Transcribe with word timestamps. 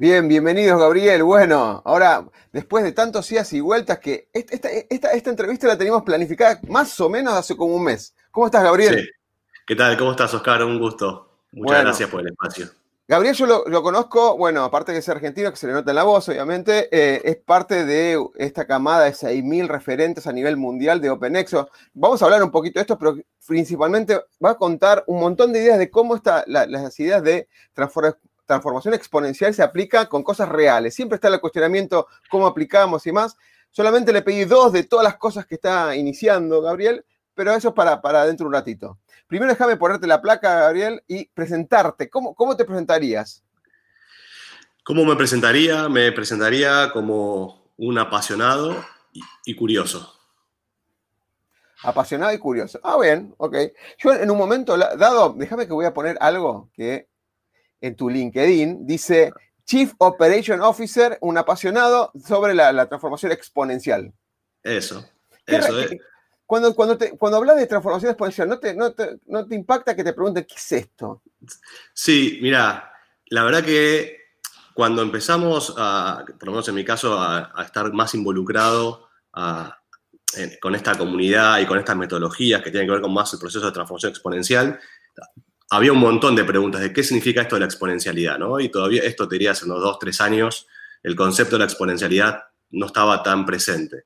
Bien, 0.00 0.26
bienvenidos 0.28 0.80
Gabriel. 0.80 1.22
Bueno, 1.24 1.82
ahora, 1.84 2.24
después 2.54 2.82
de 2.82 2.92
tantos 2.92 3.28
días 3.28 3.52
y 3.52 3.60
vueltas 3.60 3.98
que 3.98 4.30
esta, 4.32 4.70
esta, 4.70 5.28
entrevista 5.28 5.66
la 5.66 5.76
teníamos 5.76 6.04
planificada 6.04 6.58
más 6.70 6.98
o 7.00 7.10
menos 7.10 7.34
hace 7.34 7.54
como 7.54 7.76
un 7.76 7.84
mes. 7.84 8.14
¿Cómo 8.30 8.46
estás, 8.46 8.64
Gabriel? 8.64 9.00
Sí. 9.00 9.10
¿Qué 9.66 9.76
tal? 9.76 9.98
¿Cómo 9.98 10.12
estás, 10.12 10.32
Oscar? 10.32 10.64
Un 10.64 10.78
gusto. 10.78 11.28
Muchas 11.52 11.82
gracias 11.82 12.08
por 12.08 12.22
el 12.22 12.28
espacio. 12.28 12.70
Gabriel, 13.06 13.34
yo 13.34 13.44
lo, 13.44 13.82
conozco, 13.82 14.38
bueno, 14.38 14.64
aparte 14.64 14.92
de 14.92 15.02
ser 15.02 15.16
argentino, 15.16 15.50
que 15.50 15.58
se 15.58 15.66
le 15.66 15.74
nota 15.74 15.90
en 15.90 15.96
la 15.96 16.04
voz, 16.04 16.26
obviamente, 16.30 16.88
eh, 16.90 17.20
es 17.22 17.36
parte 17.36 17.84
de 17.84 18.24
esta 18.36 18.66
camada 18.66 19.04
de 19.04 19.12
6.000 19.12 19.68
referentes 19.68 20.26
a 20.26 20.32
nivel 20.32 20.56
mundial 20.56 21.02
de 21.02 21.10
OpenExo. 21.10 21.68
Vamos 21.92 22.22
a 22.22 22.24
hablar 22.24 22.42
un 22.42 22.50
poquito 22.50 22.78
de 22.78 22.82
esto, 22.82 22.98
pero 22.98 23.18
principalmente 23.46 24.18
va 24.42 24.52
a 24.52 24.56
contar 24.56 25.04
un 25.08 25.20
montón 25.20 25.52
de 25.52 25.60
ideas 25.60 25.78
de 25.78 25.90
cómo 25.90 26.16
están 26.16 26.42
las 26.46 26.98
ideas 26.98 27.22
de 27.22 27.48
transformación 27.74 28.29
transformación 28.50 28.94
exponencial 28.94 29.54
se 29.54 29.62
aplica 29.62 30.06
con 30.06 30.24
cosas 30.24 30.48
reales. 30.48 30.94
Siempre 30.94 31.14
está 31.14 31.28
el 31.28 31.40
cuestionamiento 31.40 32.08
cómo 32.28 32.48
aplicamos 32.48 33.06
y 33.06 33.12
más. 33.12 33.36
Solamente 33.70 34.12
le 34.12 34.22
pedí 34.22 34.44
dos 34.44 34.72
de 34.72 34.82
todas 34.82 35.04
las 35.04 35.16
cosas 35.16 35.46
que 35.46 35.54
está 35.54 35.94
iniciando 35.94 36.60
Gabriel, 36.60 37.04
pero 37.34 37.52
eso 37.54 37.68
es 37.68 37.74
para, 37.74 38.02
para 38.02 38.26
dentro 38.26 38.44
de 38.44 38.48
un 38.48 38.54
ratito. 38.54 38.98
Primero 39.28 39.52
déjame 39.52 39.76
ponerte 39.76 40.08
la 40.08 40.20
placa, 40.20 40.62
Gabriel, 40.62 41.04
y 41.06 41.26
presentarte. 41.26 42.10
¿Cómo, 42.10 42.34
cómo 42.34 42.56
te 42.56 42.64
presentarías? 42.64 43.44
¿Cómo 44.82 45.04
me 45.04 45.14
presentaría? 45.14 45.88
Me 45.88 46.10
presentaría 46.10 46.90
como 46.92 47.70
un 47.76 47.98
apasionado 47.98 48.84
y, 49.46 49.54
curioso. 49.54 50.12
Apasionado 51.84 52.32
y 52.32 52.38
curioso. 52.38 52.80
Ah, 52.82 52.98
bien, 53.00 53.32
ok. 53.38 53.56
Yo 53.98 54.12
en 54.12 54.28
un 54.28 54.36
momento 54.36 54.76
dado, 54.76 55.34
déjame 55.36 55.68
que 55.68 55.72
voy 55.72 55.84
a 55.84 55.94
poner 55.94 56.18
algo 56.20 56.68
que 56.74 57.09
en 57.80 57.96
tu 57.96 58.08
LinkedIn, 58.08 58.86
dice 58.86 59.32
Chief 59.64 59.92
Operation 59.98 60.60
Officer, 60.62 61.16
un 61.20 61.38
apasionado 61.38 62.12
sobre 62.26 62.54
la, 62.54 62.88
transformación 62.88 63.32
exponencial. 63.32 64.12
Eso, 64.62 65.08
eso 65.46 65.80
es. 65.80 65.92
Cuando, 66.44 66.74
cuando, 66.74 66.98
cuando 67.16 67.38
hablas 67.38 67.58
de 67.58 67.68
transformación 67.68 68.10
exponencial, 68.10 68.48
¿no 68.48 68.58
te, 68.58 68.74
no, 68.74 68.92
te, 68.92 69.54
impacta 69.54 69.94
que 69.94 70.02
te 70.02 70.12
pregunten 70.12 70.44
qué 70.44 70.56
es 70.56 70.72
esto? 70.72 71.22
Sí, 71.94 72.40
mira, 72.42 72.92
la 73.26 73.44
verdad 73.44 73.62
que 73.62 74.18
cuando 74.74 75.02
empezamos, 75.02 75.72
a, 75.78 76.24
por 76.26 76.46
lo 76.46 76.50
menos 76.50 76.68
en 76.68 76.74
mi 76.74 76.84
caso, 76.84 77.16
a, 77.20 77.52
estar 77.64 77.92
más 77.92 78.16
involucrado 78.16 79.08
con 80.60 80.74
esta 80.74 80.98
comunidad 80.98 81.60
y 81.60 81.66
con 81.66 81.78
estas 81.78 81.96
metodologías 81.96 82.62
que 82.62 82.72
tienen 82.72 82.88
que 82.88 82.94
ver 82.94 83.02
con 83.02 83.14
más 83.14 83.32
el 83.32 83.38
proceso 83.38 83.66
de 83.66 83.72
transformación 83.72 84.10
exponencial, 84.10 84.80
había 85.70 85.92
un 85.92 85.98
montón 85.98 86.34
de 86.34 86.44
preguntas 86.44 86.80
de 86.80 86.92
qué 86.92 87.04
significa 87.04 87.42
esto 87.42 87.54
de 87.54 87.60
la 87.60 87.66
exponencialidad, 87.66 88.38
¿no? 88.38 88.58
Y 88.58 88.68
todavía 88.68 89.02
esto 89.04 89.28
te 89.28 89.36
diría 89.36 89.52
hace 89.52 89.66
unos 89.66 89.80
dos, 89.80 89.98
tres 90.00 90.20
años, 90.20 90.66
el 91.02 91.14
concepto 91.14 91.54
de 91.54 91.60
la 91.60 91.64
exponencialidad 91.66 92.42
no 92.72 92.86
estaba 92.86 93.22
tan 93.22 93.46
presente. 93.46 94.04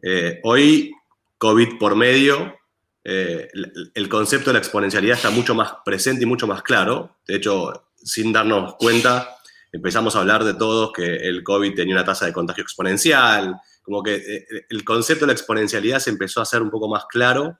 Eh, 0.00 0.40
hoy, 0.44 0.92
COVID 1.38 1.76
por 1.78 1.96
medio, 1.96 2.56
eh, 3.04 3.48
el, 3.94 4.08
concepto 4.08 4.50
de 4.50 4.54
la 4.54 4.58
exponencialidad 4.60 5.16
está 5.16 5.30
mucho 5.30 5.56
más 5.56 5.74
presente 5.84 6.22
y 6.22 6.26
mucho 6.26 6.46
más 6.46 6.62
claro. 6.62 7.16
De 7.26 7.36
hecho, 7.36 7.88
sin 7.96 8.32
darnos 8.32 8.76
cuenta, 8.76 9.36
empezamos 9.72 10.14
a 10.14 10.20
hablar 10.20 10.44
de 10.44 10.54
todos 10.54 10.92
que 10.92 11.16
el 11.16 11.42
COVID 11.42 11.74
tenía 11.74 11.96
una 11.96 12.04
tasa 12.04 12.26
de 12.26 12.32
contagio 12.32 12.62
exponencial, 12.62 13.56
como 13.82 14.04
que 14.04 14.14
eh, 14.14 14.46
el 14.70 14.84
concepto 14.84 15.24
de 15.24 15.28
la 15.28 15.32
exponencialidad 15.32 15.98
se 15.98 16.10
empezó 16.10 16.38
a 16.38 16.44
hacer 16.44 16.62
un 16.62 16.70
poco 16.70 16.88
más 16.88 17.06
claro 17.06 17.58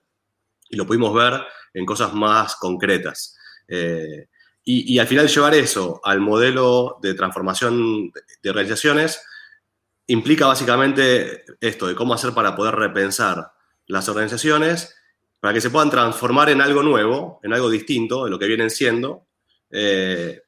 y 0.69 0.75
lo 0.75 0.85
pudimos 0.85 1.13
ver 1.13 1.41
en 1.73 1.85
cosas 1.85 2.13
más 2.13 2.55
concretas. 2.55 3.37
Eh, 3.67 4.27
y, 4.65 4.97
al 4.97 5.07
final 5.07 5.27
llevar 5.27 5.55
eso 5.55 5.99
al 6.05 6.21
modelo 6.21 6.97
de 7.01 7.13
transformación 7.15 8.11
de 8.41 8.49
organizaciones 8.49 9.21
implica 10.07 10.47
básicamente 10.47 11.43
esto, 11.59 11.87
de 11.87 11.95
cómo 11.95 12.13
hacer 12.13 12.33
para 12.33 12.55
poder 12.55 12.75
repensar 12.75 13.51
las 13.87 14.07
organizaciones 14.07 14.95
para 15.41 15.53
que 15.53 15.59
se 15.59 15.69
puedan 15.69 15.89
transformar 15.89 16.49
en 16.49 16.61
algo 16.61 16.81
nuevo, 16.81 17.41
en 17.43 17.53
algo 17.53 17.69
distinto 17.69 18.23
de 18.23 18.31
lo 18.31 18.39
que 18.39 18.47
vienen 18.47 18.69
siendo, 18.69 19.27
eh, 19.69 20.41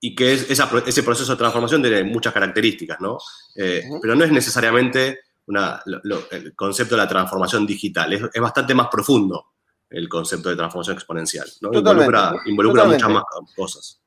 y 0.00 0.14
que 0.14 0.32
ese 0.32 1.02
proceso 1.02 1.32
de 1.32 1.38
transformación 1.38 1.82
tiene 1.82 2.02
muchas 2.02 2.32
características, 2.32 3.00
¿no? 3.00 3.18
Eh, 3.54 3.84
pero 4.00 4.16
no 4.16 4.24
es 4.24 4.32
necesariamente 4.32 5.20
el 5.46 6.54
concepto 6.54 6.94
de 6.94 7.02
la 7.02 7.08
transformación 7.08 7.66
digital, 7.66 8.12
es 8.12 8.40
bastante 8.40 8.74
más 8.74 8.88
profundo 8.88 9.52
el 9.92 10.08
concepto 10.08 10.48
de 10.48 10.56
transformación 10.56 10.96
exponencial. 10.96 11.46
¿no? 11.60 11.70
Involucra, 12.46 12.84
muchas 12.84 13.10
más 13.10 13.24
cosas. 13.54 14.00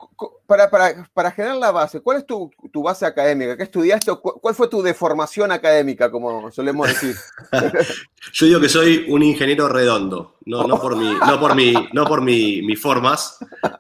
Para, 0.47 0.69
para, 1.13 1.31
generar 1.31 1.57
la 1.57 1.71
base, 1.71 2.01
¿cuál 2.01 2.17
es 2.17 2.25
tu, 2.25 2.51
base 2.83 3.05
académica? 3.05 3.55
¿Qué 3.55 3.63
estudiaste? 3.63 4.11
¿Cuál 4.15 4.55
fue 4.55 4.67
tu 4.67 4.81
deformación 4.81 5.51
académica, 5.51 6.11
como 6.11 6.51
solemos 6.51 6.87
decir? 6.87 7.15
Yo 8.33 8.45
digo 8.47 8.59
que 8.59 8.69
soy 8.69 9.05
un 9.09 9.23
ingeniero 9.23 9.67
redondo, 9.69 10.37
no, 10.45 10.63
no 10.63 10.81
por, 10.81 10.95
mi, 10.95 11.13
no 11.13 11.39
por, 11.39 11.55
mi, 11.55 11.73
no 11.93 12.05
por 12.05 12.21
mi, 12.21 12.75
formas, 12.75 13.37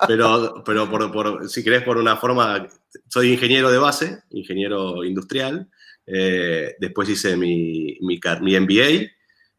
pero, 0.07 0.63
pero 0.63 0.89
por, 0.89 1.49
si 1.49 1.63
querés 1.63 1.83
por 1.83 1.97
una 1.97 2.17
forma, 2.17 2.67
soy 3.07 3.33
ingeniero 3.33 3.71
de 3.71 3.77
base, 3.79 4.23
ingeniero 4.29 5.03
industrial, 5.03 5.69
eh, 6.07 6.75
después 6.79 7.09
hice 7.09 7.35
mi, 7.35 7.97
mi, 8.01 8.19
MBA, 8.19 9.11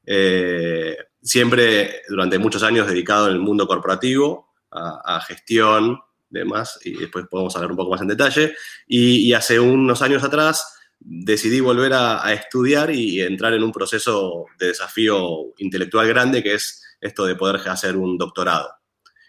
eh, 0.06 0.96
siempre 1.20 2.02
durante 2.08 2.38
muchos 2.38 2.62
años 2.62 2.86
dedicado 2.86 3.26
en 3.26 3.34
el 3.34 3.40
mundo 3.40 3.66
corporativo, 3.66 4.46
a, 4.70 5.20
gestión, 5.26 5.98
demás, 6.28 6.78
y 6.84 6.98
después 6.98 7.26
podemos 7.30 7.54
hablar 7.56 7.70
un 7.70 7.78
poco 7.78 7.92
más 7.92 8.02
en 8.02 8.08
detalle. 8.08 8.54
Y, 8.86 9.32
hace 9.32 9.58
unos 9.58 10.02
años 10.02 10.22
atrás 10.22 10.74
decidí 10.98 11.60
volver 11.60 11.92
a, 11.94 12.32
estudiar 12.32 12.90
y, 12.90 13.22
entrar 13.22 13.54
en 13.54 13.62
un 13.62 13.72
proceso 13.72 14.46
de 14.58 14.68
desafío 14.68 15.54
intelectual 15.58 16.06
grande, 16.08 16.42
que 16.42 16.54
es 16.54 16.82
esto 17.00 17.24
de 17.24 17.36
poder 17.36 17.66
hacer 17.68 17.96
un 17.96 18.18
doctorado. 18.18 18.70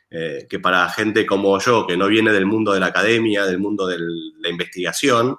Eh, 0.10 0.48
que 0.50 0.60
para 0.60 0.90
gente 0.90 1.26
como 1.26 1.60
yo, 1.60 1.86
que 1.86 1.98
no 1.98 2.08
viene 2.08 2.32
del 2.32 2.46
mundo 2.46 2.72
de 2.72 2.80
la 2.80 2.88
academia, 2.88 3.46
del 3.46 3.60
mundo 3.60 3.88
de 3.88 3.98
la 4.00 4.50
investigación, 4.50 5.38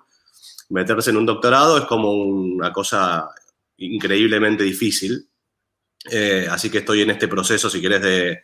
meterse 0.70 1.10
en 1.10 1.16
un 1.16 1.26
doctorado 1.26 1.78
es 1.78 1.84
como 1.84 2.12
una 2.12 2.72
cosa 2.72 3.28
increíblemente 3.76 4.65
difícil 4.65 5.28
eh, 6.10 6.47
así 6.50 6.70
que 6.70 6.78
estoy 6.78 7.03
en 7.03 7.10
este 7.10 7.28
proceso, 7.28 7.68
si 7.68 7.80
querés, 7.80 8.03
de, 8.03 8.42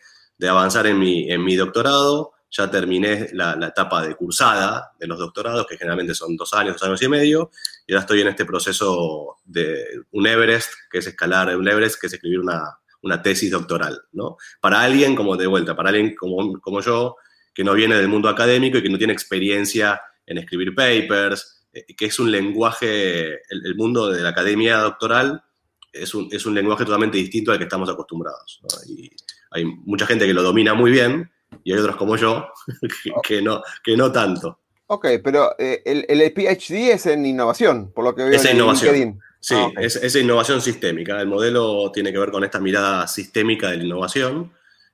avanzar 0.49 0.87
en 0.87 0.99
mi, 0.99 1.31
en 1.31 1.43
mi, 1.43 1.55
doctorado. 1.55 2.33
Ya 2.51 2.69
terminé 2.69 3.29
la, 3.33 3.53
etapa 3.67 4.05
de 4.05 4.15
cursada 4.15 4.93
de 4.99 5.07
los 5.07 5.17
doctorados, 5.17 5.67
que 5.67 5.77
generalmente 5.77 6.13
son 6.13 6.37
dos 6.37 6.53
años, 6.53 6.73
dos 6.73 6.83
años 6.83 7.01
y 7.01 7.09
medio, 7.09 7.51
y 7.85 7.93
ahora 7.93 8.01
estoy 8.01 8.21
en 8.21 8.27
este 8.29 8.45
proceso 8.45 9.37
de 9.43 9.85
un 10.11 10.25
Everest, 10.25 10.69
que 10.89 10.99
es 10.99 11.07
escalar 11.07 11.55
un 11.57 11.67
Everest, 11.67 11.99
que 11.99 12.07
es 12.07 12.13
escribir 12.13 12.39
una, 12.39 12.79
tesis 13.21 13.51
doctoral, 13.51 14.01
¿no? 14.13 14.37
Para 14.61 14.81
alguien, 14.81 15.15
como 15.15 15.35
de 15.35 15.47
vuelta, 15.47 15.75
para 15.75 15.89
alguien 15.89 16.15
como, 16.15 16.59
como 16.59 16.81
yo, 16.81 17.17
que 17.53 17.63
no 17.63 17.73
viene 17.73 17.95
del 17.95 18.07
mundo 18.07 18.29
académico 18.29 18.77
y 18.77 18.83
que 18.83 18.89
no 18.89 18.97
tiene 18.97 19.13
experiencia 19.13 20.01
en 20.25 20.37
escribir 20.37 20.73
papers, 20.73 21.54
que 21.97 22.05
es 22.05 22.19
un 22.19 22.31
lenguaje, 22.31 23.33
el 23.49 23.75
mundo 23.75 24.09
de 24.09 24.21
la 24.21 24.29
academia 24.29 24.77
doctoral 24.77 25.43
es 25.91 26.13
un, 26.13 26.27
es 26.31 26.45
un 26.45 26.53
lenguaje 26.55 26.85
totalmente 26.85 27.17
distinto 27.17 27.51
al 27.51 27.57
que 27.57 27.63
estamos 27.65 27.89
acostumbrados. 27.89 28.61
Y 28.87 29.09
hay 29.51 29.65
mucha 29.65 30.05
gente 30.05 30.25
que 30.25 30.33
lo 30.33 30.43
domina 30.43 30.73
muy 30.73 30.91
bien 30.91 31.31
y 31.63 31.71
hay 31.73 31.79
otros 31.79 31.95
como 31.95 32.17
yo 32.17 32.47
que, 33.23 33.41
no, 33.41 33.61
que 33.83 33.95
no 33.95 34.11
tanto. 34.11 34.59
Ok, 34.87 35.07
pero 35.23 35.55
eh, 35.57 35.81
el, 35.85 36.05
el, 36.07 36.31
PhD 36.33 36.91
es 36.91 37.05
en 37.07 37.25
innovación, 37.25 37.91
por 37.91 38.03
lo 38.03 38.13
que 38.13 38.23
veo 38.23 38.33
es 38.33 38.45
en, 38.45 38.55
innovación. 38.57 38.93
LinkedIn. 38.93 39.19
Sí, 39.39 39.55
Ah, 39.55 39.65
ok. 39.67 39.73
es, 39.79 39.95
es 39.97 40.15
innovación 40.15 40.61
sistémica. 40.61 41.19
El 41.21 41.27
modelo 41.27 41.91
tiene 41.91 42.11
que 42.11 42.17
ver 42.19 42.31
con 42.31 42.43
esta 42.43 42.59
mirada 42.59 43.07
sistémica 43.07 43.69
de 43.71 43.77
la 43.77 43.83
innovación. 43.83 44.51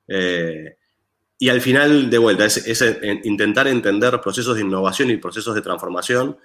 eh, 0.07 0.77
y 1.39 1.49
al 1.49 1.59
final, 1.59 2.09
de 2.11 2.17
vuelta, 2.19 2.45
es, 2.45 2.57
es 2.67 2.81
en- 2.83 3.21
intentar 3.23 3.67
entender 3.67 4.21
procesos 4.21 4.55
de 4.55 4.61
innovación 4.61 5.09
y 5.09 5.17
procesos 5.17 5.55
de 5.55 5.61
transformación 5.63 6.37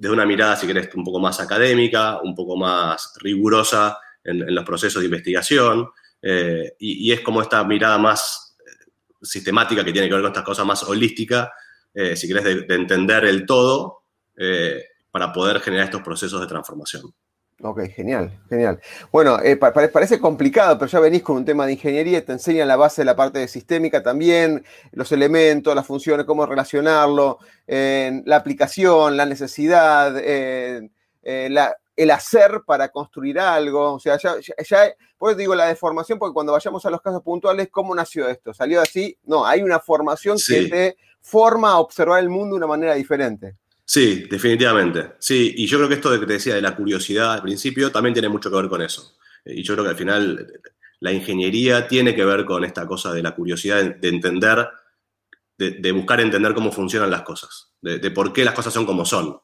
desde 0.00 0.14
una 0.14 0.24
mirada, 0.24 0.56
si 0.56 0.66
querés, 0.66 0.88
un 0.94 1.04
poco 1.04 1.20
más 1.20 1.40
académica, 1.40 2.20
un 2.22 2.34
poco 2.34 2.56
más 2.56 3.12
rigurosa 3.20 3.98
en, 4.24 4.54
los 4.54 4.64
procesos 4.64 5.02
de 5.02 5.06
investigación. 5.06 5.90
eh, 6.22 6.72
y, 6.78 7.12
es 7.12 7.20
como 7.20 7.42
esta 7.42 7.62
mirada 7.64 7.98
más 7.98 8.56
eh, 8.60 8.90
sistemática 9.20 9.84
que 9.84 9.92
tiene 9.92 10.08
que 10.08 10.14
ver 10.14 10.22
con 10.22 10.30
estas 10.30 10.44
cosas 10.44 10.64
más 10.64 10.82
holística, 10.84 11.52
eh, 11.92 12.16
si 12.16 12.26
querés, 12.26 12.44
de, 12.44 12.62
de 12.62 12.74
entender 12.74 13.26
el 13.26 13.44
todo 13.44 14.04
para 15.10 15.34
poder 15.34 15.60
generar 15.60 15.84
estos 15.84 16.00
procesos 16.00 16.40
de 16.40 16.46
transformación. 16.46 17.12
Ok, 17.62 17.80
genial, 17.94 18.40
genial. 18.48 18.80
Bueno, 19.12 19.38
eh, 19.42 19.54
pa- 19.56 19.70
pare- 19.72 19.88
parece 19.88 20.18
complicado, 20.18 20.78
pero 20.78 20.90
ya 20.90 20.98
venís 20.98 21.22
con 21.22 21.36
un 21.36 21.44
tema 21.44 21.66
de 21.66 21.72
ingeniería, 21.72 22.24
te 22.24 22.32
enseñan 22.32 22.66
la 22.66 22.76
base 22.76 23.02
de 23.02 23.04
la 23.04 23.14
parte 23.16 23.38
de 23.38 23.48
sistémica 23.48 24.02
también, 24.02 24.64
los 24.92 25.12
elementos, 25.12 25.74
las 25.74 25.86
funciones, 25.86 26.24
cómo 26.24 26.46
relacionarlo, 26.46 27.38
eh, 27.66 28.22
la 28.24 28.36
aplicación, 28.36 29.14
la 29.18 29.26
necesidad, 29.26 30.14
eh, 30.18 30.88
la- 31.22 31.76
el 31.96 32.10
hacer 32.12 32.62
para 32.66 32.88
construir 32.88 33.38
algo. 33.38 33.92
O 33.92 34.00
sea, 34.00 34.16
ya, 34.16 34.36
ya, 34.40 34.54
ya- 34.66 34.94
por 35.18 35.30
eso 35.32 35.38
digo 35.38 35.54
la 35.54 35.66
deformación, 35.66 36.18
porque 36.18 36.32
cuando 36.32 36.52
vayamos 36.52 36.86
a 36.86 36.90
los 36.90 37.02
casos 37.02 37.22
puntuales, 37.22 37.68
¿cómo 37.70 37.94
nació 37.94 38.26
esto? 38.26 38.54
¿Salió 38.54 38.80
así? 38.80 39.18
No, 39.24 39.44
hay 39.44 39.62
una 39.62 39.80
formación 39.80 40.38
que 40.38 40.42
te 40.70 40.96
forma 41.20 41.72
a 41.72 41.78
observar 41.78 42.20
el 42.20 42.30
mundo 42.30 42.54
de 42.54 42.58
una 42.60 42.66
manera 42.68 42.94
diferente. 42.94 43.56
Sí, 43.92 44.22
definitivamente. 44.30 45.14
Sí, 45.18 45.52
y 45.56 45.66
yo 45.66 45.76
creo 45.78 45.88
que 45.88 45.96
esto 45.96 46.12
de 46.12 46.20
que 46.20 46.26
te 46.26 46.34
decía 46.34 46.54
de 46.54 46.62
la 46.62 46.76
curiosidad 46.76 47.32
al 47.32 47.42
principio 47.42 47.90
también 47.90 48.12
tiene 48.12 48.28
mucho 48.28 48.48
que 48.48 48.54
ver 48.54 48.68
con 48.68 48.80
eso. 48.82 49.18
Y 49.44 49.64
yo 49.64 49.74
creo 49.74 49.84
que 49.84 49.90
al 49.90 49.96
final 49.96 50.60
la 51.00 51.10
ingeniería 51.10 51.88
tiene 51.88 52.14
que 52.14 52.24
ver 52.24 52.44
con 52.44 52.62
esta 52.62 52.86
cosa 52.86 53.12
de 53.12 53.20
la 53.20 53.34
curiosidad 53.34 53.82
de, 53.82 53.94
de 53.94 54.08
entender, 54.08 54.68
de, 55.58 55.90
buscar 55.90 56.20
entender 56.20 56.54
cómo 56.54 56.70
funcionan 56.70 57.10
las 57.10 57.22
cosas, 57.22 57.72
de, 57.82 58.12
por 58.12 58.32
qué 58.32 58.44
las 58.44 58.54
cosas 58.54 58.72
son 58.72 58.86
como 58.86 59.04
son. 59.04 59.36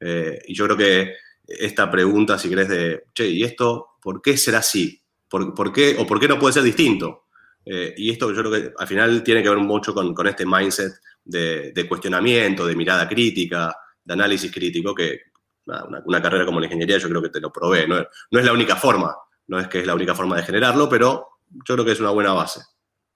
Eh, 0.00 0.42
y 0.48 0.54
yo 0.54 0.64
creo 0.64 0.76
que 0.76 1.14
esta 1.46 1.88
pregunta, 1.88 2.36
si 2.36 2.48
querés, 2.48 2.68
de, 2.68 3.04
che, 3.14 3.28
¿y 3.28 3.44
esto 3.44 3.90
por 4.02 4.20
qué 4.20 4.36
será 4.36 4.58
así? 4.58 5.00
¿Por, 5.28 5.72
qué, 5.72 5.94
¿O 6.00 6.04
por 6.04 6.18
qué 6.18 6.26
no 6.26 6.40
puede 6.40 6.54
ser 6.54 6.64
distinto? 6.64 7.26
Eh, 7.64 7.94
y 7.96 8.10
esto 8.10 8.32
yo 8.32 8.40
creo 8.40 8.50
que 8.50 8.72
al 8.76 8.88
final 8.88 9.22
tiene 9.22 9.40
que 9.40 9.50
ver 9.50 9.58
mucho 9.58 9.94
con, 9.94 10.26
este 10.26 10.44
mindset 10.44 10.94
de 11.24 11.86
cuestionamiento, 11.88 12.66
de 12.66 12.74
mirada 12.74 13.08
crítica, 13.08 13.72
de 14.04 14.12
análisis 14.14 14.52
crítico, 14.52 14.94
que 14.94 15.20
una, 15.66 16.02
una 16.04 16.22
carrera 16.22 16.44
como 16.44 16.60
la 16.60 16.66
ingeniería 16.66 16.98
yo 16.98 17.08
creo 17.08 17.22
que 17.22 17.30
te 17.30 17.40
lo 17.40 17.50
provee. 17.50 17.86
No, 17.88 17.96
no 18.30 18.38
es 18.38 18.44
la 18.44 18.52
única 18.52 18.76
forma, 18.76 19.16
no 19.46 19.58
es 19.58 19.68
que 19.68 19.80
es 19.80 19.86
la 19.86 19.94
única 19.94 20.14
forma 20.14 20.36
de 20.36 20.42
generarlo, 20.42 20.88
pero 20.88 21.28
yo 21.50 21.74
creo 21.74 21.84
que 21.84 21.92
es 21.92 22.00
una 22.00 22.10
buena 22.10 22.32
base. 22.32 22.60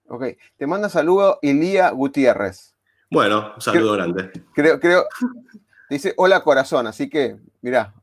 Ok, 0.07 0.23
te 0.57 0.65
manda 0.67 0.89
saludo 0.89 1.37
Ilía 1.41 1.89
Gutiérrez. 1.91 2.73
Bueno, 3.11 3.53
un 3.55 3.61
saludo 3.61 3.93
grande. 3.93 4.31
Creo, 4.53 4.79
creo, 4.79 5.05
dice 5.89 6.13
hola 6.17 6.41
corazón, 6.43 6.87
así 6.87 7.09
que, 7.09 7.37
mirá, 7.61 7.93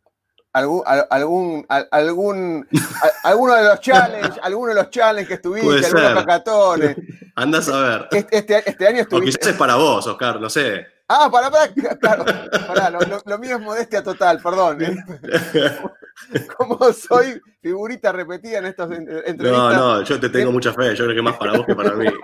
algún, 0.53 0.83
al- 0.87 1.07
algún, 1.11 1.67
al- 1.69 1.89
algún, 1.91 2.69
alguno 3.25 3.55
de 3.55 3.65
los 3.65 3.81
challenges, 3.81 4.39
alguno 4.43 4.69
de 4.71 4.75
los 4.77 4.91
challenges 4.91 5.29
que 5.29 5.35
estuviste, 5.35 5.87
algunos 5.87 6.13
cacatones. 6.25 6.97
Andás 7.37 7.69
a 7.69 7.81
ver. 7.81 8.09
Este, 8.13 8.39
este, 8.39 8.71
este 8.71 8.87
año 8.87 8.99
O 8.99 9.03
estuviste. 9.03 9.39
quizás 9.41 9.53
es 9.53 9.59
para 9.59 9.75
vos, 9.77 10.07
Oscar, 10.07 10.41
no 10.41 10.49
sé. 10.49 10.87
Ah, 11.09 11.29
para, 11.31 11.51
para, 11.51 11.69
claro, 12.01 12.25
pará, 12.67 12.91
lo, 12.91 13.01
lo- 13.01 13.23
lo 13.25 13.39
mío 13.39 13.57
es 13.57 13.63
modestia 13.63 14.03
total, 14.03 14.41
perdón. 14.43 14.83
¿eh? 14.83 14.97
Como 16.57 16.93
soy 16.93 17.41
figurita 17.61 18.11
repetida 18.11 18.59
en 18.59 18.67
estas 18.67 18.91
en- 18.91 19.05
No, 19.05 19.19
entrevistas. 19.25 19.77
no, 19.77 20.03
yo 20.03 20.19
te 20.21 20.29
tengo 20.31 20.51
mucha 20.51 20.73
fe, 20.73 20.95
yo 20.97 21.05
creo 21.05 21.15
que 21.17 21.23
más 21.23 21.37
para 21.37 21.53
vos 21.57 21.67
que 21.67 21.75
para 21.75 21.93
mí. 21.93 22.07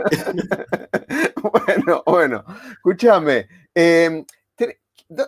Bueno, 1.43 2.03
bueno, 2.07 2.45
escúchame. 2.73 3.49
eh, 3.75 4.25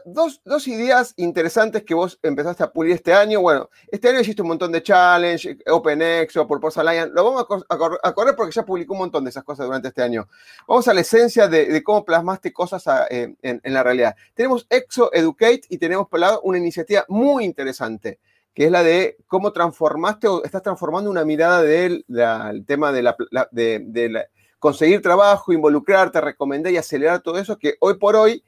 dos, 0.05 0.41
dos 0.45 0.69
ideas 0.69 1.15
interesantes 1.17 1.83
que 1.85 1.95
vos 1.95 2.19
empezaste 2.23 2.63
a 2.63 2.73
pulir 2.73 2.93
este 2.95 3.13
año. 3.13 3.41
Bueno, 3.41 3.69
este 3.89 4.09
año 4.09 4.21
hiciste 4.21 4.43
un 4.43 4.49
montón 4.49 4.73
de 4.73 4.83
challenge, 4.83 5.59
OpenExo, 5.71 6.47
Purpose 6.47 6.81
Alliance. 6.81 7.13
Lo 7.15 7.25
vamos 7.25 7.43
a, 7.43 7.45
cor- 7.45 7.67
a 7.69 7.77
cor- 7.77 8.01
a 8.03 8.13
correr 8.13 8.35
porque 8.37 8.53
ya 8.53 8.65
publicó 8.65 8.93
un 8.95 9.01
montón 9.01 9.25
de 9.25 9.31
esas 9.31 9.45
cosas 9.45 9.67
durante 9.67 9.89
este 9.89 10.03
año. 10.03 10.29
Vamos 10.67 10.89
a 10.89 10.95
la 10.95 11.01
esencia 11.01 11.49
de, 11.49 11.67
de 11.67 11.83
cómo 11.83 12.05
plasmaste 12.05 12.53
cosas 12.53 12.87
a- 12.87 13.07
eh, 13.11 13.35
en, 13.43 13.61
en 13.63 13.75
la 13.75 13.83
realidad. 13.83 14.17
Tenemos 14.35 14.67
Exo 14.71 15.13
Educate 15.13 15.63
y 15.69 15.79
tenemos 15.79 16.09
por 16.09 16.21
lado 16.21 16.41
una 16.43 16.59
iniciativa 16.59 17.05
muy 17.09 17.45
interesante 17.45 18.19
que 18.55 18.67
es 18.67 18.71
la 18.71 18.85
de 18.85 19.17
cómo 19.27 19.53
transformaste 19.53 20.29
o 20.29 20.45
estás 20.45 20.63
transformando 20.63 21.11
una 21.11 21.25
mirada 21.25 21.61
del 21.61 22.05
el 22.09 22.65
tema 22.65 22.93
de, 22.93 23.03
la, 23.03 23.17
de- 23.51 23.83
de 23.85 24.09
la- 24.11 24.27
conseguir 24.61 25.03
trabajo, 25.03 25.53
involucrarte, 25.53 26.21
recomendar 26.21 26.73
y 26.73 26.77
acelerar 26.77 27.21
todo 27.21 27.39
eso, 27.39 27.59
que 27.59 27.75
hoy 27.81 27.99
por 27.99 28.15
hoy 28.17 28.45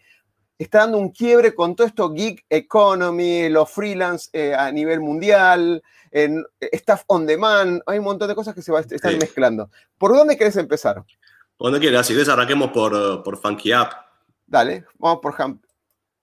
está 0.58 0.81
dando 0.81 0.99
un 0.99 1.11
quiebre 1.11 1.55
con 1.55 1.75
todo 1.76 1.87
esto 1.87 2.12
gig 2.14 2.44
economy, 2.49 3.49
los 3.49 3.70
freelance 3.70 4.29
eh, 4.32 4.55
a 4.55 4.70
nivel 4.73 5.00
mundial, 5.00 5.82
en, 6.11 6.44
eh, 6.61 6.70
staff 6.73 7.03
on 7.08 7.26
demand, 7.26 7.82
hay 7.87 7.99
un 7.99 8.05
montón 8.05 8.29
de 8.29 8.35
cosas 8.35 8.55
que 8.55 8.62
se 8.62 8.73
va, 8.73 8.81
están 8.81 9.12
Sí. 9.12 9.19
mezclando. 9.19 9.70
¿Por 9.99 10.12
dónde 10.14 10.37
querés 10.37 10.56
empezar? 10.56 11.05
Cuando 11.56 11.79
quieras, 11.81 12.06
si 12.06 12.12
querés 12.14 12.29
arranquemos 12.29 12.70
por, 12.70 13.23
por 13.23 13.37
Funky 13.38 13.73
App 13.73 13.93
Dale, 14.47 14.85
vamos 14.99 15.19
por 15.20 15.35
Ham. 15.41 15.61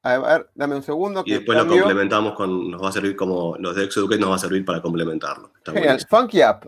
A 0.04 0.18
ver, 0.18 0.50
dame 0.56 0.76
un 0.76 0.84
segundo. 0.84 1.24
y 1.26 1.32
después 1.34 1.58
lo 1.58 1.68
complementamos 1.68 2.34
con, 2.34 2.72
nos 2.72 2.82
va 2.84 2.90
a 2.90 2.92
servir 2.92 3.16
como, 3.16 3.56
los 3.58 3.76
de 3.76 3.86
Exeducate 3.86 4.20
nos 4.20 4.32
va 4.32 4.36
a 4.36 4.40
servir 4.40 4.64
para 4.66 4.82
complementarlo. 4.82 5.52
Está 5.58 5.72
Genial. 5.72 5.96
buenísimo. 5.96 6.20
Funky 6.20 6.42
App. 6.42 6.66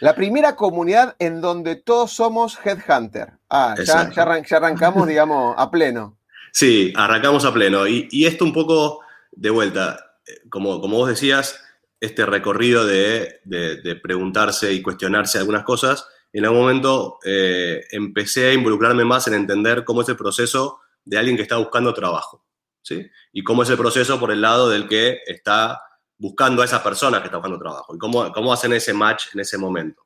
La 0.00 0.14
primera 0.14 0.56
comunidad 0.56 1.16
en 1.18 1.40
donde 1.40 1.76
todos 1.76 2.12
somos 2.12 2.58
headhunter. 2.64 3.32
Ah, 3.48 3.74
ya, 3.76 3.82
Exacto. 3.82 4.14
ya, 4.16 4.22
arran- 4.22 4.44
ya 4.44 4.56
arrancamos, 4.58 5.06
digamos, 5.06 5.54
a 5.56 5.70
pleno. 5.70 6.18
Sí, 6.52 6.92
arrancamos 6.96 7.44
a 7.44 7.52
pleno. 7.52 7.86
Y, 7.86 8.08
y 8.10 8.26
esto 8.26 8.44
un 8.44 8.52
poco 8.52 9.00
de 9.32 9.50
vuelta, 9.50 9.98
eh, 10.26 10.48
como, 10.50 10.80
como 10.80 10.98
vos 10.98 11.08
decías, 11.08 11.60
este 12.00 12.26
recorrido 12.26 12.86
de, 12.86 13.40
de- 13.44 13.76
de 13.82 13.96
preguntarse 13.96 14.72
y 14.72 14.82
cuestionarse 14.82 15.38
algunas 15.38 15.64
cosas, 15.64 16.06
en 16.32 16.44
algún 16.44 16.60
momento 16.62 17.18
eh, 17.24 17.84
empecé 17.92 18.48
a 18.48 18.52
involucrarme 18.52 19.04
más 19.04 19.26
en 19.28 19.34
entender 19.34 19.84
cómo 19.84 20.02
es 20.02 20.08
el 20.08 20.16
proceso 20.16 20.80
de 21.04 21.18
alguien 21.18 21.36
que 21.36 21.42
está 21.42 21.56
buscando 21.56 21.94
trabajo, 21.94 22.44
¿sí? 22.82 23.08
Y 23.32 23.42
cómo 23.44 23.62
es 23.62 23.70
el 23.70 23.76
proceso 23.76 24.18
por 24.18 24.32
el 24.32 24.40
lado 24.40 24.68
del 24.68 24.88
que 24.88 25.18
está 25.26 25.80
buscando 26.18 26.62
a 26.62 26.64
esa 26.64 26.82
persona 26.82 27.20
que 27.20 27.26
está 27.26 27.38
buscando 27.38 27.58
trabajo. 27.58 27.94
Y 27.94 27.98
cómo, 27.98 28.32
cómo 28.32 28.52
hacen 28.52 28.72
ese 28.72 28.92
match 28.94 29.26
en 29.34 29.40
ese 29.40 29.58
momento, 29.58 30.02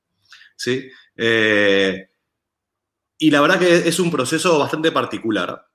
¿sí? 0.57 0.91
Eh, 1.17 2.09
y 3.19 3.31
la 3.31 3.41
verdad 3.41 3.59
que 3.59 3.89
es 3.89 3.99
un 4.01 4.11
proceso 4.11 4.59
bastante 4.59 4.93
particular, 4.93 5.67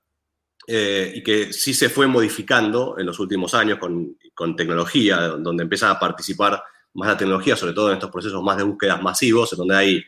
eh, 0.66 1.12
y 1.16 1.22
que 1.22 1.52
sí 1.52 1.74
se 1.74 1.90
fue 1.90 2.06
modificando 2.06 2.96
en 2.98 3.06
los 3.06 3.18
últimos 3.20 3.54
años 3.54 3.78
con, 3.78 4.16
con 4.34 4.56
tecnología, 4.56 5.18
donde 5.28 5.64
empieza 5.64 5.90
a 5.90 5.98
participar 6.00 6.62
más 6.94 7.08
la 7.08 7.16
tecnología, 7.16 7.56
sobre 7.56 7.74
todo 7.74 7.88
en 7.90 7.94
estos 7.94 8.10
procesos 8.10 8.42
más 8.42 8.56
de 8.58 8.64
búsquedas 8.64 9.02
masivos, 9.02 9.52
en 9.52 9.58
donde 9.58 9.76
hay 9.76 10.04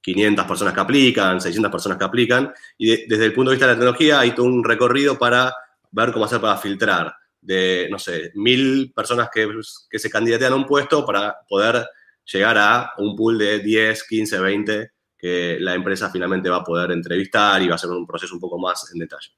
500 0.00 0.46
personas 0.46 0.74
que 0.74 0.80
aplican, 0.80 1.40
600 1.40 1.72
personas 1.72 1.98
que 1.98 2.04
aplican, 2.04 2.52
y 2.78 2.88
de- 2.90 3.06
desde 3.08 3.26
el 3.26 3.34
punto 3.34 3.50
de 3.50 3.56
vista 3.56 3.66
de 3.66 3.72
la 3.74 3.78
tecnología 3.78 4.20
hay 4.20 4.32
todo 4.34 4.46
un 4.46 4.64
recorrido 4.64 5.18
para 5.18 5.54
ver 5.90 6.12
cómo 6.12 6.24
hacer 6.26 6.40
para 6.40 6.56
filtrar 6.58 7.14
de, 7.48 7.88
no 7.90 7.98
sé, 7.98 8.30
mil 8.34 8.92
personas 8.94 9.30
que, 9.32 9.48
que 9.88 9.98
se 9.98 10.10
candidatean 10.10 10.52
a 10.52 10.56
un 10.56 10.66
puesto 10.66 11.04
para 11.06 11.34
poder 11.48 11.86
llegar 12.30 12.58
a 12.58 12.92
un 12.98 13.16
pool 13.16 13.38
de 13.38 13.60
10, 13.60 14.04
15, 14.04 14.38
20 14.38 14.90
que 15.16 15.56
la 15.58 15.74
empresa 15.74 16.10
finalmente 16.10 16.50
va 16.50 16.58
a 16.58 16.64
poder 16.64 16.90
entrevistar 16.92 17.60
y 17.62 17.68
va 17.68 17.74
a 17.76 17.78
ser 17.78 17.90
un 17.90 18.06
proceso 18.06 18.34
un 18.34 18.40
poco 18.40 18.58
más 18.58 18.88
en 18.92 18.98
detalle. 19.00 19.30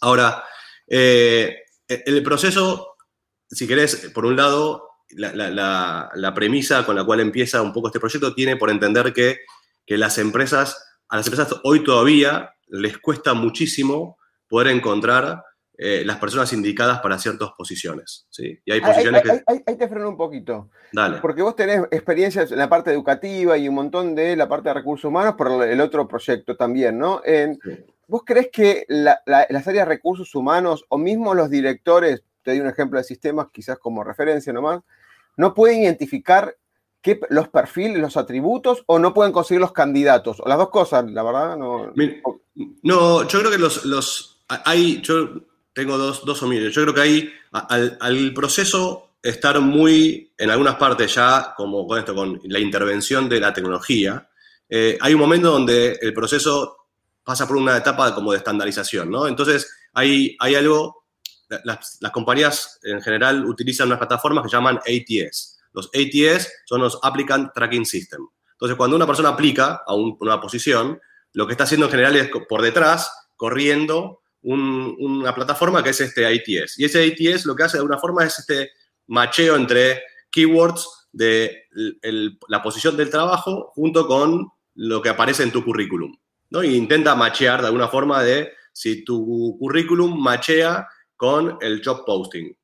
Ahora, 0.00 0.42
eh, 0.88 1.56
el 1.88 2.22
proceso, 2.22 2.96
si 3.48 3.66
querés, 3.68 4.10
por 4.12 4.26
un 4.26 4.36
lado, 4.36 4.88
la, 5.10 5.32
la- 5.34 6.10
la- 6.14 6.34
premisa 6.34 6.84
con 6.84 6.96
la 6.96 7.04
cual 7.04 7.20
empieza 7.20 7.62
un 7.62 7.72
poco 7.72 7.86
este 7.88 8.00
proyecto 8.00 8.34
tiene 8.34 8.56
por 8.56 8.70
entender 8.70 9.12
que, 9.12 9.38
que 9.86 9.96
las 9.96 10.18
empresas, 10.18 10.84
a 11.08 11.16
las 11.16 11.26
empresas 11.28 11.60
hoy 11.64 11.82
todavía 11.84 12.50
les 12.68 12.98
cuesta 12.98 13.34
muchísimo 13.34 14.18
poder 14.48 14.68
encontrar 14.76 15.42
eh, 15.82 16.02
las 16.04 16.18
personas 16.18 16.52
indicadas 16.52 17.00
para 17.00 17.18
ciertas 17.18 17.50
posiciones. 17.56 18.26
¿sí? 18.28 18.58
Y 18.66 18.72
hay 18.72 18.78
Ahí, 18.78 18.84
ahí- 18.84 18.90
posiciones 18.92 19.22
que... 19.22 19.30
ahí- 19.30 19.40
ahí- 19.46 19.62
ahí 19.66 19.76
te 19.78 19.88
freno 19.88 20.10
un 20.10 20.16
poquito. 20.18 20.68
Dale. 20.92 21.18
Porque 21.22 21.40
vos 21.40 21.56
tenés 21.56 21.80
experiencias 21.90 22.52
en 22.52 22.58
la 22.58 22.68
parte 22.68 22.92
educativa 22.92 23.56
y 23.56 23.66
un 23.66 23.76
montón 23.76 24.14
de 24.14 24.36
la 24.36 24.46
parte 24.48 24.68
de 24.68 24.74
recursos 24.74 25.06
humanos 25.06 25.36
por 25.38 25.64
el 25.66 25.80
otro 25.80 26.06
proyecto 26.06 26.54
también, 26.56 26.98
¿no? 26.98 27.22
Sí. 27.24 27.58
¿Vos 28.06 28.22
crees 28.26 28.48
que 28.52 28.84
la- 28.88 29.20
la- 29.24 29.46
las 29.48 29.66
áreas 29.68 29.86
de 29.86 29.94
recursos 29.94 30.34
humanos 30.34 30.84
o 30.88 30.98
mismo 30.98 31.32
los 31.34 31.48
directores, 31.48 32.24
te 32.42 32.50
doy 32.50 32.60
un 32.60 32.66
ejemplo 32.68 32.98
de 32.98 33.04
sistemas, 33.04 33.46
quizás 33.52 33.78
como 33.78 34.04
referencia 34.04 34.52
nomás, 34.52 34.80
no 35.36 35.54
pueden 35.54 35.80
identificar 35.82 36.56
qué, 37.00 37.18
los 37.30 37.48
perfiles, 37.48 37.98
los 37.98 38.16
atributos 38.18 38.82
o 38.86 38.98
no 38.98 39.14
pueden 39.14 39.32
conseguir 39.32 39.60
los 39.60 39.72
candidatos? 39.72 40.40
O 40.40 40.48
las 40.48 40.58
dos 40.58 40.68
cosas, 40.70 41.10
la 41.10 41.22
verdad, 41.22 41.56
no. 41.56 41.90
Mira, 41.94 42.16
No, 42.82 43.26
yo 43.26 43.38
creo 43.38 43.50
que 43.50 43.58
los, 43.58 43.86
los 43.86 44.42
hay, 44.48 45.00
yo 45.02 45.28
tengo 45.72 45.98
dos, 45.98 46.24
dos 46.24 46.42
opiniones. 46.42 46.74
Yo 46.74 46.82
creo 46.82 46.94
que 46.94 47.00
hay, 47.00 47.32
a- 47.52 47.66
al, 48.00 48.32
proceso 48.34 49.10
estar 49.22 49.60
muy, 49.60 50.32
en 50.36 50.50
algunas 50.50 50.76
partes 50.76 51.14
ya, 51.14 51.54
como 51.56 51.86
con 51.86 51.98
esto, 51.98 52.14
con 52.14 52.40
la 52.44 52.58
intervención 52.58 53.28
de 53.28 53.40
la 53.40 53.52
tecnología, 53.52 54.28
eh, 54.68 54.96
hay 55.00 55.14
un 55.14 55.20
momento 55.20 55.50
donde 55.50 55.98
el 56.00 56.14
proceso 56.14 56.76
pasa 57.24 57.46
por 57.46 57.56
una 57.56 57.76
etapa 57.76 58.14
como 58.14 58.32
de 58.32 58.38
estandarización, 58.38 59.10
¿no? 59.10 59.26
Entonces, 59.26 59.70
hay, 59.92 60.36
hay 60.38 60.54
algo, 60.54 61.04
las, 61.64 61.98
compañías 62.12 62.78
en 62.82 63.00
general 63.02 63.44
utilizan 63.44 63.88
unas 63.88 63.98
plataformas 63.98 64.44
que 64.44 64.50
llaman 64.50 64.78
ATS. 64.78 65.58
Los 65.72 65.90
ATS 65.94 66.50
son 66.64 66.80
los 66.80 66.98
Applicant 67.02 67.52
Tracking 67.52 67.84
System. 67.84 68.26
Entonces, 68.52 68.76
cuando 68.76 68.96
una 68.96 69.06
persona 69.06 69.30
aplica 69.30 69.82
a 69.86 69.94
una 69.94 70.40
posición, 70.40 71.00
lo 71.32 71.46
que 71.46 71.52
está 71.52 71.64
haciendo 71.64 71.86
en 71.86 71.92
general 71.92 72.16
es 72.16 72.30
por 72.48 72.62
detrás, 72.62 73.10
corriendo 73.36 74.20
una 74.42 75.34
plataforma 75.34 75.82
que 75.82 75.90
es 75.90 76.00
este 76.00 76.26
ATS. 76.26 76.78
Y 76.78 76.84
ese 76.84 77.04
ATS 77.04 77.46
lo 77.46 77.54
que 77.54 77.64
hace 77.64 77.76
de 77.76 77.80
alguna 77.80 77.98
forma 77.98 78.24
es 78.24 78.38
este 78.38 78.70
macheo 79.06 79.56
entre 79.56 80.02
keywords 80.30 81.08
de 81.12 81.64
la 82.48 82.62
posición 82.62 82.96
del 82.96 83.10
trabajo 83.10 83.70
junto 83.74 84.06
con 84.06 84.48
lo 84.74 85.02
que 85.02 85.08
aparece 85.08 85.42
en 85.42 85.52
tu 85.52 85.64
currículum. 85.64 86.16
¿no? 86.50 86.62
Intenta 86.62 87.14
machear 87.14 87.60
de 87.60 87.66
alguna 87.66 87.88
forma 87.88 88.22
de 88.22 88.52
si 88.72 89.04
tu 89.04 89.56
currículum 89.58 90.20
machea 90.20 90.88
con 91.16 91.58
el 91.60 91.82
job 91.84 92.04
posting. 92.04 92.56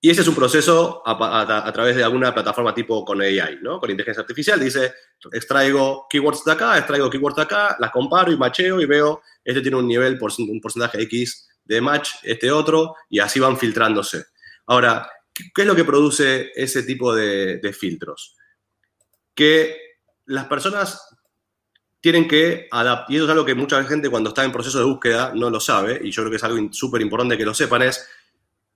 Y 0.00 0.10
ese 0.10 0.20
es 0.20 0.28
un 0.28 0.34
proceso 0.34 1.02
a, 1.04 1.72
través 1.72 1.96
de 1.96 2.04
alguna 2.04 2.32
plataforma 2.32 2.74
tipo 2.74 3.04
con 3.04 3.20
AI, 3.20 3.58
¿no? 3.62 3.80
Con 3.80 3.90
inteligencia 3.90 4.20
artificial. 4.20 4.60
Dice, 4.60 4.94
extraigo 5.32 6.06
keywords 6.08 6.44
de 6.44 6.52
acá, 6.52 6.78
extraigo 6.78 7.10
keywords 7.10 7.36
de 7.36 7.42
acá, 7.42 7.76
las 7.80 7.90
comparo 7.90 8.30
y 8.30 8.36
macheo 8.36 8.80
y 8.80 8.86
veo, 8.86 9.22
este 9.46 9.62
tiene 9.62 9.76
un 9.76 9.86
nivel, 9.86 10.18
un 10.20 10.60
porcentaje 10.60 11.00
X 11.02 11.48
de 11.64 11.80
match, 11.80 12.10
este 12.24 12.50
otro, 12.50 12.96
y 13.08 13.20
así 13.20 13.38
van 13.38 13.56
filtrándose. 13.56 14.24
Ahora, 14.66 15.08
¿qué 15.32 15.62
es 15.62 15.66
lo 15.66 15.76
que 15.76 15.84
produce 15.84 16.50
ese 16.56 16.82
tipo 16.82 17.14
de, 17.14 17.60
filtros? 17.72 18.36
Que 19.34 19.76
las 20.26 20.46
personas 20.46 21.00
tienen 22.00 22.26
que 22.26 22.66
adaptar, 22.72 23.12
y 23.12 23.16
eso 23.16 23.26
es 23.26 23.30
algo 23.30 23.44
que 23.44 23.54
mucha 23.54 23.82
gente 23.84 24.10
cuando 24.10 24.30
está 24.30 24.44
en 24.44 24.50
proceso 24.50 24.80
de 24.80 24.84
búsqueda 24.84 25.32
no 25.32 25.48
lo 25.48 25.60
sabe, 25.60 26.00
y 26.02 26.10
yo 26.10 26.22
creo 26.22 26.30
que 26.30 26.36
es 26.36 26.44
algo 26.44 26.72
súper 26.72 27.00
importante 27.00 27.38
que 27.38 27.44
lo 27.44 27.54
sepan, 27.54 27.82
es 27.82 28.04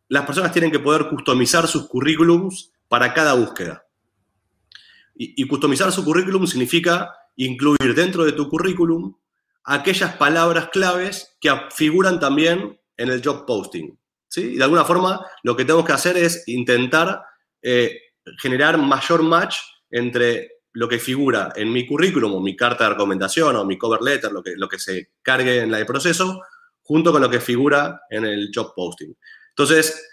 las 0.07 0.25
personas 0.25 0.53
tienen 0.53 0.71
que 0.71 0.79
poder 0.79 1.09
customizar 1.09 1.67
sus 1.67 1.89
currículums 1.89 2.73
para 2.87 3.13
cada 3.13 3.35
búsqueda. 3.35 3.85
Y, 5.17 5.43
y 5.43 5.49
customizar 5.49 5.91
su 5.91 6.05
currículum 6.05 6.47
significa 6.47 7.13
incluir 7.37 7.95
dentro 7.95 8.25
de 8.25 8.33
tu 8.33 8.49
currículum 8.49 9.15
aquellas 9.65 10.17
palabras 10.17 10.69
claves 10.71 11.37
que 11.41 11.51
figuran 11.71 12.21
también 12.21 12.81
en 12.97 13.09
el 13.11 13.23
job 13.25 13.47
posting. 13.47 13.99
¿sí? 14.29 14.53
Y 14.53 14.57
de 14.57 14.65
alguna 14.65 14.85
forma 14.85 15.25
lo 15.43 15.57
que 15.57 15.65
tenemos 15.65 15.85
que 15.85 15.93
hacer 15.93 16.17
es 16.17 16.45
intentar 16.49 17.23
eh, 17.63 18.01
generar 18.39 18.79
mayor 18.79 19.23
match 19.23 19.57
entre 19.91 20.61
lo 20.73 20.89
que 20.89 20.99
figura 20.99 21.53
en 21.57 21.73
mi 21.73 21.87
currículum 21.87 22.35
o 22.35 22.41
mi 22.41 22.57
carta 22.57 22.85
de 22.85 22.91
recomendación 22.91 23.57
o 23.57 23.65
mi 23.65 23.77
cover 23.77 24.03
letter, 24.03 24.31
lo 24.31 24.43
que, 24.43 24.53
lo 24.57 24.69
que 24.69 24.79
se 24.79 25.11
cargue 25.23 25.61
en 25.61 25.75
el 25.75 25.87
proceso, 25.87 26.41
junto 26.83 27.13
con 27.13 27.23
lo 27.23 27.31
que 27.31 27.41
figura 27.41 28.03
en 28.09 28.25
el 28.25 28.51
job 28.55 28.73
posting. 28.75 29.15
Entonces, 29.51 30.09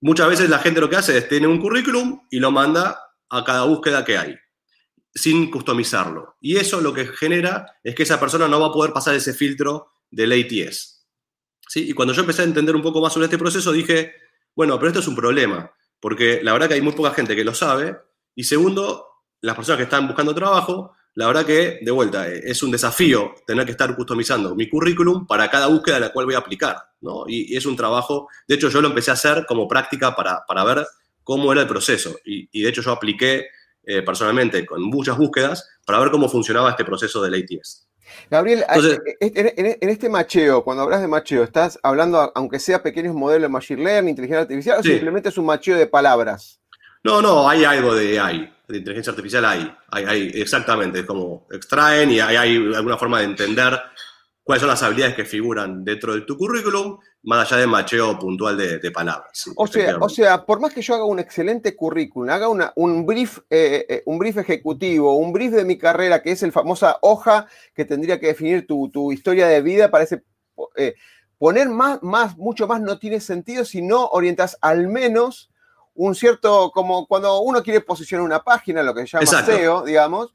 muchas 0.00 0.28
veces 0.28 0.50
la 0.50 0.58
gente 0.58 0.80
lo 0.80 0.90
que 0.90 0.96
hace 0.96 1.16
es 1.16 1.28
tiene 1.28 1.46
un 1.46 1.60
currículum 1.60 2.26
y 2.30 2.40
lo 2.40 2.50
manda 2.50 2.98
a 3.30 3.44
cada 3.44 3.64
búsqueda 3.64 4.04
que 4.04 4.18
hay, 4.18 4.36
sin 5.14 5.50
customizarlo. 5.50 6.36
Y 6.40 6.56
eso 6.56 6.80
lo 6.80 6.92
que 6.92 7.06
genera 7.06 7.78
es 7.82 7.94
que 7.94 8.02
esa 8.02 8.18
persona 8.18 8.48
no 8.48 8.60
va 8.60 8.68
a 8.68 8.72
poder 8.72 8.92
pasar 8.92 9.14
ese 9.14 9.34
filtro 9.34 9.92
del 10.10 10.32
ATS. 10.32 11.06
¿Sí? 11.68 11.90
Y 11.90 11.92
cuando 11.92 12.14
yo 12.14 12.20
empecé 12.20 12.42
a 12.42 12.46
entender 12.46 12.76
un 12.76 12.82
poco 12.82 13.00
más 13.00 13.12
sobre 13.12 13.26
este 13.26 13.38
proceso, 13.38 13.72
dije, 13.72 14.12
bueno, 14.54 14.78
pero 14.78 14.88
esto 14.88 15.00
es 15.00 15.08
un 15.08 15.16
problema, 15.16 15.70
porque 16.00 16.40
la 16.42 16.52
verdad 16.52 16.68
que 16.68 16.74
hay 16.74 16.82
muy 16.82 16.92
poca 16.92 17.12
gente 17.12 17.34
que 17.34 17.44
lo 17.44 17.54
sabe. 17.54 17.96
Y 18.34 18.44
segundo, 18.44 19.06
las 19.40 19.56
personas 19.56 19.78
que 19.78 19.84
están 19.84 20.06
buscando 20.06 20.34
trabajo, 20.34 20.92
la 21.14 21.26
verdad 21.26 21.44
que, 21.44 21.80
de 21.82 21.90
vuelta, 21.90 22.28
eh, 22.28 22.42
es 22.44 22.62
un 22.62 22.70
desafío 22.70 23.34
tener 23.46 23.66
que 23.66 23.72
estar 23.72 23.94
customizando 23.94 24.54
mi 24.54 24.68
currículum 24.68 25.26
para 25.26 25.50
cada 25.50 25.66
búsqueda 25.66 25.96
a 25.96 26.00
la 26.00 26.12
cual 26.12 26.26
voy 26.26 26.34
a 26.34 26.38
aplicar, 26.38 26.76
¿no? 27.00 27.24
Y, 27.26 27.54
es 27.54 27.66
un 27.66 27.76
trabajo, 27.76 28.28
de 28.48 28.54
hecho 28.54 28.70
yo 28.70 28.80
lo 28.80 28.88
empecé 28.88 29.10
a 29.10 29.14
hacer 29.14 29.44
como 29.46 29.68
práctica 29.68 30.14
para, 30.14 30.64
ver 30.64 30.86
cómo 31.22 31.52
era 31.52 31.62
el 31.62 31.68
proceso. 31.68 32.18
Y, 32.24 32.62
de 32.62 32.68
hecho 32.68 32.82
yo 32.82 32.92
apliqué 32.92 33.46
eh, 33.84 34.02
personalmente 34.02 34.64
con 34.66 34.82
muchas 34.82 35.16
búsquedas 35.16 35.68
para 35.84 35.98
ver 35.98 36.10
cómo 36.10 36.28
funcionaba 36.28 36.70
este 36.70 36.84
proceso 36.84 37.22
del 37.22 37.34
ATS. 37.34 37.88
Gabriel, 38.30 38.64
eh, 39.20 39.78
en, 39.80 39.88
este 39.88 40.08
macheo, 40.08 40.62
cuando 40.62 40.82
hablas 40.82 41.00
de 41.00 41.08
macheo, 41.08 41.42
¿estás 41.44 41.78
hablando, 41.82 42.30
aunque 42.34 42.58
sea 42.58 42.82
pequeños 42.82 43.14
modelos 43.14 43.42
de 43.42 43.48
Machine 43.48 43.82
Learning, 43.82 44.10
inteligencia 44.10 44.42
artificial, 44.42 44.80
o 44.80 44.82
simplemente 44.82 45.30
es 45.30 45.38
un 45.38 45.46
macheo 45.46 45.76
de 45.76 45.86
palabras? 45.86 46.60
No, 47.04 47.22
no, 47.22 47.48
hay 47.48 47.64
algo 47.64 47.94
de 47.94 48.20
AI 48.20 48.52
de 48.72 48.78
inteligencia 48.78 49.10
artificial 49.10 49.44
hay. 49.44 49.74
hay, 49.90 50.32
exactamente, 50.34 51.00
es 51.00 51.06
como 51.06 51.46
extraen 51.50 52.10
y 52.10 52.20
hay, 52.20 52.36
hay, 52.36 52.56
alguna 52.74 52.96
forma 52.96 53.18
de 53.18 53.26
entender 53.26 53.80
cuáles 54.42 54.60
son 54.60 54.70
las 54.70 54.82
habilidades 54.82 55.14
que 55.14 55.24
figuran 55.24 55.84
dentro 55.84 56.14
de 56.14 56.22
tu 56.22 56.36
currículum, 56.36 56.98
más 57.24 57.52
allá 57.52 57.60
de 57.60 57.66
macheo 57.66 58.18
puntual 58.18 58.56
de, 58.56 58.90
palabras. 58.90 59.50
o, 59.54 59.66
sea, 59.66 59.96
o 60.00 60.08
sea, 60.08 60.44
por 60.44 60.60
más 60.60 60.72
que 60.72 60.82
yo 60.82 60.94
haga 60.94 61.04
un 61.04 61.20
excelente 61.20 61.76
currículum, 61.76 62.30
haga 62.30 62.48
una, 62.48 62.72
un, 62.74 63.06
brief, 63.06 63.38
eh, 63.48 63.86
eh, 63.88 64.02
un 64.06 64.18
brief 64.18 64.38
ejecutivo, 64.38 65.16
un 65.16 65.32
brief 65.32 65.52
de 65.52 65.64
mi 65.64 65.78
carrera, 65.78 66.22
que 66.22 66.32
es 66.32 66.42
el 66.42 66.52
famosa 66.52 66.98
hoja 67.00 67.46
que 67.74 67.84
tendría 67.84 68.18
que 68.18 68.26
definir 68.28 68.66
tu, 68.66 69.12
historia 69.12 69.46
de 69.46 69.62
vida, 69.62 69.90
parece... 69.90 70.22
Eh, 70.76 70.94
poner 71.38 71.68
más, 71.68 72.00
más, 72.04 72.36
mucho 72.36 72.68
más 72.68 72.80
no 72.80 73.00
tiene 73.00 73.18
sentido 73.18 73.64
si 73.64 73.82
no 73.82 74.06
orientas 74.06 74.56
al 74.60 74.86
menos 74.86 75.50
un 75.94 76.14
cierto, 76.14 76.70
como 76.72 77.06
cuando 77.06 77.40
uno 77.40 77.62
quiere 77.62 77.80
posicionar 77.80 78.24
una 78.24 78.44
página, 78.44 78.82
lo 78.82 78.94
que 78.94 79.06
se 79.06 79.18
llama 79.18 79.44
SEO, 79.44 79.82
digamos, 79.82 80.32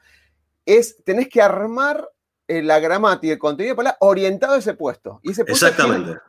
es, 0.65 1.03
tenés 1.03 1.29
que 1.29 1.41
armar 1.41 2.09
eh, 2.47 2.61
la 2.61 2.79
gramática 2.79 3.27
y 3.27 3.31
el 3.31 3.39
contenido 3.39 3.75
para 3.75 3.97
orientado 3.99 4.53
a 4.53 4.57
ese 4.57 4.73
puesto. 4.73 5.19
Y 5.23 5.31
ese 5.31 5.45
puesto 5.45 5.67
Exactamente. 5.67 6.19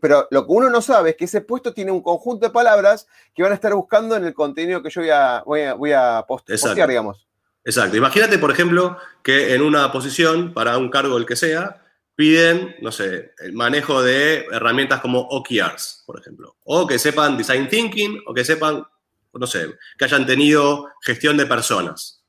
Pero 0.00 0.26
lo 0.30 0.46
que 0.46 0.52
uno 0.52 0.70
no 0.70 0.80
sabe 0.80 1.10
es 1.10 1.16
que 1.16 1.24
ese 1.26 1.42
puesto 1.42 1.74
tiene 1.74 1.90
un 1.90 2.02
conjunto 2.02 2.46
de 2.46 2.52
palabras 2.52 3.06
que 3.34 3.42
van 3.42 3.52
a 3.52 3.56
estar 3.56 3.74
buscando 3.74 4.16
en 4.16 4.24
el 4.24 4.34
contenido 4.34 4.82
que 4.82 4.90
yo 4.90 5.00
voy 5.00 5.10
a, 5.10 5.74
voy 5.74 5.92
a, 5.92 6.24
postear, 6.26 6.88
digamos. 6.88 7.26
Exacto. 7.64 7.96
Imagínate, 7.96 8.38
por 8.38 8.50
ejemplo, 8.50 8.98
que 9.22 9.54
en 9.54 9.62
una 9.62 9.90
posición, 9.90 10.52
para 10.52 10.78
un 10.78 10.90
cargo 10.90 11.16
el 11.16 11.26
que 11.26 11.36
sea, 11.36 11.82
piden, 12.14 12.76
no 12.80 12.92
sé, 12.92 13.32
el 13.38 13.52
manejo 13.52 14.02
de 14.02 14.46
herramientas 14.52 15.00
como 15.00 15.20
OKRs, 15.20 16.04
por 16.06 16.20
ejemplo. 16.20 16.56
O 16.64 16.86
que 16.86 16.98
sepan 16.98 17.36
design 17.36 17.68
thinking, 17.68 18.22
o 18.26 18.34
que 18.34 18.44
sepan, 18.44 18.84
no 19.32 19.46
sé, 19.46 19.74
que 19.98 20.04
hayan 20.04 20.26
tenido 20.26 20.90
gestión 21.02 21.36
de 21.36 21.46
personas. 21.46 22.22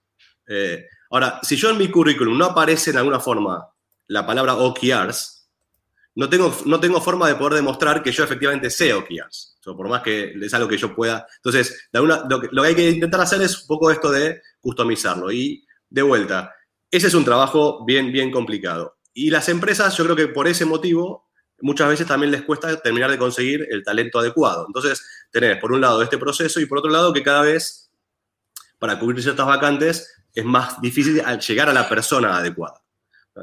Eh, 0.48 0.88
ahora, 1.12 1.40
si 1.44 1.56
yo 1.56 1.70
en 1.70 1.78
mi 1.78 1.90
currículum 1.90 2.38
no 2.38 2.46
aparece 2.46 2.92
en 2.92 2.98
alguna 2.98 3.20
forma 3.20 3.70
la 4.08 4.26
palabra 4.26 4.56
OKRs, 4.56 5.45
no 6.16 6.30
tengo, 6.30 6.56
no 6.66 6.80
tengo 6.80 7.02
forma 7.02 7.28
de 7.28 7.36
poder 7.36 7.56
demostrar 7.56 8.02
que 8.02 8.12
yo 8.12 8.24
efectivamente 8.24 8.70
sé 8.70 8.94
OKRs. 8.94 9.58
por 9.64 9.90
más 9.90 10.02
que 10.02 10.34
es 10.42 10.54
algo 10.54 10.68
que 10.68 10.78
yo 10.78 10.96
pueda. 10.96 11.28
Entonces, 11.38 11.90
lo, 11.92 12.40
que, 12.40 12.48
lo 12.52 12.62
que 12.62 12.68
hay 12.70 12.76
que 12.76 12.90
intentar 12.90 13.20
hacer 13.22 13.42
es 13.42 13.62
un 13.62 13.68
poco 13.68 13.92
esto 13.92 14.10
de 14.10 14.42
customizarlo. 14.62 15.32
Y 15.32 15.66
de 15.90 16.02
vuelta, 16.02 16.54
ese 16.90 17.08
es 17.08 17.14
un 17.14 17.26
trabajo 17.26 17.84
bien, 17.86 18.14
bien 18.14 18.32
complicado. 18.32 18.98
Y 19.14 19.30
las 19.30 19.50
empresas, 19.50 19.96
yo 19.98 20.06
creo 20.06 20.16
que 20.16 20.30
por 20.30 20.48
ese 20.48 20.64
motivo, 20.64 21.30
muchas 21.60 21.90
veces 21.90 22.08
también 22.08 22.32
les 22.32 22.44
cuesta 22.44 22.82
terminar 22.82 23.12
de 23.12 23.18
conseguir 23.18 23.68
el 23.70 23.84
talento 23.84 24.20
adecuado. 24.20 24.66
Entonces, 24.68 25.06
tenés 25.32 25.58
por 25.58 25.74
un 25.74 25.82
lado 25.82 26.02
este 26.02 26.18
proceso 26.18 26.62
y 26.62 26.66
por 26.66 26.78
otro 26.78 26.92
lado 26.92 27.12
que 27.12 27.24
cada 27.24 27.42
vez, 27.42 27.92
para 28.80 28.98
cubrir 28.98 29.22
ciertas 29.22 29.46
vacantes, 29.46 30.16
es 30.34 30.46
más 30.46 30.80
difícil 30.82 31.22
llegar 31.46 31.70
a 31.70 31.74
la 31.74 31.90
persona 31.90 32.38
adecuada. 32.38 32.85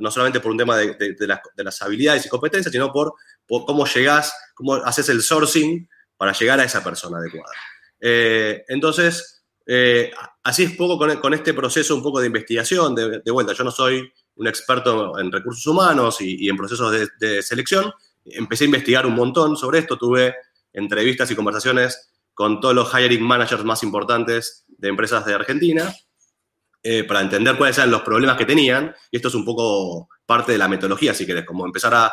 No 0.00 0.11
solamente 0.11 0.40
por 0.40 0.52
un 0.52 0.58
tema 0.58 0.76
de, 0.76 1.16
las, 1.56 1.82
habilidades 1.82 2.25
y 2.26 2.28
competencias, 2.28 2.72
sino 2.72 2.92
por, 2.92 3.14
cómo 3.46 3.87
llegás, 3.87 4.32
cómo 4.54 4.75
haces 4.75 5.08
el 5.11 5.22
sourcing 5.22 5.88
para 6.16 6.32
llegar 6.32 6.61
a 6.61 6.64
esa 6.64 6.82
persona 6.82 7.18
adecuada. 7.18 7.52
Eh, 8.00 8.64
entonces, 8.68 9.44
eh, 9.66 10.11
así 10.42 10.64
es 10.64 10.76
poco 10.76 10.99
con, 11.20 11.34
este 11.34 11.54
proceso 11.54 11.94
un 11.94 12.02
poco 12.02 12.20
de 12.20 12.26
investigación, 12.26 12.94
de, 12.94 13.30
vuelta. 13.30 13.52
Yo 13.52 13.64
no 13.64 13.70
soy 13.70 14.11
un 14.37 14.46
experto 14.46 15.18
en 15.18 15.30
recursos 15.30 15.66
humanos 15.66 16.20
y, 16.20 16.49
en 16.49 16.56
procesos 16.56 16.94
de, 17.18 17.42
selección. 17.42 17.92
Empecé 18.25 18.64
a 18.64 18.66
investigar 18.66 19.06
un 19.06 19.14
montón 19.14 19.56
sobre 19.56 19.80
esto, 19.80 19.99
tuve 19.99 20.34
entrevistas 20.72 21.30
y 21.30 21.37
conversaciones 21.37 22.11
con 22.34 22.61
todos 22.61 22.75
los 22.75 22.90
hiring 22.94 23.22
managers 23.22 23.64
más 23.64 23.82
importantes 23.82 24.64
de 24.68 24.88
empresas 24.88 25.26
de 25.26 25.34
Argentina 25.34 25.94
eh, 26.82 27.04
para 27.04 27.20
entender 27.20 27.56
cuáles 27.56 27.78
eran 27.78 27.90
los 27.90 28.02
problemas 28.02 28.36
que 28.36 28.44
tenían. 28.44 28.94
Y 29.10 29.16
esto 29.16 29.28
es 29.28 29.34
un 29.34 29.44
poco 29.44 30.08
parte 30.26 30.52
de 30.52 30.58
la 30.58 30.68
metodología, 30.68 31.14
si 31.14 31.26
querés, 31.26 31.44
como 31.44 31.64
empezar 31.66 31.94
a, 31.94 32.12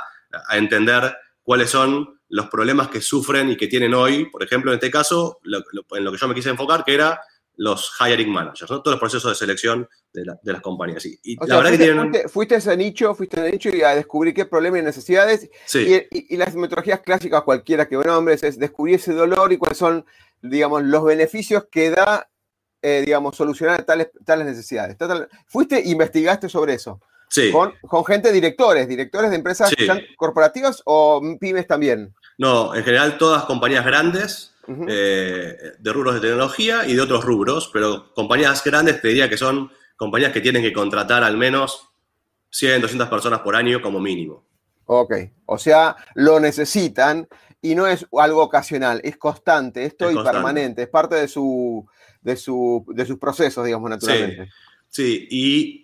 entender 0.51 1.17
cuáles 1.41 1.71
son 1.71 2.19
los 2.27 2.49
problemas 2.49 2.89
que 2.89 3.01
sufren 3.01 3.49
y 3.49 3.57
que 3.57 3.67
tienen 3.67 3.95
hoy, 3.95 4.25
por 4.25 4.43
ejemplo, 4.43 4.71
en 4.71 4.75
este 4.75 4.91
caso, 4.91 5.39
en 5.43 6.03
lo 6.03 6.11
que 6.11 6.17
yo 6.19 6.27
me 6.27 6.35
quise 6.35 6.49
enfocar, 6.49 6.83
que 6.83 6.93
era 6.93 7.19
los 7.59 7.91
hiring 7.99 8.31
managers, 8.31 8.71
¿no? 8.71 8.81
todos 8.81 8.93
los 8.93 8.99
procesos 9.01 9.31
de 9.31 9.35
selección 9.35 9.87
de, 10.13 10.23
las 10.43 10.61
compañías. 10.61 11.05
Y, 11.05 11.35
la 11.45 11.57
verdad 11.57 11.71
fuiste, 11.71 11.77
que 11.77 11.93
tienen... 11.93 12.29
fuiste, 12.29 12.55
a 12.55 12.57
ese 12.59 12.77
nicho, 12.77 13.13
fuiste 13.13 13.37
a 13.37 13.43
ese 13.43 13.51
nicho 13.51 13.69
y 13.75 13.81
a 13.81 13.95
descubrir 13.95 14.33
qué 14.33 14.45
problemas 14.45 14.79
y 14.79 14.83
necesidades. 14.83 15.49
Y, 15.73 16.37
las 16.37 16.55
metodologías 16.55 17.01
clásicas, 17.01 17.43
cualquiera 17.43 17.85
que 17.85 17.97
nombres, 17.97 18.43
es 18.43 18.57
descubrir 18.57 18.95
ese 18.95 19.11
dolor 19.11 19.51
y 19.51 19.57
cuáles 19.57 19.77
son, 19.77 20.05
digamos, 20.41 20.83
los 20.83 21.03
beneficios 21.03 21.65
que 21.69 21.89
da, 21.89 22.29
eh, 22.81 23.03
digamos, 23.05 23.35
solucionar 23.35 23.83
tales, 23.83 24.09
tales 24.25 24.45
necesidades. 24.45 24.95
Fuiste 25.47 25.77
e 25.77 25.89
investigaste 25.89 26.49
sobre 26.49 26.73
eso. 26.73 27.01
Sí. 27.29 27.51
Con, 27.51 27.73
con, 27.81 28.03
gente, 28.05 28.31
directores, 28.31 28.87
directores 28.87 29.29
de 29.29 29.35
empresas 29.35 29.71
corporativas 30.17 30.81
o 30.85 31.21
pymes 31.39 31.67
también. 31.67 32.15
No, 32.39 32.73
en 32.73 32.83
general 32.83 33.17
todas 33.17 33.43
compañías 33.43 33.85
grandes 33.85 34.55
eh, 34.87 35.57
de 35.79 35.93
rubros 35.93 36.15
de 36.15 36.21
tecnología 36.21 36.87
y 36.87 36.95
de 36.95 37.01
otros 37.01 37.23
rubros, 37.23 37.69
pero 37.73 38.13
compañías 38.13 38.63
grandes 38.63 39.01
te 39.01 39.09
diría 39.09 39.29
que 39.29 39.37
son 39.37 39.71
compañías 39.95 40.31
que 40.31 40.41
tienen 40.41 40.61
que 40.61 40.73
contratar 40.73 41.23
al 41.23 41.37
menos 41.37 41.89
100, 42.51 42.81
200 42.81 43.09
personas 43.09 43.41
por 43.41 43.55
año 43.55 43.81
como 43.81 43.99
mínimo. 43.99 44.45
Ok, 44.85 45.13
o 45.45 45.57
sea, 45.57 45.95
lo 46.15 46.39
necesitan 46.39 47.27
y 47.61 47.75
no 47.75 47.87
es 47.87 48.05
algo 48.17 48.41
ocasional, 48.41 49.01
es 49.03 49.17
constante, 49.17 49.83
esto 49.83 50.09
y 50.09 50.15
permanente, 50.15 50.83
es 50.83 50.87
parte 50.87 51.15
de, 51.15 51.27
su, 51.27 51.85
de, 52.21 52.35
su, 52.35 52.85
de 52.89 53.05
sus 53.05 53.17
procesos, 53.17 53.65
digamos, 53.65 53.89
naturalmente. 53.89 54.51
Sí, 54.89 55.27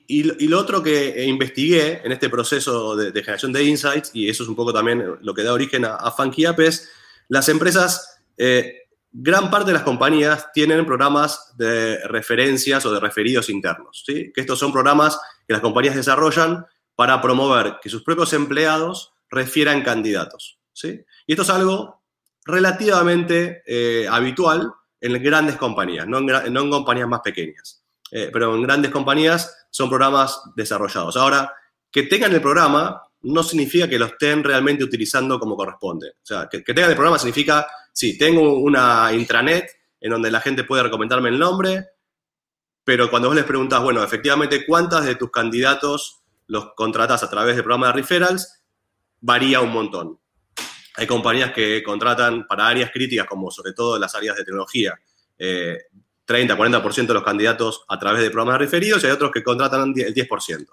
Y, 0.08 0.48
lo 0.48 0.60
otro 0.60 0.82
que 0.82 1.24
investigué 1.26 2.02
en 2.04 2.12
este 2.12 2.30
proceso 2.30 2.96
de, 2.96 3.12
generación 3.12 3.54
de 3.54 3.64
insights, 3.64 4.12
y 4.14 4.30
eso 4.30 4.44
es 4.44 4.50
un 4.50 4.56
poco 4.56 4.74
también 4.74 5.04
lo 5.22 5.34
que 5.34 5.44
da 5.44 5.54
origen 5.54 5.86
a, 5.86 5.96
a 5.96 6.12
Funky 6.12 6.46
App, 6.46 6.60
es 6.60 6.90
las 7.28 7.50
empresas 7.50 8.20
eh, 8.38 8.86
gran 9.18 9.50
parte 9.50 9.68
de 9.68 9.74
las 9.74 9.84
compañías 9.84 10.52
tienen 10.52 10.86
programas 10.86 11.54
de 11.58 12.00
referencias 12.08 12.86
o 12.86 12.94
de 12.94 13.00
referidos 13.00 13.50
internos, 13.50 14.04
¿sí? 14.06 14.32
que 14.34 14.42
estos 14.42 14.60
son 14.60 14.74
programas 14.74 15.18
que 15.48 15.54
las 15.54 15.62
compañías 15.62 15.96
desarrollan 15.96 16.66
para 16.96 17.22
promover 17.22 17.78
que 17.82 17.90
sus 17.90 18.04
propios 18.04 18.34
empleados 18.34 19.14
refieran 19.30 19.84
candidatos. 19.84 20.60
¿sí? 20.74 21.02
Y 21.26 21.34
esto 21.34 21.44
es 21.44 21.50
algo 21.50 22.04
relativamente 22.44 23.64
eh, 23.66 24.06
habitual 24.10 24.74
en 25.02 25.24
grandes 25.24 25.56
compañías, 25.58 26.08
no 26.08 26.20
en, 26.20 26.70
compañías 26.70 27.08
más 27.08 27.22
pequeñas. 27.22 27.84
Eh, 28.12 28.30
pero 28.32 28.56
en 28.56 28.64
grandes 28.64 28.92
compañías 28.92 29.68
son 29.70 29.90
programas 29.90 30.42
desarrollados. 30.56 31.18
Ahora, 31.18 31.52
que 31.92 32.04
tengan 32.04 32.34
el 32.34 32.42
programa 32.42 33.02
no 33.22 33.44
significa 33.44 33.88
que 33.88 33.98
lo 33.98 34.06
estén 34.06 34.44
realmente 34.44 34.84
utilizando 34.84 35.40
como 35.40 35.56
corresponde. 35.56 36.10
O 36.10 36.26
sea, 36.26 36.48
que, 36.50 36.62
tengan 36.62 36.92
el 36.92 36.96
programa 36.96 37.18
significa, 37.18 37.68
sí, 37.92 38.18
tengo 38.18 38.60
una 38.60 39.12
intranet 39.14 39.70
en 40.00 40.12
donde 40.12 40.30
la 40.30 40.42
gente 40.42 40.64
puede 40.64 40.84
recomendarme 40.84 41.30
el 41.30 41.40
nombre, 41.40 41.86
pero 42.84 43.10
cuando 43.10 43.30
vos 43.30 43.36
les 43.36 43.46
preguntas, 43.46 43.82
bueno, 43.82 44.04
efectivamente, 44.04 44.66
¿cuántas 44.66 45.06
de 45.06 45.16
tus 45.16 45.32
candidatos 45.32 46.22
los 46.48 46.74
contratas 46.76 47.24
a 47.24 47.30
través 47.30 47.56
del 47.56 47.64
programa 47.64 47.88
de 47.88 47.94
referrals? 47.94 48.62
Varía 49.22 49.62
un 49.62 49.72
montón. 49.72 50.20
Hay 50.98 51.08
compañías 51.08 51.52
que 51.52 51.84
contratan 51.84 52.48
para 52.48 52.68
áreas 52.68 52.92
críticas, 52.92 53.28
como 53.28 53.52
sobre 53.52 53.74
todo 53.74 54.00
las 54.00 54.16
áreas 54.16 54.36
de 54.36 54.44
tecnología, 54.44 55.00
30, 55.38 56.54
eh, 56.54 56.58
40% 56.58 57.08
de 57.08 57.14
los 57.14 57.24
candidatos 57.24 57.84
a 57.88 58.00
través 58.00 58.22
de 58.22 58.32
programas 58.32 58.60
referidos 58.60 59.04
y 59.04 59.08
hay 59.08 59.14
otros 59.14 59.32
que 59.32 59.44
contratan 59.44 59.94
el 59.96 60.14
10%. 60.14 60.68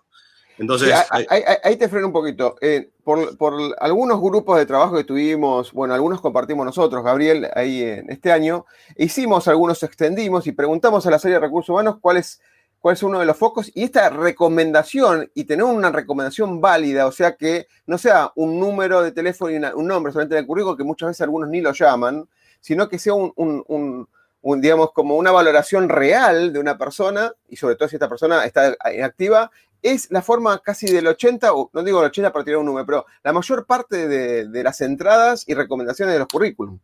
Entonces, 0.58 0.94
ahí, 1.10 1.76
te 1.76 1.88
freno 1.88 2.08
un 2.08 2.12
poquito. 2.12 2.56
Eh, 2.60 2.90
por, 3.02 3.36
algunos 3.80 4.20
grupos 4.20 4.58
de 4.58 4.66
trabajo 4.66 4.96
que 4.96 5.04
tuvimos, 5.04 5.72
bueno, 5.72 5.94
algunos 5.94 6.20
compartimos 6.20 6.64
nosotros, 6.64 7.02
Gabriel, 7.02 7.48
ahí 7.54 7.82
en 7.82 8.10
este 8.10 8.30
año, 8.30 8.66
hicimos 8.96 9.48
algunos, 9.48 9.82
extendimos 9.82 10.46
y 10.46 10.52
preguntamos 10.52 11.06
a 11.06 11.10
la 11.10 11.18
serie 11.18 11.34
de 11.34 11.40
recursos 11.40 11.70
humanos 11.70 11.96
cuál 12.00 12.18
es, 12.18 12.40
cuál 12.82 12.94
es 12.94 13.02
uno 13.04 13.20
de 13.20 13.26
los 13.26 13.36
focos 13.36 13.70
y 13.74 13.84
esta 13.84 14.10
recomendación 14.10 15.30
y 15.34 15.44
tener 15.44 15.64
una 15.64 15.90
recomendación 15.90 16.60
válida, 16.60 17.06
o 17.06 17.12
sea 17.12 17.36
que 17.36 17.68
no 17.86 17.96
sea 17.96 18.32
un 18.34 18.58
número 18.58 19.02
de 19.02 19.12
teléfono 19.12 19.52
y 19.52 19.56
un 19.56 19.86
nombre 19.86 20.12
solamente 20.12 20.34
en 20.34 20.40
el 20.40 20.46
currículo, 20.46 20.76
que 20.76 20.82
muchas 20.82 21.10
veces 21.10 21.20
algunos 21.20 21.48
ni 21.48 21.60
lo 21.60 21.72
llaman, 21.72 22.28
sino 22.60 22.88
que 22.88 22.98
sea 22.98 23.14
un, 23.14 24.08
digamos, 24.42 24.90
como 24.92 25.16
una 25.16 25.30
valoración 25.30 25.88
real 25.88 26.52
de 26.52 26.58
una 26.58 26.76
persona, 26.76 27.32
y 27.48 27.56
sobre 27.56 27.76
todo 27.76 27.88
si 27.88 27.94
esta 27.94 28.08
persona 28.08 28.44
está 28.44 28.76
inactiva, 28.92 29.52
es 29.80 30.10
la 30.10 30.20
forma 30.20 30.58
casi 30.58 30.90
del 30.90 31.06
80, 31.06 31.52
o 31.52 31.70
no 31.72 31.84
digo 31.84 32.00
el 32.00 32.06
80 32.06 32.32
para 32.32 32.44
tirar 32.44 32.58
un 32.58 32.66
número, 32.66 32.84
pero 32.84 33.06
la 33.22 33.32
mayor 33.32 33.64
parte 33.64 34.08
de, 34.08 34.62
las 34.64 34.80
entradas 34.80 35.44
y 35.46 35.54
recomendaciones 35.54 36.14
de 36.14 36.18
los 36.18 36.28
currículum. 36.28 36.80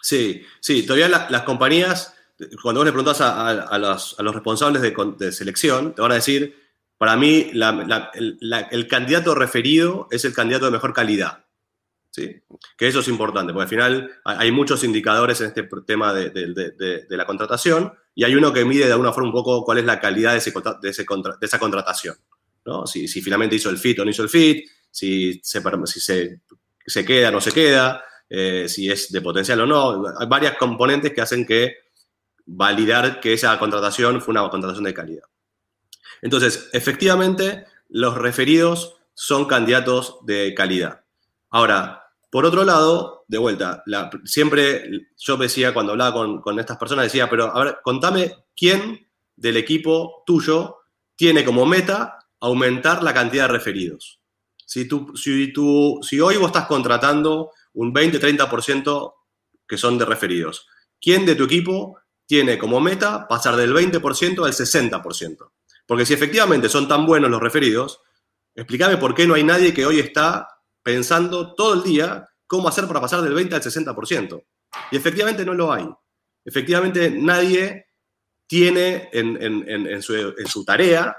Sí, 0.00 0.42
sí, 0.60 0.86
todavía 0.86 1.08
las 1.08 1.42
compañías, 1.42 2.14
cuando 2.62 2.80
vos 2.80 2.86
le 2.86 2.92
preguntás 2.92 3.20
a, 3.20 3.78
los, 3.78 4.16
responsables 4.18 4.82
de, 4.82 5.32
selección, 5.32 5.94
te 5.94 6.02
van 6.02 6.12
a 6.12 6.16
decir, 6.16 6.56
para 6.96 7.16
mí 7.16 7.50
el, 7.52 8.88
candidato 8.88 9.34
referido 9.34 10.08
es 10.10 10.24
el 10.24 10.32
candidato 10.32 10.66
de 10.66 10.72
mejor 10.72 10.92
calidad. 10.92 11.44
¿sí? 12.10 12.42
Que 12.76 12.88
eso 12.88 13.00
es 13.00 13.08
importante, 13.08 13.52
porque 13.52 13.64
al 13.64 13.68
final 13.68 14.10
hay 14.24 14.50
muchos 14.52 14.84
indicadores 14.84 15.40
en 15.40 15.48
este 15.48 15.68
tema 15.86 16.12
de, 16.12 17.06
la 17.08 17.26
contratación 17.26 17.92
y 18.14 18.24
hay 18.24 18.34
uno 18.34 18.52
que 18.52 18.64
mide 18.64 18.86
de 18.86 18.92
alguna 18.92 19.12
forma 19.12 19.28
un 19.28 19.34
poco 19.34 19.64
cuál 19.64 19.78
es 19.78 19.84
la 19.84 20.00
calidad 20.00 20.32
de, 20.32 20.88
esa 20.88 21.58
contratación. 21.58 22.16
Si, 22.86 23.08
finalmente 23.22 23.56
hizo 23.56 23.70
el 23.70 23.78
fit 23.78 23.98
o 23.98 24.04
no 24.04 24.10
hizo 24.10 24.22
el 24.22 24.28
fit, 24.28 24.66
si 24.90 25.40
se, 25.42 25.60
si 25.84 26.00
se, 26.86 27.04
queda 27.04 27.28
o 27.28 27.32
no 27.32 27.40
se 27.40 27.52
queda, 27.52 28.04
eh, 28.28 28.66
si 28.68 28.90
es 28.90 29.10
de 29.10 29.20
potencial 29.20 29.60
o 29.60 29.66
no. 29.66 30.04
Hay 30.18 30.26
varias 30.28 30.56
componentes 30.56 31.12
que 31.12 31.20
hacen 31.20 31.44
que 31.44 31.89
validar 32.52 33.20
que 33.20 33.32
esa 33.32 33.56
contratación 33.58 34.20
fue 34.20 34.32
una 34.32 34.48
contratación 34.50 34.84
de 34.84 34.94
calidad. 34.94 35.24
Entonces, 36.20 36.68
efectivamente, 36.72 37.64
los 37.88 38.16
referidos 38.16 38.96
son 39.14 39.46
candidatos 39.46 40.18
de 40.22 40.52
calidad. 40.54 41.04
Ahora, 41.50 42.04
por 42.28 42.44
otro 42.44 42.64
lado, 42.64 43.24
de 43.28 43.38
vuelta, 43.38 43.84
siempre 44.24 45.08
yo 45.16 45.36
decía, 45.36 45.72
cuando 45.72 45.92
hablaba 45.92 46.42
con, 46.42 46.58
estas 46.58 46.76
personas, 46.76 47.04
decía, 47.04 47.30
pero 47.30 47.56
a 47.56 47.64
ver, 47.64 47.78
contame 47.82 48.34
quién 48.56 49.08
del 49.36 49.56
equipo 49.56 50.22
tuyo 50.26 50.78
tiene 51.14 51.44
como 51.44 51.66
meta 51.66 52.18
aumentar 52.40 53.02
la 53.02 53.14
cantidad 53.14 53.44
de 53.44 53.52
referidos. 53.52 54.20
Si, 54.66 54.88
tú, 54.88 55.16
si, 55.16 55.52
tú, 55.52 56.00
si 56.02 56.20
hoy 56.20 56.36
vos 56.36 56.46
estás 56.46 56.66
contratando 56.66 57.50
un 57.74 57.94
20-30% 57.94 59.14
que 59.66 59.78
son 59.78 59.98
de 59.98 60.04
referidos, 60.04 60.66
¿quién 61.00 61.24
de 61.26 61.36
tu 61.36 61.44
equipo 61.44 61.99
tiene 62.30 62.58
como 62.58 62.78
meta 62.78 63.26
pasar 63.26 63.56
del 63.56 63.74
20% 63.74 64.46
al 64.46 64.52
60%? 64.52 65.50
Porque 65.84 66.06
si 66.06 66.14
efectivamente 66.14 66.68
son 66.68 66.86
tan 66.86 67.04
buenos 67.04 67.28
los 67.28 67.40
referidos, 67.40 68.02
explícame 68.54 68.98
por 68.98 69.16
qué 69.16 69.26
no 69.26 69.34
hay 69.34 69.42
nadie 69.42 69.74
que 69.74 69.84
hoy 69.84 69.98
está 69.98 70.46
pensando 70.80 71.56
todo 71.56 71.74
el 71.74 71.82
día 71.82 72.28
cómo 72.46 72.68
hacer 72.68 72.86
para 72.86 73.00
pasar 73.00 73.22
del 73.22 73.34
20 73.34 73.56
al 73.56 73.60
60%. 73.60 74.44
Y 74.92 74.96
efectivamente 74.96 75.44
no 75.44 75.54
lo 75.54 75.72
hay. 75.72 75.88
Efectivamente 76.44 77.10
nadie 77.10 77.86
tiene 78.46 79.08
en, 79.12 80.00
su, 80.00 80.64
tarea 80.64 81.16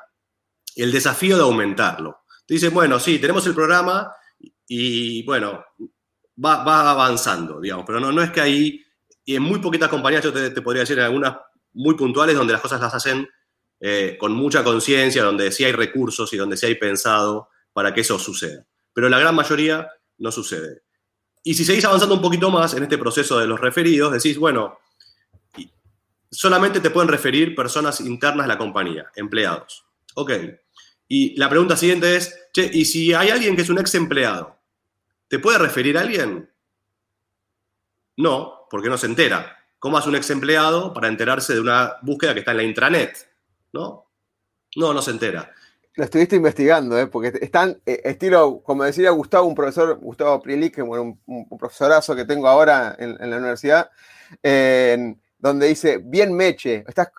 el 0.77 0.93
desafío 0.93 1.35
de 1.35 1.43
aumentarlo. 1.43 2.21
Te 2.45 2.53
dicen, 2.53 2.73
bueno, 2.73 3.01
sí, 3.01 3.19
tenemos 3.19 3.45
el 3.47 3.53
programa 3.53 4.09
y, 4.65 5.25
bueno, 5.25 5.61
va, 6.41 6.89
avanzando, 6.89 7.59
digamos, 7.59 7.83
pero 7.85 7.99
no, 7.99 8.13
no 8.13 8.23
es 8.23 8.31
que 8.31 8.39
ahí, 8.39 8.81
y 9.25 9.35
en 9.35 9.43
muy 9.43 9.59
poquitas 9.59 9.89
compañías, 9.89 10.23
yo 10.23 10.33
te, 10.33 10.61
podría 10.61 10.81
decir, 10.81 10.99
algunas 10.99 11.37
muy 11.73 11.95
puntuales, 11.95 12.35
donde 12.35 12.53
las 12.53 12.61
cosas 12.61 12.81
las 12.81 12.93
hacen 12.93 13.27
eh, 13.79 14.17
con 14.19 14.33
mucha 14.33 14.63
conciencia, 14.63 15.23
donde 15.23 15.51
sí 15.51 15.63
hay 15.63 15.71
recursos 15.71 16.31
y 16.33 16.37
donde 16.37 16.57
sí 16.57 16.65
hay 16.65 16.75
pensado 16.75 17.49
para 17.73 17.93
que 17.93 18.01
eso 18.01 18.19
suceda. 18.19 18.65
Pero 18.93 19.09
la 19.09 19.19
gran 19.19 19.35
mayoría 19.35 19.87
no 20.17 20.31
sucede. 20.31 20.83
Y 21.43 21.53
si 21.53 21.65
seguís 21.65 21.85
avanzando 21.85 22.15
un 22.15 22.21
poquito 22.21 22.51
más 22.51 22.73
en 22.73 22.83
este 22.83 22.97
proceso 22.97 23.39
de 23.39 23.47
los 23.47 23.59
referidos, 23.59 24.11
decís, 24.11 24.37
bueno, 24.37 24.77
solamente 26.29 26.79
te 26.79 26.89
pueden 26.89 27.09
referir 27.09 27.55
personas 27.55 27.99
internas 28.01 28.45
de 28.45 28.53
la 28.53 28.57
compañía, 28.57 29.11
empleados. 29.15 29.85
Ok. 30.15 30.31
Y 31.07 31.35
la 31.37 31.49
pregunta 31.49 31.75
siguiente 31.75 32.15
es, 32.15 32.37
che, 32.53 32.69
¿y 32.71 32.85
si 32.85 33.13
hay 33.13 33.29
alguien 33.29 33.55
que 33.55 33.63
es 33.63 33.69
un 33.69 33.79
ex 33.79 33.95
empleado? 33.95 34.57
¿Te 35.27 35.39
puede 35.39 35.57
referir 35.57 35.97
a 35.97 36.01
alguien? 36.01 36.49
No, 38.21 38.67
porque 38.69 38.87
no 38.87 38.97
se 38.97 39.07
entera. 39.07 39.57
¿Cómo 39.79 39.97
hace 39.97 40.09
un 40.09 40.15
ex 40.15 40.29
empleado 40.29 40.93
para 40.93 41.07
enterarse 41.07 41.53
de 41.53 41.59
una 41.59 41.95
búsqueda 42.03 42.33
que 42.33 42.39
está 42.41 42.51
en 42.51 42.57
la 42.57 42.63
intranet? 42.63 43.17
¿No? 43.73 44.11
No, 44.75 44.93
no 44.93 45.01
se 45.01 45.09
entera. 45.09 45.51
Lo 45.95 46.03
estuviste 46.03 46.35
investigando, 46.35 46.99
¿eh? 46.99 47.07
porque 47.07 47.33
están, 47.41 47.81
eh, 47.85 48.01
estilo, 48.03 48.61
como 48.63 48.83
decía 48.83 49.09
Gustavo, 49.09 49.47
un 49.47 49.55
profesor, 49.55 49.97
Gustavo 49.97 50.39
Prielich, 50.39 50.75
que 50.75 50.83
bueno, 50.83 51.19
un, 51.25 51.57
profesorazo 51.57 52.15
que 52.15 52.25
tengo 52.25 52.47
ahora 52.47 52.95
en, 52.99 53.17
la 53.29 53.37
universidad, 53.37 53.89
donde 55.39 55.67
dice, 55.67 55.99
bien 56.03 56.33
meche, 56.33 56.85
estás 56.87 57.09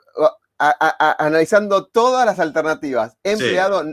analizando 0.57 1.87
todas 1.87 2.25
las 2.25 2.39
alternativas. 2.39 3.17
Empleado, 3.25 3.85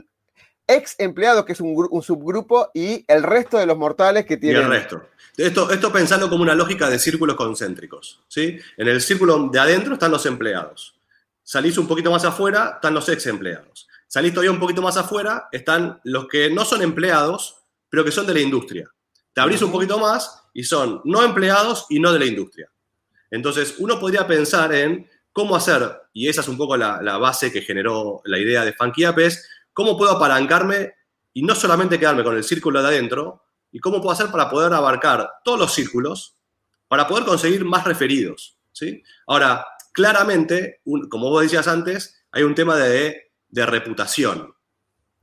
ex 0.68 0.96
empleado, 1.00 1.44
que 1.44 1.54
es 1.54 1.60
un, 1.60 2.04
subgrupo, 2.04 2.70
y 2.74 3.04
el 3.08 3.24
resto 3.24 3.58
de 3.58 3.66
los 3.66 3.78
mortales 3.78 4.26
que 4.26 4.38
tienen. 4.38 4.62
Y 4.62 4.66
el 4.66 4.72
resto. 4.72 5.02
Esto, 5.40 5.94
pensando 5.94 6.30
como 6.30 6.44
una 6.44 6.54
lógica 6.54 6.90
de 6.90 7.00
círculos 7.00 7.38
concéntricos. 7.38 8.20
¿sí? 8.28 8.60
En 8.76 8.90
el 8.90 9.00
círculo 9.00 9.48
de 9.50 9.58
adentro 9.58 9.94
están 9.94 10.12
los 10.12 10.26
empleados. 10.26 10.96
salís 11.42 11.78
un 11.78 11.88
poquito 11.88 12.12
más 12.12 12.26
afuera, 12.26 12.74
están 12.76 12.94
los 12.94 13.08
ex 13.08 13.26
empleados. 13.28 13.88
Salís 14.06 14.34
todavía 14.34 14.52
un 14.52 14.60
poquito 14.60 14.82
más 14.82 14.98
afuera, 14.98 15.48
están 15.52 16.02
los 16.04 16.28
que 16.28 16.50
no 16.50 16.66
son 16.66 16.82
empleados, 16.82 17.56
pero 17.90 18.04
que 18.04 18.12
son 18.12 18.28
de 18.28 18.34
la 18.34 18.42
industria. 18.42 18.92
Te 19.32 19.40
abrís 19.40 19.62
un 19.62 19.72
poquito 19.72 19.98
más 19.98 20.44
y 20.54 20.64
son 20.64 21.02
no 21.06 21.24
empleados 21.24 21.86
y 21.90 22.02
no 22.02 22.12
de 22.12 22.20
la 22.20 22.26
industria. 22.26 22.70
Entonces, 23.32 23.76
uno 23.78 23.98
podría 23.98 24.28
pensar 24.28 24.74
en 24.74 25.10
cómo 25.32 25.56
hacer, 25.56 26.02
y 26.12 26.28
esa 26.28 26.42
es 26.42 26.50
un 26.50 26.58
poco 26.58 26.76
la, 26.76 27.18
base 27.18 27.50
que 27.50 27.62
generó 27.62 28.22
la 28.26 28.40
idea 28.40 28.66
de 28.66 28.74
Funky 28.74 29.06
App, 29.06 29.20
cómo 29.72 29.98
puedo 29.98 30.12
apalancarme 30.12 30.96
y 31.34 31.44
no 31.44 31.56
solamente 31.56 31.98
quedarme 31.98 32.26
con 32.26 32.36
el 32.36 32.44
círculo 32.44 32.82
de 32.82 32.90
adentro, 32.90 33.44
y 33.72 33.80
cómo 33.80 34.02
puedo 34.02 34.12
hacer 34.12 34.32
para 34.32 34.50
poder 34.50 34.74
abarcar 34.74 35.30
todos 35.44 35.60
los 35.60 35.74
círculos, 35.74 36.38
para 36.88 37.08
poder 37.08 37.26
conseguir 37.26 37.66
más 37.66 37.86
referidos. 37.86 38.58
¿sí? 38.72 39.04
Ahora, 39.28 39.66
claramente, 39.94 40.82
como 41.10 41.30
vos 41.30 41.44
decías 41.44 41.68
antes, 41.68 42.24
hay 42.32 42.44
un 42.44 42.56
tema 42.56 42.78
de, 42.78 43.32
reputación, 43.52 44.54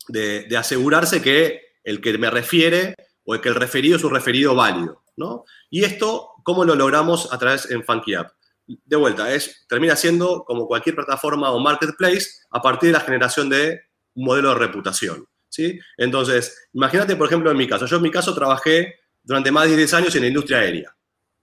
de, 0.09 0.57
asegurarse 0.57 1.23
que 1.23 1.61
el 1.85 2.01
que 2.01 2.17
me 2.19 2.31
refiere 2.31 2.95
o 3.25 3.35
el 3.35 3.41
que 3.41 3.49
el 3.49 3.55
referido 3.55 3.97
es 3.97 4.05
un 4.05 4.15
referido 4.15 4.55
válido. 4.55 5.03
¿no? 5.17 5.45
Y 5.71 5.85
esto, 5.85 6.31
¿cómo 6.45 6.65
lo 6.65 6.75
logramos 6.75 7.33
a 7.33 7.39
través 7.39 7.71
en 7.71 7.85
Funky 7.85 8.15
App? 8.15 8.33
De 8.67 8.97
vuelta, 8.97 9.33
es, 9.33 9.65
termina 9.69 9.95
siendo 9.95 10.45
como 10.45 10.67
cualquier 10.67 10.97
plataforma 10.97 11.51
o 11.51 11.61
marketplace 11.61 12.27
a 12.51 12.61
partir 12.61 12.89
de 12.89 12.95
la 12.95 13.01
generación 13.01 13.49
de 13.49 13.81
un 14.15 14.25
modelo 14.25 14.51
de 14.51 14.57
reputación. 14.57 15.27
¿Sí? 15.49 15.79
Entonces, 15.97 16.69
imagínate, 16.73 17.17
por 17.17 17.27
ejemplo, 17.27 17.51
en 17.51 17.57
mi 17.57 17.67
caso. 17.67 17.87
Yo 17.87 17.97
en 17.97 18.03
mi 18.03 18.11
caso 18.11 18.35
trabajé 18.35 19.01
durante 19.23 19.51
más 19.51 19.69
de 19.69 19.77
10 19.77 19.95
años 19.95 20.15
en 20.15 20.23
la 20.23 20.29
industria 20.29 20.59
aérea. 20.59 20.95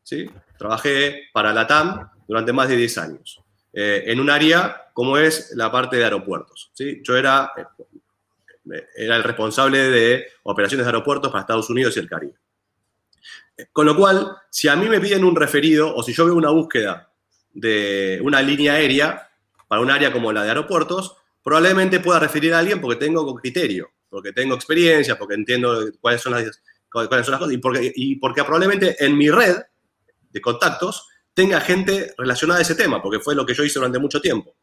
¿sí? 0.02 0.30
Trabajé 0.58 1.30
para 1.34 1.54
la 1.54 1.68
TAM 1.68 2.10
durante 2.28 2.54
más 2.54 2.70
de 2.70 2.78
10 2.78 2.98
años, 2.98 3.42
eh, 3.74 4.04
en 4.08 4.20
un 4.20 4.30
área 4.30 4.90
como 4.94 5.18
es 5.18 5.52
la 5.56 5.72
parte 5.72 5.98
de 5.98 6.06
aeropuertos. 6.06 6.72
¿sí? 6.74 7.02
Yo 7.04 7.18
era, 7.18 7.52
eh, 7.58 8.88
era 8.96 9.16
el 9.16 9.24
responsable 9.24 9.80
de 9.90 10.28
operaciones 10.44 10.86
de 10.86 10.90
aeropuertos 10.90 11.32
para 11.32 11.42
Estados 11.42 11.70
Unidos 11.70 11.96
y 11.98 12.00
el 12.00 12.10
Caribe. 12.10 12.36
Con 13.72 13.86
lo 13.86 13.96
cual, 13.96 14.36
si 14.50 14.68
a 14.68 14.76
mí 14.76 14.88
me 14.88 15.00
piden 15.00 15.24
un 15.24 15.36
referido 15.36 15.96
o 15.96 16.02
si 16.02 16.14
yo 16.14 16.26
veo 16.26 16.36
una 16.36 16.50
búsqueda 16.50 17.12
de 17.54 18.20
una 18.24 18.42
línea 18.42 18.74
aérea 18.74 19.30
para 19.68 19.82
un 19.82 19.92
área 19.92 20.12
como 20.12 20.32
la 20.32 20.44
de 20.44 20.50
aeropuertos, 20.50 21.18
probablemente 21.44 22.00
pueda 22.00 22.20
referir 22.20 22.54
a 22.54 22.60
alguien 22.60 22.80
porque 22.80 23.06
tengo 23.06 23.36
criterio, 23.36 23.92
porque 24.10 24.32
tengo 24.32 24.56
experiencia, 24.56 25.18
porque 25.18 25.36
entiendo 25.36 25.86
cuáles 26.00 26.22
son 26.22 26.32
las, 26.34 26.62
cuáles 26.90 27.26
son 27.26 27.32
las 27.32 27.40
cosas 27.40 27.54
y 27.54 27.58
porque, 27.58 27.92
y 27.96 28.16
porque 28.16 28.44
probablemente 28.44 28.96
en 29.04 29.18
mi 29.18 29.30
red 29.30 29.58
de 30.32 30.42
contactos 30.42 31.08
tenga 31.34 31.60
gente 31.60 32.14
relacionada 32.18 32.60
a 32.60 32.62
ese 32.62 32.76
tema, 32.76 33.02
porque 33.02 33.20
fue 33.20 33.36
lo 33.36 33.46
que 33.46 33.54
yo 33.54 33.64
hice 33.64 33.80
durante 33.80 34.00
mucho 34.00 34.22
tiempo. 34.22 34.56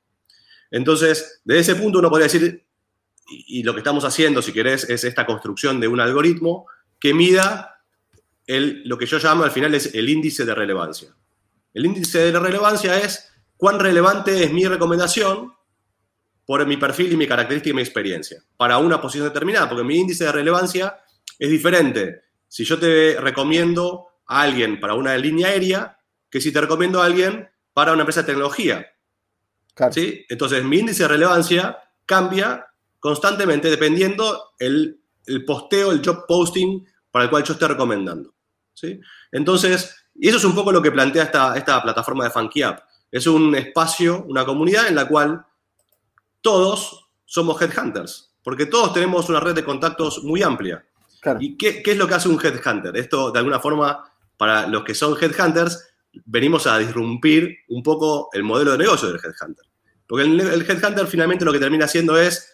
Entonces, 0.70 1.40
de 1.44 1.58
ese 1.58 1.74
punto 1.74 1.98
uno 1.98 2.08
podría 2.08 2.28
decir, 2.28 2.64
y, 3.28 3.62
lo 3.62 3.72
que 3.74 3.80
estamos 3.80 4.04
haciendo, 4.04 4.40
si 4.40 4.52
querés, 4.52 4.88
es 4.88 5.04
esta 5.04 5.26
construcción 5.26 5.80
de 5.80 5.88
un 5.88 6.00
algoritmo 6.00 6.66
que 6.98 7.12
mida 7.14 7.84
el, 8.46 8.82
lo 8.88 8.98
que 8.98 9.06
yo 9.06 9.18
llamo 9.18 9.44
al 9.44 9.50
final 9.50 9.74
es 9.74 9.94
el 9.94 10.08
índice 10.08 10.44
de 10.44 10.54
relevancia. 10.54 11.14
El 11.72 11.86
índice 11.86 12.32
de 12.32 12.38
relevancia 12.38 12.98
es 12.98 13.32
cuán 13.56 13.78
relevante 13.78 14.44
es 14.44 14.52
mi 14.52 14.66
recomendación 14.66 15.52
por 16.50 16.66
mi 16.66 16.76
perfil 16.76 17.12
y 17.12 17.16
mi 17.16 17.28
característica 17.28 17.70
y 17.70 17.74
mi 17.74 17.82
experiencia 17.82 18.42
para 18.56 18.78
una 18.78 19.00
posición 19.00 19.28
determinada, 19.28 19.68
porque 19.68 19.84
mi 19.84 20.00
índice 20.00 20.24
de 20.24 20.32
relevancia 20.32 20.98
es 21.38 21.48
diferente. 21.48 22.22
Si 22.48 22.64
yo 22.64 22.76
te 22.76 23.20
recomiendo 23.20 24.08
a 24.26 24.42
alguien 24.42 24.80
para 24.80 24.94
una 24.94 25.16
línea 25.16 25.46
aérea, 25.46 25.96
que 26.28 26.40
si 26.40 26.50
te 26.50 26.60
recomiendo 26.60 27.00
a 27.00 27.04
alguien 27.04 27.48
para 27.72 27.92
una 27.92 28.00
empresa 28.00 28.22
de 28.22 28.26
tecnología. 28.26 28.84
¿sí? 29.92 30.26
Entonces, 30.28 30.64
mi 30.64 30.80
índice 30.80 31.04
de 31.04 31.10
relevancia 31.10 31.78
cambia 32.04 32.66
constantemente 32.98 33.70
dependiendo 33.70 34.54
el, 34.58 35.00
el 35.26 35.44
posteo, 35.44 35.92
el 35.92 36.04
job 36.04 36.26
posting 36.26 36.84
para 37.12 37.26
el 37.26 37.30
cual 37.30 37.44
yo 37.44 37.52
esté 37.52 37.68
recomendando. 37.68 38.34
¿sí? 38.74 39.00
Entonces, 39.30 40.04
y 40.16 40.26
eso 40.26 40.38
es 40.38 40.44
un 40.44 40.56
poco 40.56 40.72
lo 40.72 40.82
que 40.82 40.90
plantea 40.90 41.22
esta, 41.22 41.56
esta 41.56 41.80
plataforma 41.80 42.24
de 42.24 42.30
Funky 42.30 42.62
App. 42.62 42.80
Es 43.08 43.28
un 43.28 43.54
espacio, 43.54 44.24
una 44.24 44.44
comunidad 44.44 44.88
en 44.88 44.96
la 44.96 45.06
cual 45.06 45.46
todos 46.40 47.10
somos 47.24 47.60
headhunters, 47.60 48.34
porque 48.42 48.66
todos 48.66 48.92
tenemos 48.92 49.28
una 49.28 49.40
red 49.40 49.54
de 49.54 49.64
contactos 49.64 50.24
muy 50.24 50.42
amplia. 50.42 50.84
¿Y 51.38 51.56
qué, 51.56 51.82
qué, 51.82 51.92
es 51.92 51.98
lo 51.98 52.08
que 52.08 52.14
hace 52.14 52.28
un 52.28 52.40
headhunter? 52.42 52.96
Esto, 52.96 53.30
de 53.30 53.38
alguna 53.38 53.60
forma, 53.60 54.10
para 54.36 54.66
los 54.66 54.84
que 54.84 54.94
son 54.94 55.16
headhunters, 55.20 55.90
venimos 56.24 56.66
a 56.66 56.78
disrumpir 56.78 57.58
un 57.68 57.82
poco 57.82 58.30
el 58.32 58.42
modelo 58.42 58.72
de 58.72 58.78
negocio 58.78 59.08
del 59.08 59.20
headhunter. 59.22 59.66
Porque 60.06 60.24
el, 60.24 60.62
headhunter 60.68 61.06
finalmente 61.06 61.44
lo 61.44 61.52
que 61.52 61.58
termina 61.58 61.84
haciendo 61.84 62.18
es, 62.18 62.52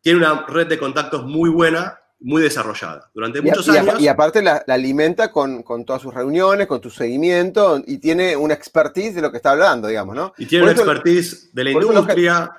tiene 0.00 0.20
una 0.20 0.46
red 0.46 0.68
de 0.68 0.78
contactos 0.78 1.24
muy 1.24 1.50
buena, 1.50 1.98
muy 2.20 2.42
desarrollada. 2.42 3.10
Durante 3.14 3.40
muchos 3.40 3.68
años... 3.68 4.00
Y, 4.00 4.08
aparte 4.08 4.42
la, 4.42 4.64
alimenta 4.68 5.30
con, 5.30 5.62
todas 5.84 6.02
sus 6.02 6.14
reuniones, 6.14 6.66
con 6.66 6.80
tu 6.80 6.90
seguimiento, 6.90 7.82
y 7.86 7.98
tiene 7.98 8.36
una 8.36 8.54
expertise 8.54 9.14
de 9.14 9.22
lo 9.22 9.30
que 9.30 9.36
está 9.36 9.52
hablando, 9.52 9.88
digamos, 9.88 10.14
¿no? 10.16 10.32
Y 10.38 10.46
tiene 10.46 10.64
una 10.64 10.72
expertise 10.72 11.50
de 11.52 11.64
la 11.64 11.70
industria. 11.70 12.50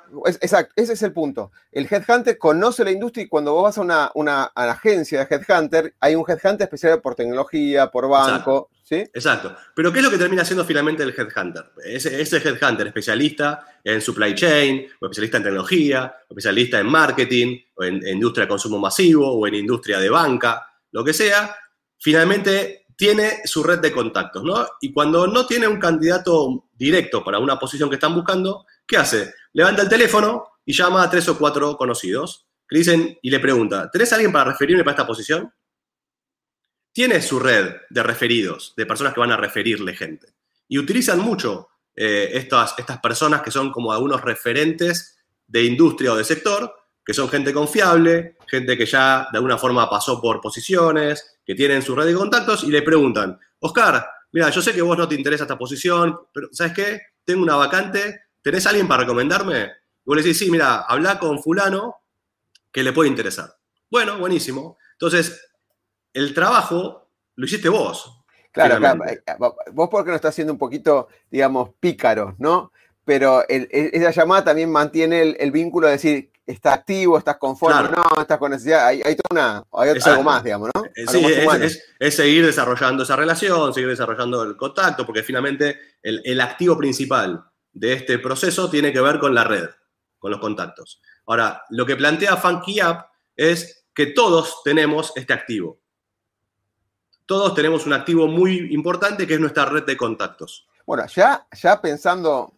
exacto, 0.41 0.73
ese 0.75 0.93
es 0.93 1.01
el 1.01 1.11
punto. 1.11 1.51
El 1.71 1.87
headhunter 1.89 2.37
conoce 2.37 2.83
la 2.83 2.91
industria 2.91 3.23
y 3.23 3.27
cuando 3.27 3.53
vos 3.53 3.63
vas 3.63 3.77
a 3.77 3.81
una, 3.81 4.11
una, 4.13 4.43
agencia 4.55 5.25
de 5.25 5.35
headhunter, 5.35 5.93
hay 5.99 6.15
un 6.15 6.23
headhunter 6.27 6.65
especial 6.65 7.01
por 7.01 7.15
tecnología, 7.15 7.87
por 7.87 8.07
banco, 8.07 8.69
Exacto. 8.89 9.55
Pero 9.75 9.91
¿qué 9.91 9.99
es 9.99 10.05
lo 10.05 10.11
que 10.11 10.17
termina 10.17 10.45
siendo 10.45 10.63
finalmente 10.63 11.03
el 11.03 11.09
headhunter? 11.09 11.65
Ese, 11.83 12.21
ese 12.21 12.37
headhunter 12.37 12.87
especialista 12.87 13.67
en 13.83 14.01
supply 14.01 14.33
chain, 14.33 14.87
o 15.01 15.05
especialista 15.05 15.37
en 15.37 15.43
tecnología, 15.43 16.15
o 16.29 16.31
especialista 16.31 16.79
en 16.79 16.87
marketing, 16.87 17.59
en, 17.83 18.05
industria 18.07 18.45
de 18.45 18.49
consumo 18.49 18.79
masivo, 18.79 19.31
o 19.31 19.47
en 19.47 19.55
industria 19.55 19.99
de 19.99 20.09
banca, 20.09 20.65
lo 20.91 21.03
que 21.03 21.13
sea, 21.13 21.55
finalmente 21.99 22.85
tiene 22.95 23.41
su 23.45 23.63
red 23.63 23.79
de 23.79 23.91
contactos, 23.91 24.43
¿no? 24.43 24.67
Y 24.81 24.91
cuando 24.91 25.27
no 25.27 25.45
tiene 25.45 25.67
un 25.67 25.79
candidato 25.79 26.69
directo 26.73 27.23
para 27.23 27.39
una 27.39 27.59
posición 27.59 27.89
que 27.89 27.95
están 27.95 28.15
buscando, 28.15 28.65
¿qué 28.87 28.97
hace? 28.97 29.33
Levanta 29.53 29.83
el 29.83 29.89
teléfono 29.89 30.45
y 30.65 30.73
llama 30.73 31.03
a 31.03 31.09
tres 31.09 31.29
o 31.29 31.37
cuatro 31.37 31.77
conocidos 31.77 32.47
que 32.67 32.79
dicen 32.79 33.17
y 33.21 33.29
le 33.29 33.39
pregunta, 33.39 33.89
¿tenés 33.91 34.11
alguien 34.13 34.31
para 34.31 34.51
referirme 34.51 34.83
para 34.83 34.91
esta 34.91 35.07
posición? 35.07 35.51
tiene 36.97 37.21
su 37.21 37.39
red 37.39 37.75
de 37.91 38.01
referidos, 38.01 38.73
de 38.75 38.87
personas 38.87 39.13
que 39.13 39.19
van 39.19 39.31
a 39.31 39.37
referirle 39.37 39.95
gente. 39.95 40.33
Y 40.67 40.79
utilizan 40.79 41.19
mucho 41.19 41.69
eh, 41.95 42.31
estas, 42.33 42.73
estas 42.79 42.97
personas 42.97 43.43
que 43.43 43.51
son 43.51 43.71
como 43.71 43.91
algunos 43.91 44.19
referentes 44.23 45.19
de 45.45 45.63
industria 45.63 46.13
o 46.13 46.15
de 46.15 46.23
sector, 46.23 46.73
que 47.07 47.13
son 47.13 47.29
gente 47.29 47.53
confiable, 47.53 48.35
gente 48.47 48.77
que 48.77 48.85
ya 48.85 49.29
de 49.31 49.37
alguna 49.37 49.57
forma 49.57 49.89
pasó 49.89 50.19
por 50.19 50.41
posiciones, 50.41 51.39
que 51.45 51.55
tienen 51.55 51.81
su 51.81 51.95
red 51.95 52.05
de 52.05 52.13
contactos 52.13 52.65
y 52.65 52.67
le 52.67 52.81
preguntan, 52.81 53.39
Oscar, 53.61 54.05
mira, 54.33 54.49
yo 54.49 54.61
sé 54.61 54.73
que 54.73 54.81
vos 54.81 54.97
no 54.97 55.07
te 55.07 55.15
interesa 55.15 55.45
esta 55.45 55.57
posición, 55.57 56.19
pero 56.33 56.49
¿sabes 56.51 56.73
qué? 56.73 57.01
Tengo 57.23 57.43
una 57.43 57.55
vacante, 57.55 58.23
¿tenés 58.41 58.67
alguien 58.67 58.89
para 58.89 59.03
recomendarme? 59.03 59.63
Y 59.63 60.03
vos 60.03 60.17
le 60.17 60.21
decís, 60.21 60.37
sí, 60.37 60.51
mira, 60.51 60.81
habla 60.81 61.17
con 61.17 61.41
fulano 61.41 61.95
que 62.73 62.83
le 62.83 62.91
puede 62.91 63.09
interesar. 63.09 63.55
Bueno, 63.89 64.19
buenísimo. 64.19 64.77
Entonces, 64.91 65.49
el 66.11 66.33
trabajo 66.33 67.09
lo 67.35 67.45
hiciste 67.45 67.69
vos. 67.69 68.21
Claro, 68.51 68.79
claro, 68.79 69.05
eh, 69.05 69.23
vos 69.71 69.87
porque 69.89 70.09
no 70.09 70.15
estás 70.17 70.35
siendo 70.35 70.51
un 70.51 70.59
poquito, 70.59 71.07
digamos, 71.31 71.69
pícaro, 71.79 72.35
¿no? 72.37 72.73
Pero 73.05 73.45
esa 73.47 74.11
llamada 74.11 74.43
también 74.43 74.69
mantiene 74.69 75.21
el, 75.39 75.51
vínculo 75.51 75.87
de 75.87 75.93
decir, 75.93 76.31
está 76.47 76.73
activo, 76.73 77.17
estás 77.17 77.37
conforme, 77.37 77.89
no, 77.89 78.21
estás 78.21 78.37
con 78.37 78.51
necesidad, 78.51 78.87
hay, 78.87 79.01
hay, 79.03 79.17
una, 79.29 79.63
hay 79.73 79.89
algo 79.89 80.23
más, 80.23 80.43
digamos, 80.43 80.69
¿no? 80.73 80.85
Eh, 80.85 81.05
sí, 81.07 81.23
es, 81.99 82.15
seguir 82.15 82.45
desarrollando 82.45 83.03
esa 83.03 83.15
relación, 83.15 83.73
seguir 83.73 83.89
desarrollando 83.89 84.43
el 84.43 84.55
contacto, 84.55 85.05
porque 85.05 85.23
finalmente 85.23 85.77
el, 86.01 86.21
el 86.23 86.41
activo 86.41 86.77
principal 86.77 87.43
de 87.73 87.93
este 87.93 88.17
proceso 88.17 88.69
tiene 88.69 88.91
que 88.91 89.01
ver 89.01 89.19
con 89.19 89.35
la 89.35 89.43
red, 89.43 89.69
con 90.17 90.31
los 90.31 90.39
contactos. 90.39 91.01
Ahora, 91.27 91.63
lo 91.69 91.85
que 91.85 91.97
plantea 91.97 92.37
Funky 92.37 92.79
App 92.79 93.11
es 93.35 93.85
que 93.93 94.07
todos 94.07 94.63
tenemos 94.63 95.11
este 95.15 95.33
activo 95.33 95.79
todos 97.27 97.53
tenemos 97.53 97.85
un 97.85 97.93
activo 97.93 98.27
muy 98.27 98.73
importante 98.73 99.27
que 99.27 99.35
es 99.35 99.39
nuestra 99.39 99.65
red 99.65 99.83
de 99.83 99.97
contactos. 99.97 100.65
Bueno, 100.85 101.05
ya, 101.07 101.45
ya 101.51 101.79
pensando 101.79 102.53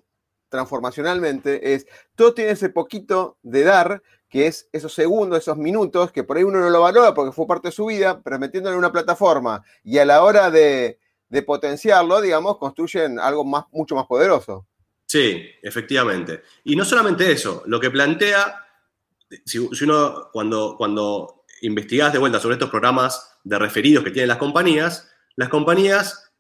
transformacionalmente, 0.50 1.74
es 1.74 1.88
todo 2.16 2.34
tiene 2.34 2.52
ese 2.52 2.70
poquito 2.70 3.38
de 3.44 3.64
dar, 3.64 4.04
que 4.30 4.48
es 4.48 4.68
esos 4.72 4.94
segundos, 4.94 5.40
esos 5.40 5.58
minutos, 5.58 6.12
que 6.12 6.24
por 6.24 6.38
ahí 6.38 6.44
uno 6.44 6.60
no 6.60 6.70
lo 6.70 6.82
valora 6.82 7.14
porque 7.14 7.32
fue 7.32 7.48
parte 7.48 7.70
de 7.70 7.72
su 7.72 7.86
vida, 7.86 8.22
pero 8.22 8.38
metiéndolo 8.38 8.74
en 8.74 8.80
una 8.80 8.92
plataforma 8.92 9.64
y 9.84 9.98
a 9.98 10.06
la 10.06 10.24
hora 10.24 10.52
de, 10.52 11.00
potenciarlo, 11.46 12.22
digamos, 12.22 12.58
construyen 12.58 13.20
algo 13.20 13.46
más, 13.46 13.66
mucho 13.72 13.96
más 13.96 14.06
poderoso. 14.06 14.66
Sí, 15.06 15.44
efectivamente. 15.64 16.44
Y 16.64 16.76
no 16.76 16.86
solamente 16.86 17.32
eso, 17.32 17.64
lo 17.66 17.80
que 17.80 17.90
plantea, 17.90 18.66
si, 19.46 19.58
uno 19.58 20.30
cuando, 20.32 20.76
cuando 20.78 21.46
investigás 21.62 22.14
de 22.14 22.20
vuelta 22.20 22.40
sobre 22.40 22.54
estos 22.54 22.70
programas 22.70 23.40
de 23.44 23.58
referidos 23.58 24.04
que 24.04 24.12
tienen 24.12 24.30
las 24.30 24.38
compañías, 24.38 25.10
las 25.36 25.50
compañías 25.50 26.32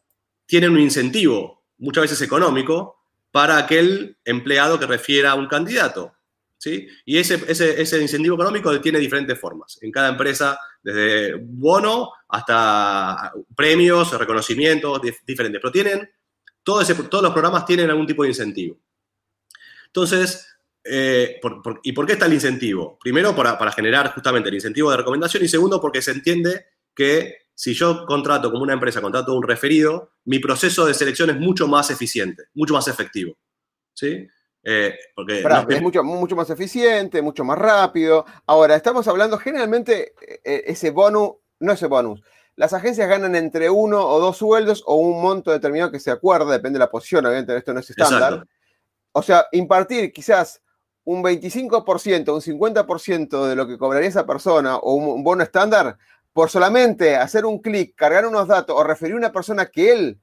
tienen 0.45 0.71
un 0.71 0.79
incentivo, 0.79 1.63
muchas 1.77 2.03
veces 2.03 2.21
económico, 2.21 2.98
para 3.31 3.57
aquel 3.57 4.17
empleado 4.25 4.79
que 4.79 4.87
refiera 4.87 5.31
a 5.31 5.35
un 5.35 5.47
candidato. 5.47 6.13
¿sí? 6.57 6.87
Y 7.05 7.17
ese, 7.17 7.43
ese, 7.47 8.01
incentivo 8.01 8.35
económico 8.35 8.79
tiene 8.81 8.99
diferentes 8.99 9.39
formas. 9.39 9.77
En 9.81 9.91
cada 9.91 10.09
empresa, 10.09 10.59
desde 10.81 11.35
bono 11.35 12.11
hasta 12.27 13.31
premios, 13.55 14.17
reconocimientos, 14.17 15.01
diferentes. 15.25 15.61
Pero 15.61 15.71
tienen, 15.71 16.09
todos 16.63 16.87
los 16.87 17.33
programas 17.33 17.65
tienen 17.65 17.89
algún 17.89 18.07
tipo 18.07 18.23
de 18.23 18.29
incentivo. 18.29 18.79
Entonces, 19.87 20.45
eh, 20.83 21.39
¿y 21.83 21.91
por 21.93 22.05
qué 22.05 22.13
está 22.13 22.25
el 22.25 22.33
incentivo? 22.33 22.97
Primero, 22.99 23.35
para, 23.35 23.57
para 23.57 23.71
generar 23.71 24.13
justamente 24.13 24.49
el 24.49 24.55
incentivo 24.55 24.91
de 24.91 24.97
recomendación 24.97 25.43
y 25.43 25.47
segundo, 25.47 25.81
porque 25.81 26.01
se 26.01 26.11
entiende 26.11 26.65
que 26.93 27.48
si 27.59 27.73
yo 27.73 28.05
contrato 28.05 28.51
como 28.51 28.63
una 28.63 28.71
empresa, 28.71 29.01
contrato 29.01 29.35
un 29.35 29.43
referido, 29.43 30.11
mi 30.23 30.39
proceso 30.39 30.85
de 30.85 30.93
selección 30.93 31.29
es 31.29 31.37
mucho 31.37 31.67
más 31.67 31.91
eficiente, 31.91 32.45
mucho 32.53 32.73
más 32.73 32.87
efectivo. 32.87 33.35
¿Sí? 33.93 34.25
Eh, 34.63 34.95
porque 35.13 35.43
es 35.67 35.81
mucho, 35.81 36.01
mucho 36.01 36.37
más 36.37 36.49
eficiente, 36.49 37.21
mucho 37.21 37.43
más 37.43 37.57
rápido. 37.57 38.25
Ahora, 38.45 38.77
estamos 38.77 39.09
hablando 39.09 39.37
generalmente 39.37 40.13
eh, 40.21 40.63
ese 40.67 40.91
bonus, 40.91 41.31
no 41.59 41.73
ese 41.73 41.87
bonus. 41.87 42.21
Las 42.55 42.71
agencias 42.71 43.09
ganan 43.09 43.35
entre 43.35 43.69
uno 43.69 44.07
o 44.07 44.21
dos 44.21 44.37
sueldos 44.37 44.81
o 44.85 44.95
un 44.95 45.21
monto 45.21 45.51
determinado 45.51 45.91
que 45.91 45.99
se 45.99 46.11
acuerda, 46.11 46.53
depende 46.53 46.79
de 46.79 46.85
la 46.85 46.89
posición, 46.89 47.25
obviamente 47.25 47.57
esto 47.57 47.73
no 47.73 47.81
es 47.81 47.89
estándar. 47.89 48.47
O 49.11 49.21
sea, 49.21 49.47
impartir 49.51 50.13
quizás 50.13 50.61
un 51.03 51.21
25%, 51.21 52.33
un 52.33 52.41
50% 52.41 53.47
de 53.47 53.55
lo 53.57 53.67
que 53.67 53.77
cobraría 53.77 54.07
esa 54.07 54.25
persona 54.25 54.77
o 54.77 54.93
un 54.93 55.25
bono 55.25 55.43
estándar 55.43 55.97
por 56.39 56.49
solamente 56.49 57.17
hacer 57.17 57.45
un 57.45 57.59
clic, 57.59 57.95
cargar 57.97 58.25
unos 58.25 58.47
datos 58.47 58.73
o 58.73 58.81
referir 58.81 59.13
a 59.15 59.17
una 59.17 59.33
persona 59.33 59.65
que 59.65 59.91
él 59.91 60.21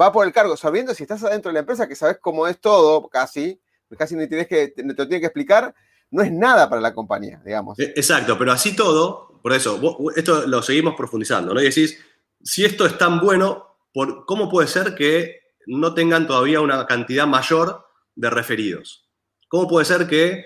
va 0.00 0.12
por 0.12 0.24
el 0.24 0.32
cargo, 0.32 0.56
sabiendo 0.56 0.94
si 0.94 1.02
estás 1.02 1.24
adentro 1.24 1.48
de 1.48 1.54
la 1.54 1.58
empresa, 1.58 1.88
que 1.88 1.96
sabes 1.96 2.18
cómo 2.20 2.46
es 2.46 2.60
todo, 2.60 3.08
casi, 3.08 3.60
casi 3.98 4.14
ni 4.14 4.28
tienes 4.28 4.46
que, 4.46 4.68
te 4.68 4.84
lo 4.84 4.94
tiene 4.94 5.18
que 5.18 5.26
explicar, 5.26 5.74
no 6.12 6.22
es 6.22 6.30
nada 6.30 6.70
para 6.70 6.80
la 6.80 6.94
compañía, 6.94 7.42
digamos. 7.44 7.76
E, 7.80 7.94
exacto, 7.96 8.38
pero 8.38 8.52
así 8.52 8.76
todo, 8.76 9.40
por 9.42 9.54
eso, 9.54 9.80
esto 10.14 10.46
lo 10.46 10.62
seguimos 10.62 10.94
profundizando, 10.94 11.52
¿no? 11.52 11.60
Y 11.60 11.64
decís, 11.64 11.98
si 12.40 12.64
esto 12.64 12.86
es 12.86 12.96
tan 12.96 13.18
bueno, 13.18 13.76
por, 13.92 14.24
¿cómo 14.24 14.48
puede 14.48 14.68
ser 14.68 14.94
que 14.94 15.40
no 15.66 15.94
tengan 15.94 16.28
todavía 16.28 16.60
una 16.60 16.86
cantidad 16.86 17.26
mayor 17.26 17.88
de 18.14 18.30
referidos? 18.30 19.10
¿Cómo 19.48 19.66
puede 19.66 19.84
ser 19.84 20.06
que 20.06 20.44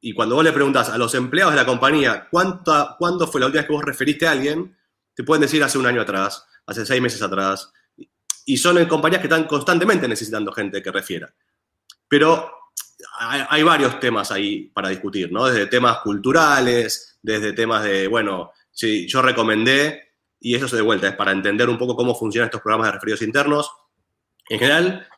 y 0.00 0.12
cuando 0.12 0.34
vos 0.34 0.44
le 0.44 0.52
preguntas 0.52 0.88
a 0.88 0.98
los 0.98 1.14
empleados 1.14 1.54
de 1.54 1.60
la 1.60 1.66
compañía 1.66 2.28
cuándo 2.30 3.26
fue 3.26 3.40
la 3.40 3.46
última 3.46 3.62
vez 3.62 3.66
que 3.66 3.72
vos 3.72 3.84
referiste 3.84 4.26
a 4.26 4.32
alguien, 4.32 4.76
te 5.14 5.24
pueden 5.24 5.42
decir 5.42 5.62
hace 5.62 5.78
un 5.78 5.86
año 5.86 6.02
atrás, 6.02 6.46
hace 6.66 6.84
seis 6.84 7.00
meses 7.00 7.22
atrás. 7.22 7.72
Y 8.44 8.56
son 8.58 8.84
compañías 8.86 9.20
que 9.20 9.26
están 9.26 9.44
constantemente 9.44 10.06
necesitando 10.06 10.52
gente 10.52 10.82
que 10.82 10.92
refiera. 10.92 11.34
Pero 12.06 12.52
hay, 13.18 13.62
varios 13.62 13.98
temas 13.98 14.30
ahí 14.30 14.68
para 14.68 14.90
discutir, 14.90 15.32
¿no? 15.32 15.46
Desde 15.46 15.66
temas 15.66 15.98
culturales, 16.00 17.18
desde 17.22 17.52
temas 17.52 17.82
de, 17.82 18.06
bueno, 18.06 18.52
si 18.70 19.08
yo 19.08 19.22
recomendé, 19.22 20.12
y 20.38 20.54
eso 20.54 20.68
se 20.68 20.76
de 20.76 20.82
vuelta, 20.82 21.08
es 21.08 21.16
para 21.16 21.32
entender 21.32 21.68
un 21.68 21.78
poco 21.78 21.96
cómo 21.96 22.14
funcionan 22.14 22.46
estos 22.46 22.60
programas 22.60 22.88
de 22.88 22.92
referidos 22.92 23.22
internos. 23.22 23.70
En 24.48 24.58
general, 24.58 25.08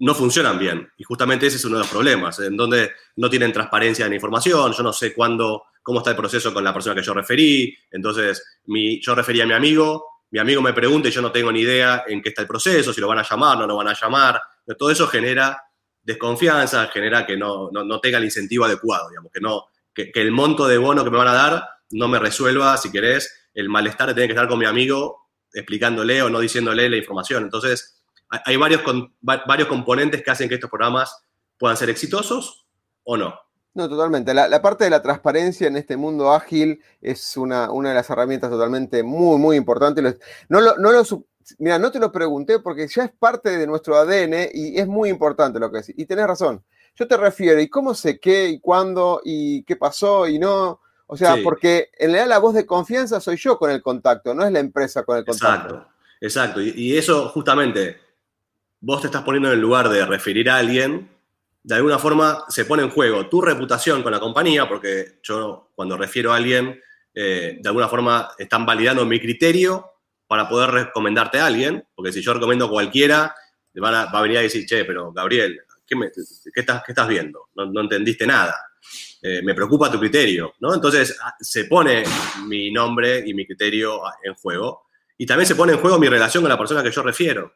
no 0.00 0.14
funcionan 0.14 0.58
bien. 0.58 0.88
Y 0.96 1.04
justamente 1.04 1.46
ese 1.46 1.56
es 1.56 1.64
uno 1.64 1.76
de 1.76 1.82
los 1.82 1.90
problemas, 1.90 2.38
en 2.40 2.56
donde 2.56 2.92
no 3.16 3.28
tienen 3.28 3.52
transparencia 3.52 4.06
en 4.06 4.14
información, 4.14 4.72
yo 4.72 4.82
no 4.82 4.92
sé 4.92 5.12
cuándo, 5.12 5.64
cómo 5.82 5.98
está 5.98 6.10
el 6.10 6.16
proceso 6.16 6.54
con 6.54 6.62
la 6.62 6.72
persona 6.72 6.94
que 6.94 7.02
yo 7.02 7.14
referí, 7.14 7.76
entonces 7.90 8.60
mi, 8.66 9.00
yo 9.00 9.14
referí 9.14 9.40
a 9.40 9.46
mi 9.46 9.54
amigo, 9.54 10.04
mi 10.30 10.38
amigo 10.38 10.60
me 10.62 10.72
pregunta 10.72 11.08
y 11.08 11.10
yo 11.10 11.22
no 11.22 11.32
tengo 11.32 11.50
ni 11.50 11.60
idea 11.60 12.04
en 12.06 12.22
qué 12.22 12.28
está 12.28 12.42
el 12.42 12.48
proceso, 12.48 12.92
si 12.92 13.00
lo 13.00 13.08
van 13.08 13.18
a 13.18 13.26
llamar, 13.28 13.58
no 13.58 13.66
lo 13.66 13.76
van 13.76 13.88
a 13.88 13.94
llamar, 13.94 14.40
todo 14.76 14.90
eso 14.90 15.06
genera 15.08 15.60
desconfianza, 16.02 16.86
genera 16.88 17.26
que 17.26 17.36
no, 17.36 17.70
tenga 18.00 18.18
el 18.18 18.24
incentivo 18.24 18.64
adecuado, 18.64 19.08
digamos, 19.08 19.32
que, 19.32 19.40
no, 19.40 19.66
que, 19.94 20.10
el 20.14 20.30
monto 20.30 20.66
de 20.66 20.78
bono 20.78 21.04
que 21.04 21.10
me 21.10 21.18
van 21.18 21.28
a 21.28 21.34
dar 21.34 21.68
no 21.90 22.08
me 22.08 22.18
resuelva, 22.18 22.76
si 22.76 22.92
querés, 22.92 23.48
el 23.54 23.68
malestar 23.68 24.08
de 24.08 24.14
tener 24.14 24.28
que 24.28 24.34
estar 24.34 24.48
con 24.48 24.58
mi 24.58 24.66
amigo 24.66 25.28
explicándole 25.52 26.22
o 26.22 26.28
no 26.28 26.40
diciéndole 26.40 26.88
la 26.88 26.96
información. 26.96 27.44
Entonces, 27.44 27.97
hay 28.30 28.56
varios, 28.56 28.82
varios 29.20 29.68
componentes 29.68 30.22
que 30.22 30.30
hacen 30.30 30.48
que 30.48 30.56
estos 30.56 30.70
programas 30.70 31.24
puedan 31.58 31.76
ser 31.76 31.90
exitosos 31.90 32.66
o 33.04 33.16
no. 33.16 33.34
No, 33.74 33.88
totalmente. 33.88 34.34
La, 34.34 34.60
parte 34.60 34.84
de 34.84 34.90
la 34.90 35.02
transparencia 35.02 35.68
en 35.68 35.76
este 35.76 35.96
mundo 35.96 36.32
ágil 36.32 36.82
es 37.00 37.36
una, 37.36 37.70
una 37.70 37.90
de 37.90 37.94
las 37.94 38.10
herramientas 38.10 38.50
totalmente 38.50 39.02
muy, 39.02 39.38
muy 39.38 39.56
importante. 39.56 40.02
No 40.48 40.60
lo, 40.60 40.76
no 40.78 40.90
lo, 40.90 41.04
mira, 41.58 41.78
no 41.78 41.90
te 41.90 42.00
lo 42.00 42.10
pregunté 42.10 42.58
porque 42.58 42.88
ya 42.88 43.04
es 43.04 43.12
parte 43.12 43.56
de 43.56 43.66
nuestro 43.66 43.96
ADN 43.96 44.48
y 44.52 44.78
es 44.78 44.86
muy 44.86 45.10
importante 45.10 45.60
lo 45.60 45.70
que 45.70 45.78
decís. 45.78 45.94
Y 45.96 46.06
tenés 46.06 46.26
razón. 46.26 46.64
Yo 46.96 47.06
te 47.06 47.16
refiero, 47.16 47.60
¿y 47.60 47.68
cómo 47.68 47.94
sé 47.94 48.18
qué 48.18 48.48
y 48.48 48.58
cuándo 48.58 49.20
y 49.24 49.62
qué 49.62 49.76
pasó 49.76 50.26
y 50.26 50.40
no? 50.40 50.80
O 51.06 51.16
sea, 51.16 51.36
porque 51.42 51.90
en 51.96 52.10
realidad 52.10 52.28
la 52.28 52.38
voz 52.38 52.54
de 52.54 52.66
confianza 52.66 53.20
soy 53.20 53.36
yo 53.36 53.58
con 53.58 53.70
el 53.70 53.80
contacto, 53.80 54.34
no 54.34 54.44
es 54.44 54.52
la 54.52 54.58
empresa 54.58 55.04
con 55.04 55.18
el 55.18 55.24
contacto. 55.24 55.86
Exacto, 56.20 56.60
exacto. 56.60 56.60
y 56.60 56.98
eso 56.98 57.28
justamente 57.28 58.07
vos 58.80 59.00
te 59.00 59.08
estás 59.08 59.22
poniendo 59.22 59.48
en 59.48 59.54
el 59.54 59.60
lugar 59.60 59.88
de 59.88 60.04
referir 60.06 60.50
a 60.50 60.58
alguien, 60.58 61.08
de 61.62 61.74
alguna 61.74 61.98
forma 61.98 62.44
se 62.48 62.64
pone 62.64 62.82
en 62.82 62.90
juego 62.90 63.28
tu 63.28 63.40
reputación 63.40 64.02
con 64.02 64.12
la 64.12 64.20
compañía, 64.20 64.68
porque 64.68 65.18
yo 65.22 65.70
cuando 65.74 65.96
refiero 65.96 66.32
a 66.32 66.36
alguien, 66.36 66.80
eh, 67.14 67.58
de 67.60 67.68
alguna 67.68 67.88
forma 67.88 68.30
están 68.38 68.64
validando 68.64 69.04
mi 69.04 69.20
criterio 69.20 69.84
para 70.26 70.48
poder 70.48 70.70
recomendarte 70.70 71.38
a 71.40 71.46
alguien, 71.46 71.84
porque 71.94 72.12
si 72.12 72.22
yo 72.22 72.34
recomiendo 72.34 72.66
a 72.66 72.70
cualquiera, 72.70 73.34
va 73.82 74.02
a 74.02 74.22
venir 74.22 74.38
a 74.38 74.42
decir, 74.42 74.66
che, 74.66 74.84
pero 74.84 75.12
Gabriel, 75.12 75.60
¿qué, 75.86 75.96
estás, 76.54 76.82
estás, 76.86 77.08
viendo? 77.08 77.48
No, 77.54 77.80
entendiste 77.80 78.26
nada. 78.26 78.54
Eh, 79.20 79.42
me 79.42 79.54
preocupa 79.54 79.90
tu 79.90 79.98
criterio, 79.98 80.54
¿no? 80.60 80.74
Entonces 80.74 81.18
ah, 81.22 81.34
se 81.40 81.64
pone 81.64 82.04
mi 82.46 82.70
nombre 82.70 83.24
y 83.26 83.34
mi 83.34 83.44
criterio 83.46 84.00
en 84.22 84.34
juego. 84.34 84.86
Y 85.16 85.26
también 85.26 85.46
se 85.46 85.56
pone 85.56 85.72
en 85.72 85.80
juego 85.80 85.98
mi 85.98 86.08
relación 86.08 86.42
con 86.42 86.50
la 86.50 86.58
persona 86.58 86.82
que 86.82 86.92
yo 86.92 87.02
refiero. 87.02 87.52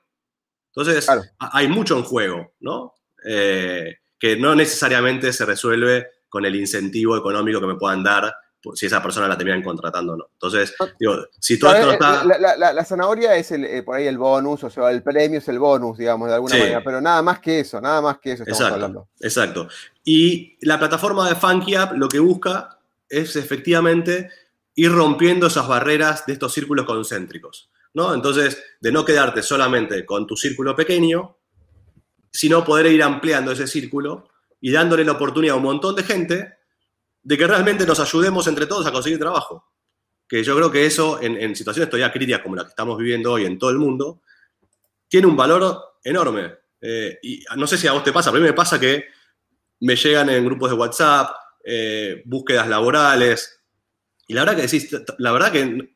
Entonces, 0.74 1.06
hay 1.38 1.68
mucho 1.68 1.96
en 1.96 2.04
juego, 2.04 2.54
¿no? 2.60 2.94
Eh, 3.24 3.96
que 4.18 4.36
no 4.36 4.54
necesariamente 4.54 5.32
se 5.32 5.44
resuelve 5.44 6.06
con 6.28 6.44
el 6.46 6.56
incentivo 6.56 7.16
económico 7.16 7.60
que 7.60 7.66
me 7.66 7.74
puedan 7.74 8.02
dar 8.02 8.32
si 8.74 8.86
esa 8.86 9.02
persona 9.02 9.26
la 9.26 9.36
terminan 9.36 9.62
contratando 9.62 10.12
o 10.12 10.16
no. 10.16 10.28
Entonces, 10.32 10.74
ah, 10.80 10.86
digo, 10.98 11.16
si 11.38 11.58
todo 11.58 11.74
esto 11.74 11.86
no 11.86 11.92
está... 11.92 12.24
La, 12.24 12.84
zanahoria 12.84 13.34
es 13.34 13.50
el, 13.50 13.64
eh, 13.64 13.82
por 13.82 13.96
ahí 13.96 14.06
el 14.06 14.18
bonus, 14.18 14.62
o 14.64 14.70
sea, 14.70 14.90
el 14.90 15.02
premio 15.02 15.38
es 15.38 15.48
el 15.48 15.58
bonus, 15.58 15.98
digamos, 15.98 16.28
de 16.28 16.34
alguna 16.34 16.56
manera, 16.56 16.84
pero 16.84 17.00
nada 17.00 17.22
más 17.22 17.40
que 17.40 17.60
eso, 17.60 17.80
nada 17.80 18.00
más 18.00 18.18
que 18.18 18.32
eso 18.32 18.44
estamos 18.44 18.60
exacto, 18.60 18.74
hablando. 18.74 19.08
Exacto. 19.20 19.68
Y 20.04 20.56
la 20.64 20.78
plataforma 20.78 21.28
de 21.28 21.34
Funky 21.34 21.74
App 21.74 21.92
lo 21.96 22.08
que 22.08 22.20
busca 22.20 22.78
es 23.08 23.34
efectivamente 23.36 24.30
ir 24.74 24.92
rompiendo 24.92 25.48
esas 25.48 25.66
barreras 25.66 26.24
de 26.26 26.34
estos 26.34 26.54
círculos 26.54 26.86
concéntricos. 26.86 27.71
¿No? 27.94 28.14
Entonces, 28.14 28.62
de 28.80 28.92
no 28.92 29.04
quedarte 29.04 29.42
solamente 29.42 30.04
con 30.04 30.26
tu 30.26 30.36
círculo 30.36 30.74
pequeño, 30.74 31.38
sino 32.30 32.64
poder 32.64 32.86
ir 32.86 33.02
ampliando 33.02 33.52
ese 33.52 33.66
círculo 33.66 34.28
y 34.60 34.70
dándole 34.70 35.04
la 35.04 35.12
oportunidad 35.12 35.54
a 35.54 35.58
un 35.58 35.64
montón 35.64 35.94
de 35.94 36.02
gente 36.02 36.54
de 37.22 37.38
que 37.38 37.46
realmente 37.46 37.86
nos 37.86 38.00
ayudemos 38.00 38.46
entre 38.46 38.66
todos 38.66 38.86
a 38.86 38.92
conseguir 38.92 39.18
trabajo. 39.18 39.72
Que 40.26 40.42
yo 40.42 40.56
creo 40.56 40.70
que 40.70 40.86
eso, 40.86 41.20
en, 41.20 41.54
situaciones 41.54 41.90
todavía 41.90 42.12
críticas 42.12 42.40
como 42.40 42.56
la 42.56 42.62
que 42.62 42.70
estamos 42.70 42.96
viviendo 42.96 43.32
hoy 43.32 43.44
en 43.44 43.58
todo 43.58 43.70
el 43.70 43.78
mundo, 43.78 44.22
tiene 45.08 45.26
un 45.26 45.36
valor 45.36 45.78
enorme. 46.02 46.54
Eh, 46.80 47.18
y 47.22 47.44
no 47.56 47.66
sé 47.66 47.76
si 47.76 47.86
a 47.86 47.92
vos 47.92 48.02
te 48.02 48.12
pasa, 48.12 48.30
pero 48.30 48.42
a 48.42 48.46
mí 48.46 48.50
me 48.50 48.56
pasa 48.56 48.80
que 48.80 49.04
me 49.80 49.94
llegan 49.94 50.30
en 50.30 50.44
grupos 50.44 50.70
de 50.70 50.76
WhatsApp, 50.76 51.36
eh, 51.64 52.22
búsquedas 52.24 52.66
laborales, 52.66 53.62
y 54.26 54.34
la 54.34 54.42
verdad 54.42 54.56
que 54.56 54.62
decís, 54.62 54.88
la 55.18 55.32
verdad 55.32 55.52
que 55.52 55.91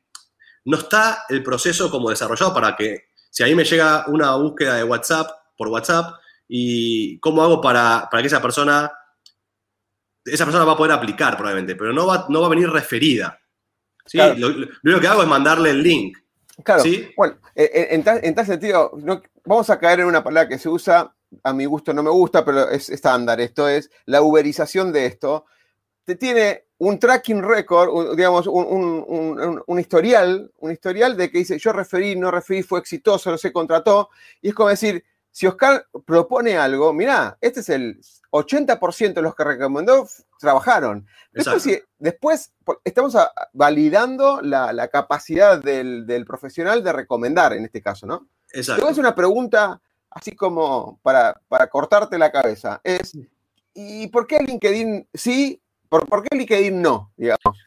no 0.66 0.76
está 0.76 1.24
el 1.28 1.42
proceso 1.42 1.90
como 1.90 2.10
desarrollado 2.10 2.52
para 2.52 2.76
que, 2.76 3.06
si 3.30 3.42
a 3.42 3.46
mí 3.46 3.54
me 3.54 3.64
llega 3.64 4.04
una 4.08 4.34
búsqueda 4.36 4.74
de 4.74 4.84
WhatsApp 4.84 5.30
por 5.56 5.68
WhatsApp, 5.68 6.16
y 6.48 7.18
cómo 7.20 7.42
hago 7.42 7.60
para, 7.60 8.08
que 8.10 8.26
esa 8.26 8.42
persona, 8.42 8.92
esa 10.24 10.44
persona 10.44 10.64
va 10.64 10.72
a 10.72 10.76
poder 10.76 10.92
aplicar 10.92 11.36
probablemente, 11.36 11.74
pero 11.74 11.92
no 11.92 12.06
va, 12.06 12.26
no 12.28 12.40
va 12.40 12.46
a 12.46 12.50
venir 12.50 12.68
referida. 12.68 13.40
¿sí? 14.04 14.18
Lo, 14.18 14.48
único 14.48 15.00
que 15.00 15.08
hago 15.08 15.22
es 15.22 15.28
mandarle 15.28 15.70
el 15.70 15.82
link. 15.82 16.18
Claro, 16.64 16.84
bueno, 17.16 17.36
en, 17.54 18.02
tal, 18.02 18.46
sentido, 18.46 18.92
vamos 19.44 19.68
a 19.68 19.78
caer 19.78 20.00
en 20.00 20.06
una 20.06 20.24
palabra 20.24 20.48
que 20.48 20.58
se 20.58 20.70
usa, 20.70 21.14
a 21.42 21.52
mi 21.52 21.66
gusto 21.66 21.92
no 21.92 22.02
me 22.02 22.10
gusta, 22.10 22.44
pero 22.44 22.70
es 22.70 22.88
estándar, 22.88 23.40
esto 23.40 23.68
es 23.68 23.90
la 24.06 24.22
uberización 24.22 24.90
de 24.92 25.06
esto. 25.06 25.44
Te 26.04 26.14
tiene 26.14 26.65
un 26.78 26.98
tracking 26.98 27.42
record, 27.42 28.16
digamos, 28.16 28.46
un, 28.46 29.80
historial, 29.80 30.50
un 30.58 30.72
historial 30.72 31.16
de 31.16 31.30
que 31.30 31.38
dice 31.38 31.58
yo 31.58 31.72
referí, 31.72 32.16
no 32.16 32.30
referí, 32.30 32.62
fue 32.62 32.80
exitoso, 32.80 33.30
no 33.30 33.38
se 33.38 33.52
contrató. 33.52 34.10
Y 34.42 34.48
es 34.48 34.54
como 34.54 34.68
decir, 34.68 35.02
si 35.30 35.46
Oscar 35.46 35.86
propone 36.04 36.56
algo, 36.56 36.92
mira, 36.92 37.38
este 37.40 37.60
es 37.60 37.68
el 37.70 38.00
80% 38.30 39.14
de 39.14 39.22
los 39.22 39.34
que 39.34 39.44
recomendó 39.44 40.06
trabajajaron. 40.38 41.06
Después, 41.32 41.82
después 41.98 42.52
estamos 42.84 43.16
validando 43.52 44.40
la, 44.42 44.88
capacidad 44.88 45.62
del, 45.62 46.24
profesional 46.26 46.84
de 46.84 46.92
recomendar 46.92 47.54
en 47.54 47.64
este 47.64 47.80
caso, 47.80 48.06
¿no? 48.06 48.28
Exacto. 48.52 48.86
Hacer 48.86 49.00
una 49.00 49.14
pregunta 49.14 49.80
así 50.10 50.34
como 50.34 50.98
para, 51.02 51.40
para 51.48 51.68
cortarte 51.68 52.18
la 52.18 52.32
cabeza, 52.32 52.80
es, 52.84 53.16
¿y 53.74 54.06
por 54.08 54.26
qué 54.26 54.38
LinkedIn 54.38 55.08
sí? 55.12 55.60
¿Por, 55.88 56.06
por 56.06 56.22
qué 56.22 56.36
LinkedIn 56.36 56.80
no? 56.80 57.12
Digamos. 57.16 57.58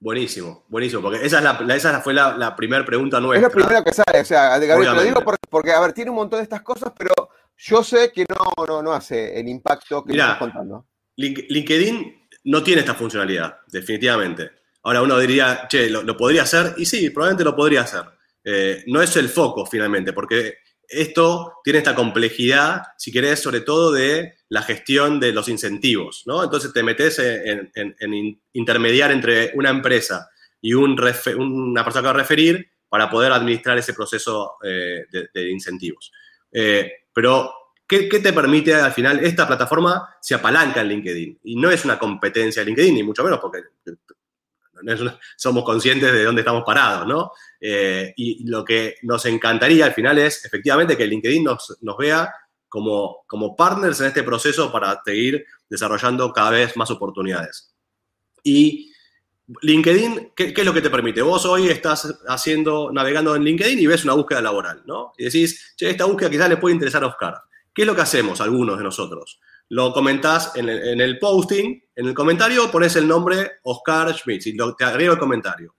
Buenísimo, 0.00 0.64
buenísimo, 0.68 1.02
porque 1.02 1.26
esa, 1.26 1.38
es 1.38 1.44
la, 1.44 1.74
esa 1.74 2.00
fue 2.00 2.14
la, 2.14 2.54
primera 2.54 2.84
pregunta 2.84 3.20
nuestra. 3.20 3.48
Es 3.48 3.54
lo 3.54 3.60
primero 3.60 3.82
que 3.82 3.92
sale, 3.92 4.20
o 4.20 4.24
sea, 4.24 4.56
Gabriel, 4.58 4.90
te 4.90 4.96
lo 4.96 5.02
digo 5.02 5.24
porque, 5.50 5.72
a 5.72 5.80
ver, 5.80 5.92
tiene 5.92 6.10
un 6.10 6.16
montón 6.16 6.38
de 6.38 6.44
estas 6.44 6.62
cosas, 6.62 6.92
pero 6.96 7.12
yo 7.56 7.82
sé 7.82 8.12
que 8.12 8.24
no, 8.28 8.64
no, 8.64 8.80
no 8.80 8.92
hace 8.92 9.38
el 9.40 9.48
impacto 9.48 10.04
que 10.04 10.12
estás 10.12 10.38
contando. 10.38 10.86
LinkedIn 11.16 12.28
no 12.44 12.62
tiene 12.62 12.82
esta 12.82 12.94
funcionalidad, 12.94 13.58
definitivamente. 13.66 14.50
Ahora 14.84 15.02
uno 15.02 15.18
diría, 15.18 15.66
che, 15.68 15.90
¿lo, 15.90 16.16
podría 16.16 16.42
hacer? 16.42 16.74
Y 16.76 16.86
sí, 16.86 17.10
probablemente 17.10 17.42
lo 17.44 17.56
podría 17.56 17.80
hacer. 17.80 18.04
Eh, 18.44 18.84
no 18.86 19.02
es 19.02 19.16
el 19.16 19.28
foco 19.28 19.66
finalmente, 19.66 20.12
porque 20.12 20.58
esto 20.88 21.60
tiene 21.62 21.80
esta 21.80 21.94
complejidad, 21.94 22.82
si 22.96 23.12
querés, 23.12 23.40
sobre 23.40 23.60
todo 23.60 23.92
de 23.92 24.34
la 24.48 24.62
gestión 24.62 25.20
de 25.20 25.32
los 25.32 25.48
incentivos, 25.48 26.22
¿no? 26.26 26.42
Entonces 26.42 26.72
te 26.72 26.82
metes 26.82 27.18
en, 27.18 28.40
intermediar 28.52 29.12
entre 29.12 29.52
una 29.54 29.70
empresa 29.70 30.30
y 30.60 30.74
un 30.74 30.98
una 31.36 31.84
persona 31.84 32.02
que 32.02 32.06
va 32.06 32.10
a 32.10 32.22
referir 32.22 32.70
para 32.88 33.10
poder 33.10 33.32
administrar 33.32 33.76
ese 33.76 33.92
proceso 33.92 34.54
eh, 34.64 35.04
de, 35.10 35.50
incentivos. 35.50 36.10
Eh, 36.50 36.90
pero, 37.12 37.52
¿qué, 37.86 38.08
te 38.08 38.32
permite 38.32 38.74
al 38.74 38.92
final? 38.92 39.20
Esta 39.24 39.46
plataforma 39.46 40.16
se 40.20 40.34
apalanca 40.34 40.80
en 40.80 40.88
LinkedIn 40.88 41.40
y 41.44 41.56
no 41.56 41.70
es 41.70 41.84
una 41.84 41.98
competencia 41.98 42.62
de 42.62 42.66
LinkedIn, 42.66 42.94
ni 42.94 43.02
mucho 43.02 43.22
menos 43.22 43.40
porque 43.40 43.58
somos 45.36 45.64
conscientes 45.64 46.12
de 46.12 46.24
dónde 46.24 46.42
estamos 46.42 46.62
parados, 46.64 47.06
¿no? 47.06 47.32
Eh, 47.60 48.12
y 48.16 48.48
lo 48.48 48.64
que 48.64 48.96
nos 49.02 49.24
encantaría 49.26 49.86
al 49.86 49.92
final 49.92 50.18
es 50.18 50.44
efectivamente 50.44 50.96
que 50.96 51.06
LinkedIn 51.06 51.44
nos, 51.44 51.78
nos 51.80 51.96
vea 51.96 52.32
como, 52.68 53.24
como 53.26 53.56
partners 53.56 54.00
en 54.00 54.06
este 54.06 54.22
proceso 54.22 54.70
para 54.70 55.00
seguir 55.04 55.44
desarrollando 55.68 56.32
cada 56.32 56.50
vez 56.50 56.76
más 56.76 56.90
oportunidades. 56.90 57.74
Y 58.42 58.92
LinkedIn, 59.62 60.32
¿qué, 60.36 60.52
es 60.54 60.64
lo 60.64 60.74
que 60.74 60.82
te 60.82 60.90
permite? 60.90 61.22
Vos 61.22 61.46
hoy 61.46 61.68
estás 61.68 62.20
haciendo, 62.26 62.92
navegando 62.92 63.34
en 63.34 63.44
LinkedIn 63.44 63.78
y 63.78 63.86
ves 63.86 64.04
una 64.04 64.12
búsqueda 64.12 64.42
laboral, 64.42 64.82
¿no? 64.86 65.12
Y 65.16 65.24
decís, 65.24 65.74
che, 65.76 65.90
esta 65.90 66.04
búsqueda 66.04 66.30
quizás 66.30 66.48
le 66.48 66.58
puede 66.58 66.74
interesar 66.74 67.02
a 67.02 67.06
Oscar. 67.06 67.34
¿Qué 67.72 67.82
es 67.82 67.86
lo 67.86 67.94
que 67.94 68.02
hacemos 68.02 68.40
algunos 68.40 68.76
de 68.76 68.84
nosotros? 68.84 69.40
Lo 69.70 69.92
comentás 69.92 70.52
en 70.54 70.68
el, 70.68 71.18
posting, 71.18 71.82
en 71.94 72.06
el 72.06 72.14
comentario 72.14 72.70
pones 72.70 72.96
el 72.96 73.06
nombre 73.06 73.58
Oscar 73.64 74.14
Schmidt 74.14 74.46
y 74.46 74.56
te 74.56 74.84
agrego 74.84 75.12
el 75.12 75.18
comentario. 75.18 75.76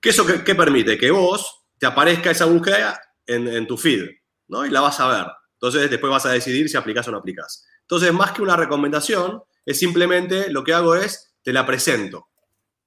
¿Qué 0.00 0.10
eso 0.10 0.24
qué, 0.26 0.54
permite? 0.54 0.96
Que 0.96 1.10
vos 1.10 1.64
te 1.78 1.86
aparezca 1.86 2.30
esa 2.30 2.44
búsqueda 2.44 3.00
en, 3.26 3.48
en 3.48 3.66
tu 3.66 3.76
feed, 3.76 4.08
¿no? 4.48 4.64
Y 4.64 4.70
la 4.70 4.80
vas 4.80 5.00
a 5.00 5.08
ver. 5.08 5.26
Entonces 5.54 5.90
después 5.90 6.10
vas 6.10 6.26
a 6.26 6.30
decidir 6.30 6.68
si 6.68 6.76
aplicas 6.76 7.08
o 7.08 7.10
no 7.10 7.18
aplicas. 7.18 7.66
Entonces, 7.80 8.12
más 8.12 8.32
que 8.32 8.42
una 8.42 8.56
recomendación, 8.56 9.42
es 9.64 9.78
simplemente 9.78 10.50
lo 10.50 10.64
que 10.64 10.74
hago 10.74 10.94
es, 10.94 11.36
te 11.42 11.52
la 11.52 11.64
presento. 11.64 12.28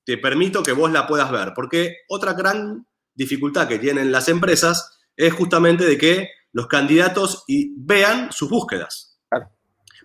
Te 0.05 0.17
permito 0.17 0.61
que 0.63 0.73
vos 0.73 0.91
la 0.91 1.07
puedas 1.07 1.31
ver. 1.31 1.53
Porque 1.55 1.97
otra 2.09 2.33
gran 2.33 2.85
dificultad 3.13 3.67
que 3.67 3.79
tienen 3.79 4.11
las 4.11 4.29
empresas 4.29 4.99
es 5.15 5.33
justamente 5.33 5.85
de 5.85 5.97
que 5.97 6.29
los 6.51 6.67
candidatos 6.67 7.43
vean 7.77 8.31
sus 8.31 8.49
búsquedas. 8.49 9.08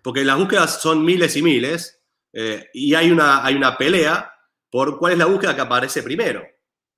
Porque 0.05 0.23
las 0.23 0.37
búsquedas 0.37 0.83
son 0.83 1.03
miles 1.03 1.35
y 1.35 1.41
miles 1.41 1.99
eh, 2.31 2.69
y 2.75 2.95
hay 2.95 3.11
una, 3.11 3.43
hay 3.43 3.55
una 3.55 3.79
pelea 3.79 4.31
por 4.69 4.99
cuál 4.99 5.15
es 5.15 5.19
la 5.19 5.25
búsqueda 5.25 5.57
que 5.57 5.63
aparece 5.63 6.03
primero. 6.03 6.47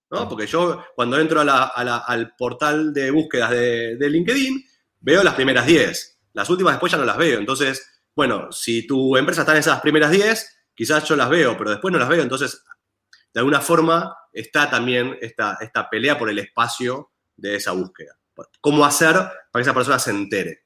Porque 0.08 0.48
yo 0.48 0.84
cuando 0.96 1.16
entro 1.16 1.40
al 1.40 2.34
portal 2.36 2.92
de 2.92 3.12
búsquedas 3.12 3.50
de, 3.52 3.96
de 3.96 4.10
LinkedIn, 4.10 4.60
veo 4.98 5.22
las 5.22 5.34
primeras 5.34 5.66
10. 5.66 6.18
Las 6.32 6.50
últimas 6.50 6.74
después 6.74 6.90
ya 6.90 6.98
no 6.98 7.04
las 7.04 7.16
veo. 7.16 7.38
Entonces, 7.38 8.02
bueno, 8.12 8.50
si 8.50 8.88
tu 8.88 9.16
empresa 9.16 9.42
está 9.42 9.52
en 9.52 9.58
esas 9.58 9.80
primeras 9.80 10.10
10, 10.10 10.70
quizás 10.74 11.04
yo 11.04 11.14
las 11.14 11.30
veo, 11.30 11.56
pero 11.56 11.70
después 11.70 11.92
no 11.92 12.00
las 12.00 12.08
veo. 12.08 12.22
Entonces, 12.22 12.64
de 13.32 13.38
alguna 13.38 13.60
forma 13.60 14.16
está 14.32 14.68
también 14.68 15.16
esta, 15.20 15.58
esta 15.60 15.88
pelea 15.88 16.18
por 16.18 16.28
el 16.28 16.40
espacio 16.40 17.12
de 17.36 17.54
esa 17.54 17.70
búsqueda. 17.70 18.18
¿Cómo 18.60 18.84
hacer 18.84 19.14
para 19.14 19.52
que 19.52 19.60
esa 19.60 19.74
persona 19.74 20.00
se 20.00 20.10
entere? 20.10 20.64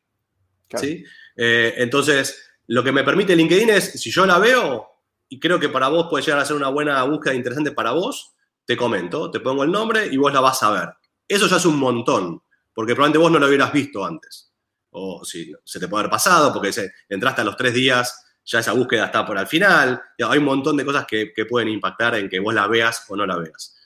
¿Sí? 0.75 1.05
Eh, 1.43 1.73
entonces, 1.79 2.51
lo 2.67 2.85
que 2.85 2.93
me 2.93 3.03
permite 3.03 3.35
LinkedIn 3.35 3.71
es, 3.71 3.93
si 3.93 4.11
yo 4.11 4.27
la 4.27 4.39
veo 4.39 4.91
y 5.27 5.41
creo 5.41 5.59
que 5.59 5.71
para 5.71 5.89
vos 5.89 6.09
puede 6.11 6.23
llegar 6.23 6.39
a 6.39 6.45
ser 6.45 6.55
una 6.55 6.69
buena 6.69 7.03
búsqueda 7.05 7.33
interesante 7.33 7.73
para 7.73 7.93
vos, 7.93 8.35
te 8.67 8.77
comento, 8.77 9.31
te 9.31 9.41
pongo 9.41 9.65
el 9.65 9.73
nombre 9.73 10.07
y 10.07 10.19
vos 10.19 10.35
la 10.35 10.41
vas 10.41 10.63
a 10.63 10.71
ver. 10.71 10.89
Eso 11.27 11.47
ya 11.47 11.57
es 11.57 11.65
un 11.65 11.79
montón 11.79 12.43
porque 12.75 12.95
probablemente 12.95 13.19
vos 13.19 13.33
no 13.33 13.39
lo 13.39 13.47
hubieras 13.47 13.73
visto 13.73 14.05
antes. 14.05 14.53
O 14.91 15.25
si 15.25 15.51
se 15.65 15.81
te 15.81 15.89
puede 15.89 16.03
haber 16.03 16.11
pasado, 16.11 16.53
porque 16.53 16.75
se, 16.75 16.93
entraste 17.09 17.41
a 17.41 17.45
los 17.45 17.57
tres 17.57 17.73
días, 17.73 18.23
ya 18.45 18.59
esa 18.59 18.73
búsqueda 18.73 19.07
está 19.07 19.25
por 19.25 19.39
al 19.39 19.47
final. 19.47 20.03
Hay 20.29 20.39
un 20.39 20.45
montón 20.45 20.77
de 20.77 20.85
cosas 20.85 21.07
que, 21.07 21.33
pueden 21.49 21.69
impactar 21.69 22.17
en 22.17 22.29
que 22.29 22.39
vos 22.39 22.53
la 22.53 22.67
veas 22.67 23.07
o 23.09 23.17
no 23.17 23.25
la 23.25 23.39
veas. 23.39 23.77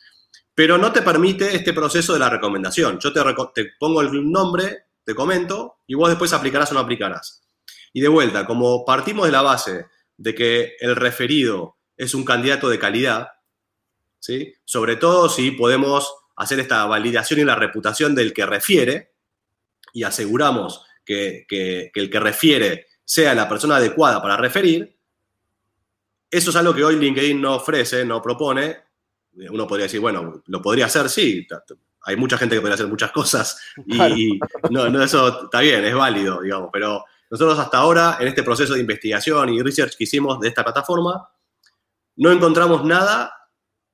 Pero 0.57 0.77
no 0.77 0.93
te 0.93 1.03
permite 1.03 1.55
este 1.55 1.73
proceso 1.73 2.15
de 2.15 2.19
la 2.19 2.31
recomendación. 2.31 2.99
Yo 2.99 3.13
te, 3.13 3.21
te 3.55 3.71
pongo 3.79 4.01
el 4.01 4.29
nombre, 4.29 4.87
te 5.05 5.15
comento, 5.15 5.83
y 5.87 5.95
vos 5.95 6.09
después 6.09 6.33
aplicarás 6.33 6.73
o 6.73 6.75
no 6.75 6.81
aplicarás. 6.81 7.44
Y 7.95 8.01
de 8.01 8.09
vuelta, 8.09 8.45
como 8.45 8.85
partimos 8.85 9.25
de 9.25 9.33
la 9.33 9.41
base 9.41 9.87
de 10.17 10.35
que 10.35 10.75
el 10.81 10.97
referido 10.97 11.77
es 11.97 12.13
un 12.13 12.25
candidato 12.25 12.69
de 12.69 12.79
calidad, 12.79 13.29
¿sí? 14.19 14.53
sobre 14.65 14.97
todo 14.97 15.29
si 15.29 15.53
podemos 15.53 16.13
hacer 16.37 16.59
esta 16.59 16.85
validación 16.87 17.39
y 17.39 17.45
la 17.45 17.55
reputación 17.55 18.15
del 18.17 18.35
que 18.35 18.45
refiere 18.47 19.13
y 19.93 20.03
aseguramos 20.03 20.85
que, 21.05 21.47
el 21.95 22.11
que 22.11 22.21
refiere 22.21 22.89
sea 23.05 23.33
la 23.33 23.49
persona 23.49 23.77
adecuada 23.77 24.21
para 24.21 24.37
referir, 24.37 24.99
eso 26.29 26.51
es 26.51 26.57
algo 26.57 26.75
que 26.75 26.83
hoy 26.83 26.97
LinkedIn 26.97 27.41
no 27.41 27.55
ofrece, 27.55 28.05
no 28.05 28.21
propone. 28.21 28.77
Uno 29.51 29.69
podría 29.69 29.85
decir, 29.85 30.01
bueno, 30.01 30.43
lo 30.47 30.61
podría 30.61 30.87
hacer, 30.87 31.09
sí. 31.09 31.47
Hay 32.07 32.17
mucha 32.17 32.37
gente 32.37 32.57
que 32.57 32.61
podría 32.61 32.75
hacer 32.75 32.89
muchas 32.89 33.13
cosas 33.13 33.61
y, 33.87 34.41
no, 34.71 34.89
no, 34.89 35.01
eso 35.01 35.45
está 35.45 35.61
bien, 35.61 35.85
es 35.85 35.95
válido, 35.95 36.41
digamos. 36.41 36.71
Pero 36.73 37.05
nosotros 37.31 37.59
hasta 37.59 37.79
ahora, 37.79 38.17
en 38.21 38.29
este 38.29 38.43
proceso 38.43 38.75
de 38.75 38.81
investigación 38.81 39.49
y 39.49 39.63
research 39.63 39.97
que 39.97 40.05
hicimos 40.05 40.41
de 40.41 40.49
esta 40.49 40.63
plataforma, 40.63 41.29
no 42.17 42.31
encontramos 42.31 42.85
nada 42.85 43.33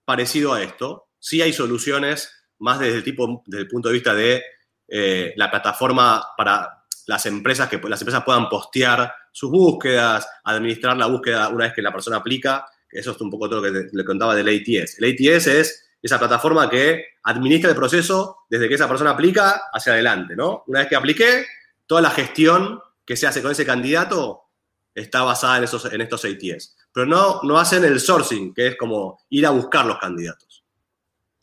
parecido 0.05 0.53
a 0.53 0.63
esto 0.63 1.11
sí 1.21 1.43
hay 1.43 1.53
soluciones 1.53 2.33
más 2.59 2.81
desde 2.81 2.97
el, 2.97 3.05
tipo, 3.05 3.43
desde 3.47 3.63
el 3.63 3.69
punto 3.69 3.89
de 3.89 3.95
vista 3.95 4.15
de 4.15 4.43
eh, 4.89 5.33
la 5.37 5.51
plataforma 5.51 6.23
para 6.37 6.85
las 7.07 7.27
empresas, 7.27 7.69
que 7.69 7.81
las 7.89 8.01
empresas 8.01 8.25
puedan 8.25 8.49
postear 8.49 9.13
sus 9.31 9.51
búsquedas, 9.51 10.29
administrar 10.45 10.97
la 10.97 11.07
búsqueda 11.07 11.49
una 11.49 11.67
vez 11.67 11.75
que 11.75 11.83
la 11.83 11.93
persona 11.93 12.17
aplica. 12.17 12.67
Eso 12.91 13.13
es 13.13 13.21
un 13.21 13.31
poco 13.31 13.49
todo 13.49 13.63
lo 13.63 13.73
que 13.73 13.89
le 13.93 14.05
contaba 14.05 14.35
del 14.35 14.49
ATS. 14.49 14.99
El 14.99 15.13
ATS 15.13 15.47
es 15.47 15.87
esa 16.03 16.19
plataforma 16.19 16.69
que 16.69 17.05
administra 17.23 17.71
el 17.71 17.77
proceso 17.77 18.39
desde 18.49 18.69
que 18.69 18.75
esa 18.75 18.89
persona 18.89 19.11
aplica 19.11 19.63
hacia 19.73 19.93
adelante, 19.93 20.35
¿no? 20.35 20.65
Una 20.67 20.81
vez 20.81 20.89
que 20.89 20.97
apliqué, 20.97 21.47
toda 21.87 22.01
la 22.01 22.11
gestión 22.11 22.81
que 23.11 23.17
se 23.17 23.27
hace 23.27 23.43
con 23.43 23.51
ese 23.51 23.67
candidato 23.67 24.43
está 24.95 25.25
basada 25.25 25.59
en, 25.59 25.65
esos, 25.65 25.85
en 25.93 26.01
estos 26.01 26.25
ATS. 26.25 26.77
Pero 26.93 27.07
no, 27.07 27.41
no 27.43 27.59
hacen 27.59 27.85
el 27.85 27.99
sourcing, 27.99 28.55
que 28.55 28.69
es 28.69 28.77
como 28.77 29.19
ir 29.31 29.45
a 29.47 29.51
buscar 29.51 29.85
los 29.85 29.99
candidatos. 29.99 30.65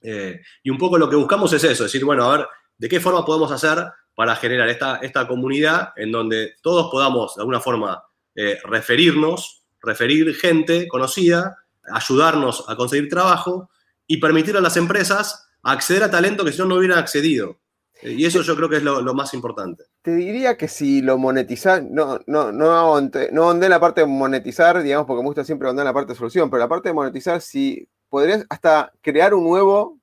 Eh, 0.01 0.39
y 0.63 0.69
un 0.69 0.77
poco 0.77 0.97
lo 0.97 1.09
que 1.09 1.17
buscamos 1.17 1.51
es 1.51 1.65
eso, 1.65 1.83
decir, 1.83 2.05
bueno, 2.05 2.23
a 2.23 2.37
ver, 2.37 2.47
¿de 2.77 2.87
qué 2.87 3.01
forma 3.01 3.25
podemos 3.25 3.51
hacer 3.51 3.85
para 4.15 4.37
generar 4.37 4.69
esta, 4.69 4.99
esta 5.01 5.27
comunidad 5.27 5.89
en 5.97 6.09
donde 6.09 6.53
todos 6.61 6.89
podamos, 6.89 7.35
de 7.35 7.41
alguna 7.41 7.59
forma, 7.59 8.01
eh, 8.33 8.59
referirnos, 8.63 9.63
referir 9.81 10.33
gente 10.35 10.87
conocida, 10.87 11.65
ayudarnos 11.91 12.63
a 12.69 12.77
conseguir 12.77 13.09
trabajo 13.09 13.69
y 14.07 14.21
permitir 14.21 14.55
a 14.55 14.61
las 14.61 14.77
empresas 14.77 15.49
acceder 15.63 16.03
a 16.03 16.11
talento 16.11 16.45
que 16.45 16.53
si 16.53 16.59
no, 16.59 16.65
no 16.65 16.75
hubieran 16.75 16.99
accedido. 16.99 17.59
Eh, 18.01 18.13
y 18.13 18.25
eso 18.25 18.41
yo 18.41 18.55
creo 18.55 18.69
que 18.69 18.77
es 18.77 18.83
lo, 18.83 19.13
más 19.13 19.33
importante. 19.33 19.83
Te 20.01 20.15
diría 20.15 20.57
que 20.57 20.67
si 20.67 21.01
lo 21.01 21.17
monetizas, 21.17 21.83
no, 21.83 22.19
no, 22.27 22.51
no, 22.51 23.01
no 23.01 23.51
en 23.51 23.69
la 23.69 23.79
parte 23.79 24.01
de 24.01 24.07
monetizar, 24.07 24.81
digamos, 24.81 25.07
porque 25.07 25.21
me 25.21 25.27
gusta 25.27 25.43
siempre 25.43 25.69
andar 25.69 25.83
en 25.83 25.87
la 25.87 25.93
parte 25.93 26.13
de 26.13 26.17
solución, 26.17 26.49
pero 26.49 26.59
la 26.59 26.69
parte 26.69 26.89
de 26.89 26.93
monetizar, 26.93 27.41
si 27.41 27.87
podrías 28.09 28.45
hasta 28.49 28.91
crear 29.01 29.33
un 29.33 29.43
nuevo 29.43 29.99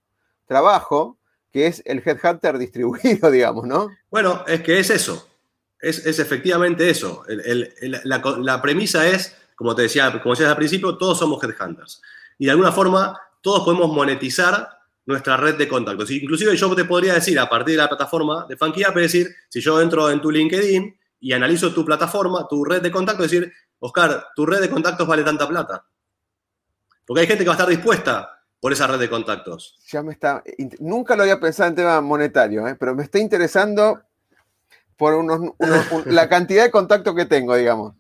trabajo 0.46 1.18
que 1.52 1.68
es 1.68 1.82
el 1.86 2.02
headhunter 2.04 2.58
distribuido, 2.58 3.30
digamos, 3.30 3.66
¿no? 3.66 3.88
Bueno, 4.10 4.44
es 4.46 4.60
que 4.62 4.78
es 4.78 4.90
eso, 4.90 5.28
es, 5.80 6.18
efectivamente 6.18 6.90
eso. 6.90 7.24
la, 7.28 8.62
premisa 8.62 9.06
es, 9.06 9.36
como 9.54 9.74
te 9.74 9.82
decía, 9.82 10.10
como 10.22 10.34
decías 10.34 10.50
al 10.50 10.56
principio, 10.56 10.96
todos 10.96 11.18
somos 11.18 11.42
headhunters. 11.42 12.02
Y 12.38 12.46
de 12.46 12.50
alguna 12.50 12.72
forma, 12.72 13.20
todos 13.40 13.64
podemos 13.64 13.92
monetizar 13.92 14.73
nuestra 15.06 15.36
red 15.36 15.56
de 15.56 15.68
contactos. 15.68 16.10
Inclusive 16.10 16.56
yo 16.56 16.74
te 16.74 16.84
podría 16.84 17.14
decir, 17.14 17.38
a 17.38 17.48
partir 17.48 17.74
de 17.74 17.82
la 17.82 17.88
plataforma 17.88 18.46
de 18.48 18.56
Funky 18.56 18.84
App, 18.84 18.96
decir, 18.96 19.34
si 19.48 19.60
yo 19.60 19.80
entro 19.80 20.10
en 20.10 20.20
tu 20.20 20.30
LinkedIn 20.30 20.98
y 21.20 21.32
analizo 21.32 21.72
tu 21.72 21.84
plataforma, 21.84 22.46
tu 22.48 22.64
red 22.64 22.82
de 22.82 22.90
contactos, 22.90 23.30
decir, 23.30 23.52
Oscar, 23.78 24.28
tu 24.34 24.46
red 24.46 24.60
de 24.60 24.70
contactos 24.70 25.06
vale 25.06 25.22
tanta 25.22 25.46
plata. 25.46 25.84
Porque 27.06 27.20
hay 27.20 27.26
gente 27.26 27.44
que 27.44 27.48
va 27.48 27.54
a 27.54 27.58
estar 27.58 27.68
dispuesta 27.68 28.34
por 28.60 28.72
esa 28.72 28.86
red 28.86 28.98
de 28.98 29.10
contactos. 29.10 29.76
Ya 29.90 30.02
me 30.02 30.12
está. 30.12 30.42
Nunca 30.80 31.16
lo 31.16 31.22
había 31.22 31.38
pensado 31.38 31.68
en 31.68 31.74
tema 31.76 32.00
monetario, 32.00 32.66
¿eh? 32.66 32.76
pero 32.80 32.94
me 32.94 33.02
está 33.02 33.18
interesando 33.18 34.00
por 34.96 35.14
unos, 35.14 35.52
la 36.06 36.28
cantidad 36.28 36.64
de 36.64 36.70
contacto 36.70 37.14
que 37.14 37.26
tengo, 37.26 37.54
digamos. 37.56 37.94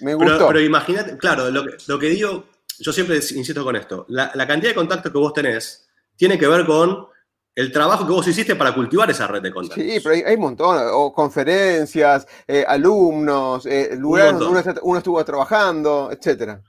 Me 0.00 0.14
gustó. 0.14 0.48
Pero, 0.48 0.60
imagínate, 0.60 1.16
claro, 1.16 1.50
lo 1.50 1.98
que, 1.98 2.08
digo, 2.08 2.48
yo 2.80 2.92
siempre 2.92 3.16
insisto 3.16 3.64
con 3.64 3.76
esto, 3.76 4.04
la, 4.08 4.30
cantidad 4.46 4.72
de 4.72 4.74
contacto 4.74 5.10
que 5.10 5.18
vos 5.18 5.32
tenés 5.32 5.83
tiene 6.16 6.38
que 6.38 6.46
ver 6.46 6.66
con 6.66 7.06
el 7.54 7.70
trabajo 7.70 8.06
que 8.06 8.12
vos 8.12 8.26
hiciste 8.26 8.56
para 8.56 8.74
cultivar 8.74 9.10
esa 9.10 9.26
red 9.26 9.40
de 9.40 9.52
contactos. 9.52 9.84
Sí, 9.84 10.00
pero 10.02 10.26
hay, 10.26 10.34
un 10.34 10.40
montón, 10.40 10.76
o 10.92 11.12
conferencias, 11.12 12.26
eh, 12.48 12.64
alumnos, 12.66 13.64
eh, 13.66 13.94
lugares 13.96 14.38
donde 14.38 14.80
uno, 14.82 14.98
estuvo 14.98 15.24
trabajando, 15.24 16.10
etcétera. 16.10 16.62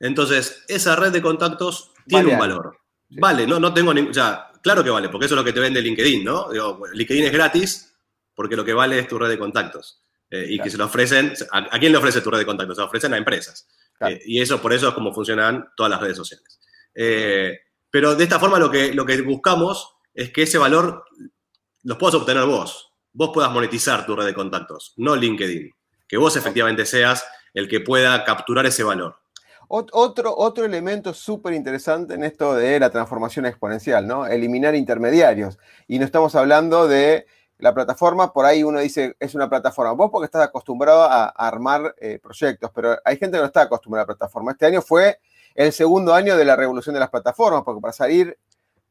Entonces, 0.00 0.64
esa 0.66 0.96
red 0.96 1.12
de 1.12 1.22
contactos 1.22 1.92
tiene 2.06 2.32
un 2.32 2.38
valor. 2.38 2.76
Vale, 3.10 3.46
no, 3.46 3.60
no 3.60 3.72
tengo 3.72 3.94
ningún. 3.94 4.10
O 4.10 4.14
sea, 4.14 4.50
claro 4.62 4.82
que 4.82 4.90
vale, 4.90 5.08
porque 5.08 5.26
eso 5.26 5.34
es 5.34 5.38
lo 5.38 5.44
que 5.44 5.52
te 5.52 5.60
vende 5.60 5.80
LinkedIn, 5.80 6.24
¿no? 6.24 6.48
LinkedIn 6.92 7.24
es 7.26 7.32
gratis 7.32 7.94
porque 8.34 8.56
lo 8.56 8.64
que 8.64 8.72
vale 8.72 8.98
es 8.98 9.06
tu 9.06 9.18
red 9.18 9.28
de 9.28 9.38
contactos. 9.38 10.02
Eh, 10.30 10.46
y 10.48 10.58
que 10.58 10.70
se 10.70 10.78
lo 10.78 10.86
ofrecen. 10.86 11.34
A, 11.52 11.78
quién 11.78 11.92
le 11.92 11.98
ofrece 11.98 12.22
tu 12.22 12.30
red 12.30 12.38
de 12.38 12.46
contactos? 12.46 12.76
Se 12.76 12.80
lo 12.80 12.86
ofrecen 12.86 13.12
a 13.12 13.18
empresas. 13.18 13.68
y 14.24 14.40
eso, 14.40 14.60
por 14.60 14.72
eso 14.72 14.88
es 14.88 14.94
como 14.94 15.12
funcionan 15.12 15.68
todas 15.76 15.90
las 15.90 16.00
redes 16.00 16.16
sociales. 16.16 16.58
Pero 17.92 18.16
de 18.16 18.24
esta 18.24 18.40
forma 18.40 18.58
lo 18.58 18.70
que, 18.70 18.94
lo 18.94 19.04
que 19.04 19.20
buscamos 19.20 19.94
es 20.14 20.32
que 20.32 20.42
ese 20.42 20.56
valor 20.56 21.04
los 21.82 21.98
puedas 21.98 22.14
obtener 22.14 22.44
vos. 22.46 22.90
Vos 23.12 23.30
puedas 23.34 23.52
monetizar 23.52 24.06
tu 24.06 24.16
red 24.16 24.24
de 24.24 24.32
contactos, 24.32 24.94
no 24.96 25.14
LinkedIn. 25.14 25.70
Que 26.08 26.16
vos 26.16 26.34
efectivamente 26.36 26.86
seas 26.86 27.22
el 27.52 27.68
que 27.68 27.80
pueda 27.80 28.24
capturar 28.24 28.64
ese 28.64 28.82
valor. 28.82 29.16
Otro, 29.68 30.34
otro 30.36 30.64
elemento 30.64 31.12
súper 31.12 31.52
interesante 31.52 32.14
en 32.14 32.24
esto 32.24 32.54
de 32.54 32.80
la 32.80 32.90
transformación 32.90 33.44
exponencial, 33.44 34.06
¿no? 34.06 34.26
Eliminar 34.26 34.74
intermediarios. 34.74 35.58
Y 35.86 35.98
no 35.98 36.06
estamos 36.06 36.34
hablando 36.34 36.88
de 36.88 37.26
la 37.58 37.74
plataforma, 37.74 38.32
por 38.32 38.46
ahí 38.46 38.64
uno 38.64 38.80
dice, 38.80 39.16
es 39.20 39.34
una 39.34 39.50
plataforma. 39.50 39.92
Vos 39.92 40.10
porque 40.10 40.26
estás 40.26 40.44
acostumbrado 40.46 41.04
a, 41.04 41.26
armar 41.26 41.94
eh, 41.98 42.18
proyectos, 42.22 42.70
pero 42.74 42.96
hay 43.04 43.18
gente 43.18 43.36
que 43.36 43.40
no 43.40 43.46
está 43.46 43.62
acostumbrada 43.62 44.02
a 44.02 44.04
la 44.04 44.14
plataforma. 44.14 44.52
Este 44.52 44.66
año 44.66 44.80
fue 44.80 45.18
el 45.54 45.72
segundo 45.72 46.14
año 46.14 46.36
de 46.36 46.44
la 46.44 46.56
revolución 46.56 46.94
de 46.94 47.00
las 47.00 47.10
plataformas, 47.10 47.62
porque 47.64 47.80
para 47.80 47.92
salir 47.92 48.38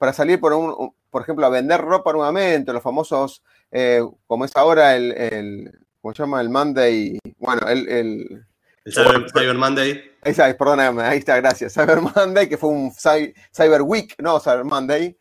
para 0.02 0.14
salir, 0.14 0.40
por, 0.40 0.52
un, 0.54 0.96
por 1.12 1.22
ejemplo, 1.22 1.46
a 1.46 1.50
vender 1.50 1.80
ropa 1.80 2.12
nuevamente, 2.12 2.74
los 2.74 2.82
famosos, 2.82 3.44
eh, 3.70 4.02
como 4.26 4.46
es 4.46 4.52
ahora 4.56 4.96
el, 4.96 5.12
el, 5.12 5.80
¿cómo 6.02 6.16
se 6.16 6.24
llama? 6.24 6.42
El 6.42 6.50
Monday, 6.50 7.20
bueno, 7.38 7.68
el... 7.68 7.88
El, 7.88 8.46
Cyber, 8.92 9.54
Monday. 9.54 10.02
Ahí 10.24 10.34
perdóname, 10.56 11.04
ahí 11.04 11.20
está, 11.20 11.38
gracias. 11.40 11.76
Cyber 11.76 12.02
Monday, 12.02 12.50
que 12.50 12.58
fue 12.58 12.72
un 12.72 12.92
Cyber 12.92 13.84
Week, 13.84 14.16
no 14.18 14.40
Cyber 14.40 14.64
Monday, 14.64 15.16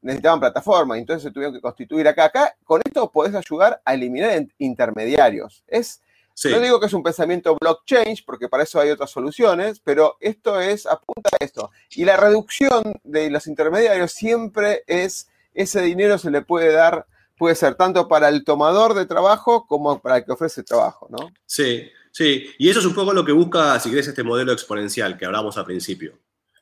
necesitaban 0.00 0.40
plataforma, 0.40 0.96
entonces 0.96 1.24
se 1.24 1.30
tuvieron 1.30 1.54
que 1.54 1.60
constituir 1.60 2.08
acá. 2.08 2.24
Acá, 2.24 2.56
con 2.64 2.80
esto 2.82 3.12
podés 3.12 3.34
ayudar 3.34 3.82
a 3.84 3.92
eliminar 3.92 4.42
intermediarios. 4.56 5.64
Es 5.66 6.00
no 6.44 6.60
digo 6.60 6.78
que 6.78 6.86
es 6.86 6.92
un 6.92 7.02
pensamiento 7.02 7.56
blockchain, 7.58 8.18
porque 8.26 8.48
para 8.48 8.64
eso 8.64 8.78
hay 8.78 8.90
otras 8.90 9.10
soluciones, 9.10 9.80
pero 9.82 10.16
esto 10.20 10.60
es, 10.60 10.86
apunta 10.86 11.30
a 11.32 11.44
esto. 11.44 11.70
Y 11.90 12.04
la 12.04 12.16
reducción 12.16 12.92
de 13.04 13.30
los 13.30 13.46
intermediarios 13.46 14.12
siempre 14.12 14.82
es, 14.86 15.28
ese 15.54 15.80
dinero 15.82 16.18
se 16.18 16.30
le 16.30 16.42
puede 16.42 16.72
dar, 16.72 17.06
puede 17.38 17.54
ser 17.54 17.74
tanto 17.74 18.06
para 18.06 18.28
el 18.28 18.44
tomador 18.44 18.94
de 18.94 19.06
trabajo 19.06 19.66
como 19.66 20.00
para 20.00 20.18
el 20.18 20.24
que 20.24 20.32
ofrece 20.32 20.62
trabajo, 20.62 21.08
¿no? 21.10 21.32
Sí, 21.46 21.88
sí. 22.12 22.46
Y 22.58 22.68
eso 22.68 22.80
es 22.80 22.86
un 22.86 22.94
poco 22.94 23.14
lo 23.14 23.24
que 23.24 23.32
busca, 23.32 23.80
si 23.80 23.90
querés, 23.90 24.08
este 24.08 24.22
modelo 24.22 24.52
exponencial 24.52 25.16
que 25.16 25.24
hablábamos 25.24 25.56
al 25.56 25.64
principio. 25.64 26.18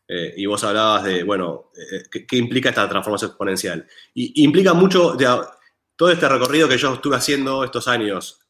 Eh, 0.07 0.35
y 0.37 0.47
vos 0.47 0.63
hablabas 0.63 1.05
de, 1.05 1.25
bueno, 1.25 1.71
eh, 1.77 2.25
¿qué, 2.29 2.37
implica 2.37 2.69
esta 2.69 2.89
transformación 2.89 3.31
exponencial? 3.31 3.89
Y 4.13 4.45
implica 4.45 4.75
mucho, 4.75 5.17
todo 5.97 6.11
este 6.11 6.29
recorrido 6.29 6.69
que 6.69 6.79
yo 6.79 6.95
estuve 6.95 7.17
haciendo 7.17 7.65
estos 7.65 7.89
años 7.89 8.44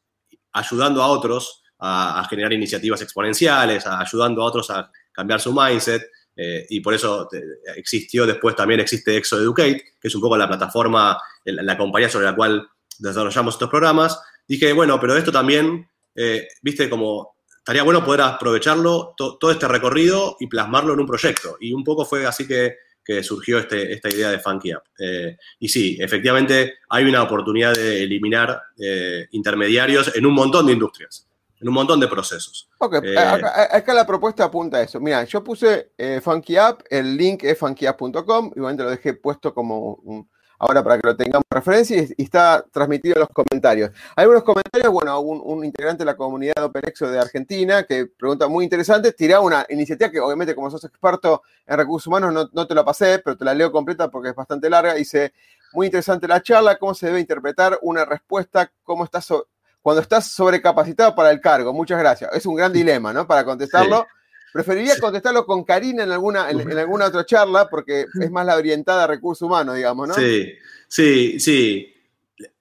ayudando 0.55 1.03
a 1.03 1.07
otros 1.07 1.63
a, 1.79 2.25
generar 2.29 2.53
iniciativas 2.53 3.01
exponenciales, 3.01 3.85
ayudando 3.85 4.41
a 4.41 4.45
otros 4.45 4.69
a 4.71 4.89
cambiar 5.11 5.39
su 5.39 5.53
mindset. 5.53 6.03
Eh, 6.37 6.65
y 6.69 6.81
por 6.81 6.93
eso 6.93 7.29
existió 7.77 8.25
después 8.25 8.57
también 8.57 8.81
existe 8.81 9.15
Exo 9.15 9.39
Educate, 9.39 9.95
que 10.01 10.07
es 10.07 10.15
un 10.15 10.21
poco 10.21 10.35
la 10.35 10.47
plataforma, 10.47 11.17
la, 11.45 11.77
compañía 11.77 12.09
sobre 12.09 12.25
la 12.25 12.35
cual 12.35 12.67
desarrollamos 12.97 13.55
estos 13.55 13.69
programas. 13.69 14.19
Dije, 14.47 14.73
bueno, 14.73 14.99
pero 14.99 15.15
esto 15.15 15.31
también, 15.31 15.89
eh, 16.13 16.47
viste, 16.61 16.89
como 16.89 17.35
estaría 17.57 17.83
bueno 17.83 18.03
poder 18.03 18.21
aprovecharlo, 18.21 19.13
todo 19.17 19.51
este 19.51 19.67
recorrido 19.67 20.37
y 20.39 20.47
plasmarlo 20.47 20.93
en 20.93 20.99
un 20.99 21.07
proyecto. 21.07 21.57
Y 21.59 21.73
un 21.73 21.83
poco 21.83 22.05
fue 22.05 22.25
así 22.25 22.47
que 22.47 22.77
que 23.05 23.21
surgió 23.23 23.59
este, 23.59 23.93
esta 23.93 24.09
idea 24.09 24.31
de 24.31 24.39
Funky 24.39 24.71
App. 24.71 24.83
Eh, 24.97 25.37
y 25.59 25.69
sí, 25.69 25.97
efectivamente 26.01 26.79
hay 26.89 27.05
una 27.05 27.21
oportunidad 27.21 27.73
de 27.75 28.03
eliminar 28.03 28.59
eh, 28.79 29.27
intermediarios 29.31 30.13
en 30.15 30.25
un 30.25 30.33
montón 30.33 30.65
de 30.65 30.73
industrias, 30.73 31.27
en 31.61 31.67
un 31.67 31.75
montón 31.75 31.99
de 31.99 32.07
procesos. 32.07 32.67
Ok, 32.79 32.95
eh, 33.03 33.15
acá, 33.17 33.93
la 33.93 34.07
propuesta 34.07 34.45
apunta 34.45 34.77
a 34.77 34.81
eso. 34.81 34.99
Mira, 34.99 35.23
yo 35.23 35.43
puse 35.43 35.91
Funky 36.21 36.57
App, 36.57 36.81
el 36.89 37.15
link 37.15 37.43
es 37.43 37.57
funkyapp.com, 37.59 38.51
igualmente 38.55 38.83
lo 38.83 38.89
dejé 38.89 39.13
puesto 39.13 39.53
como 39.53 39.93
un, 40.03 40.27
ahora 40.59 40.83
para 40.83 40.99
que 40.99 41.07
lo 41.07 41.15
tengamos 41.15 41.45
referencia 41.49 42.03
y, 42.17 42.23
está 42.23 42.65
transmitido 42.71 43.15
en 43.15 43.19
los 43.21 43.29
comentarios. 43.29 43.91
Hay 44.15 44.23
algunos 44.23 44.43
comentarios, 44.43 44.91
bueno, 44.91 45.19
un, 45.19 45.63
integrante 45.65 45.99
de 45.99 46.05
la 46.05 46.15
comunidad 46.15 46.55
de 46.55 46.63
OpenExo 46.63 47.09
de 47.09 47.19
Argentina 47.19 47.83
que 47.83 48.07
pregunta 48.07 48.47
muy 48.47 48.63
interesante, 48.63 49.11
tira 49.11 49.39
una 49.39 49.65
iniciativa 49.69 50.09
que 50.11 50.19
obviamente 50.19 50.55
como 50.55 50.69
sos 50.69 50.83
experto 50.83 51.43
en 51.65 51.77
recursos 51.77 52.07
humanos 52.07 52.49
no, 52.51 52.67
te 52.67 52.75
la 52.75 52.83
pasé, 52.83 53.19
pero 53.19 53.37
te 53.37 53.45
la 53.45 53.53
leo 53.53 53.71
completa 53.71 54.09
porque 54.09 54.29
es 54.29 54.35
bastante 54.35 54.69
larga. 54.69 54.93
Dice, 54.93 55.33
muy 55.73 55.87
interesante 55.87 56.27
la 56.27 56.41
charla, 56.41 56.77
cómo 56.77 56.93
se 56.93 57.07
debe 57.07 57.19
interpretar 57.19 57.79
una 57.81 58.05
respuesta, 58.05 58.71
cómo 58.83 59.03
estás 59.03 59.27
cuando 59.81 60.01
estás 60.01 60.31
sobrecapacitado 60.31 61.13
para 61.13 61.29
el 61.29 61.39
cargo. 61.39 61.71
Muchas 61.71 61.99
gracias. 61.99 62.31
Es 62.33 62.47
un 62.47 62.55
gran 62.55 62.73
dilema, 62.73 63.13
¿no? 63.13 63.27
Para 63.27 63.43
contestarlo. 63.45 64.07
Preferiría 64.55 64.97
contestarlo 65.01 65.45
con 65.45 65.65
Karina 65.65 66.03
en 66.05 66.11
alguna, 66.11 66.49
en, 66.49 66.77
alguna 66.77 67.07
otra 67.07 67.25
charla 67.25 67.67
porque 67.67 68.05
es 68.21 68.31
más 68.31 68.45
la 68.45 68.55
orientada 68.55 69.03
a 69.03 69.07
recursos 69.07 69.41
humanos, 69.41 69.75
digamos, 69.75 70.07
¿no? 70.07 70.13
Sí, 70.13 70.53
sí, 70.87 71.37
sí. 71.41 71.93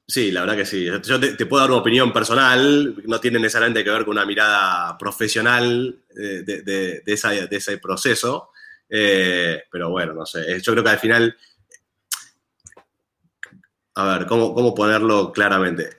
Sí, 0.04 0.32
la 0.32 0.40
verdad 0.40 0.56
que 0.56 0.66
sí. 0.66 0.86
Yo 0.86 1.20
te, 1.20 1.46
puedo 1.46 1.60
dar 1.60 1.70
una 1.70 1.78
opinión 1.78 2.12
personal, 2.12 2.96
no 3.06 3.20
tiene 3.20 3.38
necesariamente 3.38 3.84
que 3.84 3.90
ver 3.90 4.04
con 4.04 4.10
una 4.10 4.26
mirada 4.26 4.98
profesional 4.98 6.00
eh, 6.20 6.42
de, 6.42 7.02
ese 7.06 7.78
proceso, 7.78 8.50
eh, 8.88 9.62
pero 9.70 9.90
bueno, 9.90 10.14
no 10.14 10.26
sé. 10.26 10.60
Yo 10.60 10.72
creo 10.72 10.82
que 10.82 10.90
al 10.90 10.98
final, 10.98 11.36
a 13.94 14.18
ver, 14.18 14.26
¿cómo, 14.26 14.74
ponerlo 14.74 15.30
claramente? 15.30 15.90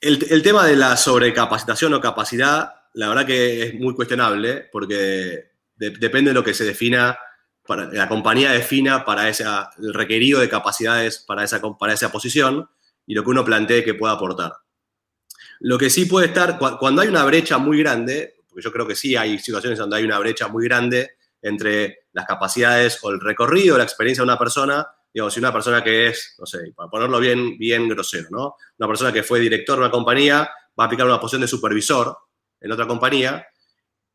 El, 0.00 0.26
el 0.30 0.42
tema 0.42 0.64
de 0.64 0.76
la 0.76 0.96
sobrecapacitación 0.96 1.92
o 1.92 2.00
capacidad 2.00 2.83
la 2.94 3.08
verdad 3.08 3.26
que 3.26 3.62
es 3.62 3.74
muy 3.74 3.94
cuestionable 3.94 4.68
porque 4.72 5.50
depende 5.76 6.30
de 6.30 6.34
lo 6.34 6.44
que 6.44 6.54
se 6.54 6.64
defina, 6.64 7.18
para, 7.66 7.86
la 7.86 8.08
compañía 8.08 8.52
defina 8.52 9.04
para 9.04 9.28
esa, 9.28 9.70
el 9.78 9.92
requerido 9.92 10.40
de 10.40 10.48
capacidades 10.48 11.18
para 11.18 11.44
esa, 11.44 11.60
para 11.78 11.92
esa 11.92 12.10
posición 12.12 12.68
y 13.06 13.14
lo 13.14 13.24
que 13.24 13.30
uno 13.30 13.44
plantee 13.44 13.84
que 13.84 13.94
pueda 13.94 14.14
aportar. 14.14 14.52
Lo 15.60 15.78
que 15.78 15.90
sí 15.90 16.06
puede 16.06 16.26
estar, 16.26 16.58
cuando 16.58 17.02
hay 17.02 17.08
una 17.08 17.24
brecha 17.24 17.58
muy 17.58 17.78
grande, 17.78 18.36
porque 18.48 18.62
yo 18.62 18.72
creo 18.72 18.86
que 18.86 18.94
sí 18.94 19.16
hay 19.16 19.38
situaciones 19.38 19.78
donde 19.78 19.96
hay 19.96 20.04
una 20.04 20.18
brecha 20.18 20.48
muy 20.48 20.64
grande 20.64 21.12
entre 21.42 22.06
las 22.12 22.26
capacidades 22.26 22.98
o 23.02 23.10
el 23.10 23.20
recorrido, 23.20 23.76
la 23.76 23.84
experiencia 23.84 24.22
de 24.22 24.28
una 24.28 24.38
persona, 24.38 24.86
digamos, 25.12 25.34
si 25.34 25.40
una 25.40 25.52
persona 25.52 25.82
que 25.82 26.08
es, 26.08 26.34
no 26.38 26.46
sé, 26.46 26.72
para 26.74 26.88
ponerlo 26.88 27.20
bien, 27.20 27.58
bien 27.58 27.88
grosero, 27.88 28.28
¿no? 28.30 28.56
Una 28.78 28.88
persona 28.88 29.12
que 29.12 29.22
fue 29.22 29.40
director 29.40 29.76
de 29.76 29.82
una 29.82 29.90
compañía 29.90 30.50
va 30.78 30.84
a 30.84 30.86
aplicar 30.86 31.06
una 31.06 31.20
posición 31.20 31.42
de 31.42 31.48
supervisor, 31.48 32.16
en 32.60 32.72
otra 32.72 32.86
compañía 32.86 33.46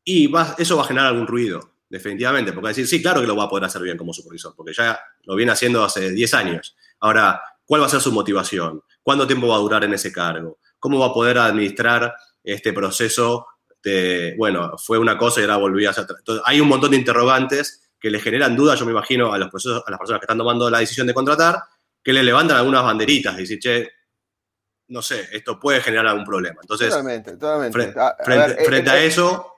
y 0.03 0.31
eso 0.57 0.77
va 0.77 0.83
a 0.83 0.87
generar 0.87 1.07
algún 1.09 1.27
ruido, 1.27 1.73
definitivamente, 1.89 2.51
porque 2.51 2.63
va 2.63 2.69
a 2.69 2.71
decir, 2.71 2.87
sí, 2.87 3.01
claro 3.01 3.21
que 3.21 3.27
lo 3.27 3.35
va 3.35 3.43
a 3.43 3.49
poder 3.49 3.65
hacer 3.65 3.81
bien 3.81 3.97
como 3.97 4.13
supervisor, 4.13 4.55
porque 4.55 4.73
ya 4.73 4.99
lo 5.23 5.35
viene 5.35 5.51
haciendo 5.51 5.83
hace 5.83 6.11
10 6.11 6.33
años. 6.33 6.75
Ahora, 6.99 7.41
¿cuál 7.65 7.81
va 7.81 7.85
a 7.85 7.89
ser 7.89 8.01
su 8.01 8.11
motivación? 8.11 8.81
¿Cuánto 9.03 9.27
tiempo 9.27 9.47
va 9.47 9.55
a 9.55 9.59
durar 9.59 9.83
en 9.83 9.93
ese 9.93 10.11
cargo? 10.11 10.59
¿Cómo 10.79 10.99
va 10.99 11.07
a 11.07 11.13
poder 11.13 11.37
administrar 11.37 12.13
este 12.43 12.73
proceso 12.73 13.45
de, 13.83 14.35
bueno, 14.37 14.77
fue 14.77 14.97
una 14.97 15.17
cosa 15.17 15.41
y 15.41 15.43
ahora 15.43 15.57
volví 15.57 15.85
a 15.85 15.91
hacer 15.91 16.05
otra? 16.05 16.17
hay 16.45 16.59
un 16.59 16.67
montón 16.67 16.91
de 16.91 16.97
interrogantes 16.97 17.91
que 17.99 18.09
le 18.09 18.19
generan 18.19 18.55
dudas, 18.55 18.79
yo 18.79 18.85
me 18.85 18.91
imagino, 18.91 19.33
a, 19.33 19.37
los 19.37 19.49
procesos, 19.49 19.83
a 19.85 19.91
las 19.91 19.99
personas 19.99 20.21
que 20.21 20.25
están 20.25 20.37
tomando 20.37 20.69
la 20.69 20.79
decisión 20.79 21.05
de 21.05 21.13
contratar, 21.13 21.59
que 22.01 22.13
le 22.13 22.23
levantan 22.23 22.57
algunas 22.57 22.83
banderitas 22.83 23.35
y 23.35 23.41
dicen, 23.41 23.59
che, 23.59 23.91
no 24.89 25.01
sé, 25.01 25.27
esto 25.31 25.59
puede 25.59 25.81
generar 25.81 26.07
algún 26.07 26.25
problema. 26.25 26.59
Entonces, 26.61 26.89
totalmente, 26.89 27.31
totalmente. 27.33 27.73
Frente, 27.73 27.99
a, 27.99 28.97
eh, 28.99 29.03
eh, 29.03 29.05
eso... 29.05 29.55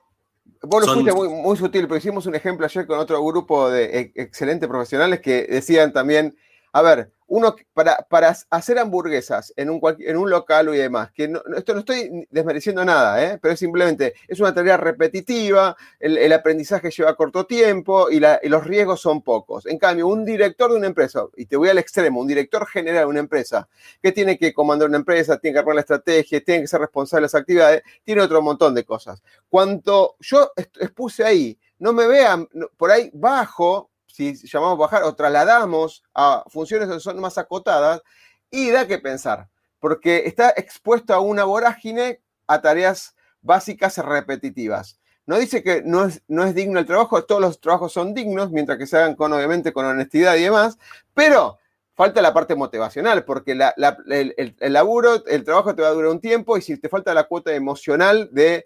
Vos 0.63 0.85
lo 0.85 0.93
fuiste 0.93 1.11
muy, 1.11 1.57
sutil, 1.57 1.87
pero 1.87 1.97
hicimos 1.97 2.27
un 2.27 2.35
ejemplo 2.35 2.65
ayer 2.65 2.85
con 2.85 2.99
otro 2.99 3.23
grupo 3.25 3.71
de 3.71 4.11
excelentes 4.13 4.69
profesionales 4.69 5.19
que 5.19 5.47
decían 5.49 5.91
también, 5.91 6.37
a 6.71 6.83
ver, 6.83 7.11
uno 7.31 7.55
para, 7.73 7.95
para 8.09 8.35
hacer 8.49 8.77
hamburguesas 8.77 9.53
en 9.55 9.69
un, 9.69 9.79
en 9.99 10.17
un 10.17 10.29
local 10.29 10.75
y 10.75 10.77
demás, 10.77 11.11
que 11.13 11.29
no, 11.29 11.41
esto 11.55 11.73
no 11.73 11.79
estoy 11.79 12.27
desmereciendo 12.29 12.83
nada, 12.83 13.23
¿eh? 13.23 13.39
pero 13.41 13.55
simplemente 13.55 14.15
es 14.27 14.41
una 14.41 14.53
tarea 14.53 14.75
repetitiva, 14.75 15.77
el, 15.97 16.33
aprendizaje 16.33 16.91
lleva 16.91 17.15
corto 17.15 17.45
tiempo 17.45 18.09
y, 18.09 18.19
los 18.19 18.65
riesgos 18.65 18.99
son 18.99 19.21
pocos. 19.21 19.65
En 19.65 19.77
cambio, 19.77 20.09
un 20.09 20.25
director 20.25 20.71
de 20.71 20.77
una 20.77 20.87
empresa, 20.87 21.23
y 21.37 21.45
te 21.45 21.55
voy 21.55 21.69
al 21.69 21.77
extremo, 21.77 22.19
un 22.19 22.27
director 22.27 22.67
general 22.67 23.03
de 23.03 23.09
una 23.09 23.19
empresa, 23.21 23.69
que 24.01 24.11
tiene 24.11 24.37
que 24.37 24.53
comandar 24.53 24.89
una 24.89 24.97
empresa, 24.97 25.37
tiene 25.37 25.53
que 25.53 25.59
armar 25.59 25.75
la 25.75 25.81
estrategia, 25.81 26.43
tiene 26.43 26.61
que 26.61 26.67
ser 26.67 26.81
responsable 26.81 27.21
de 27.21 27.25
las 27.27 27.35
actividades, 27.35 27.81
tiene 28.03 28.23
otro 28.23 28.41
montón 28.41 28.75
de 28.75 28.83
cosas. 28.83 29.23
Cuanto 29.47 30.17
yo 30.19 30.51
expuse 30.57 31.23
ahí, 31.23 31.57
no 31.79 31.93
me 31.93 32.07
vean 32.07 32.49
por 32.75 32.91
ahí 32.91 33.09
bajo 33.13 33.90
si 34.13 34.35
llamamos 34.47 34.77
bajar 34.77 35.03
o 35.03 35.15
trasladamos 35.15 36.03
a 36.13 36.43
funciones 36.47 36.89
que 36.89 36.99
son 36.99 37.19
más 37.19 37.37
acotadas, 37.37 38.01
y 38.49 38.69
da 38.69 38.87
que 38.87 38.99
pensar, 38.99 39.47
porque 39.79 40.23
está 40.25 40.53
expuesto 40.55 41.13
a 41.13 41.19
una 41.19 41.45
vorágine 41.45 42.21
a 42.47 42.61
tareas 42.61 43.15
básicas 43.41 43.97
repetitivas. 43.97 44.99
No 45.25 45.37
dice 45.37 45.63
que 45.63 45.81
no 45.83 46.05
es, 46.05 46.21
no 46.27 46.43
es 46.43 46.53
digno 46.53 46.79
el 46.79 46.85
trabajo, 46.85 47.23
todos 47.23 47.41
los 47.41 47.61
trabajos 47.61 47.93
son 47.93 48.13
dignos, 48.13 48.51
mientras 48.51 48.77
que 48.77 48.87
se 48.87 48.97
hagan 48.97 49.15
con, 49.15 49.31
obviamente, 49.31 49.71
con 49.71 49.85
honestidad 49.85 50.35
y 50.35 50.43
demás, 50.43 50.77
pero 51.13 51.59
falta 51.93 52.21
la 52.21 52.33
parte 52.33 52.55
motivacional, 52.55 53.23
porque 53.23 53.51
el, 53.51 54.33
el, 54.37 54.73
laburo, 54.73 55.25
el 55.25 55.43
trabajo 55.43 55.75
te 55.75 55.81
va 55.81 55.89
a 55.89 55.91
durar 55.91 56.09
un 56.09 56.19
tiempo 56.19 56.57
y 56.57 56.61
si 56.61 56.77
te 56.77 56.89
falta 56.89 57.13
la 57.13 57.25
cuota 57.25 57.53
emocional 57.53 58.29
de 58.31 58.65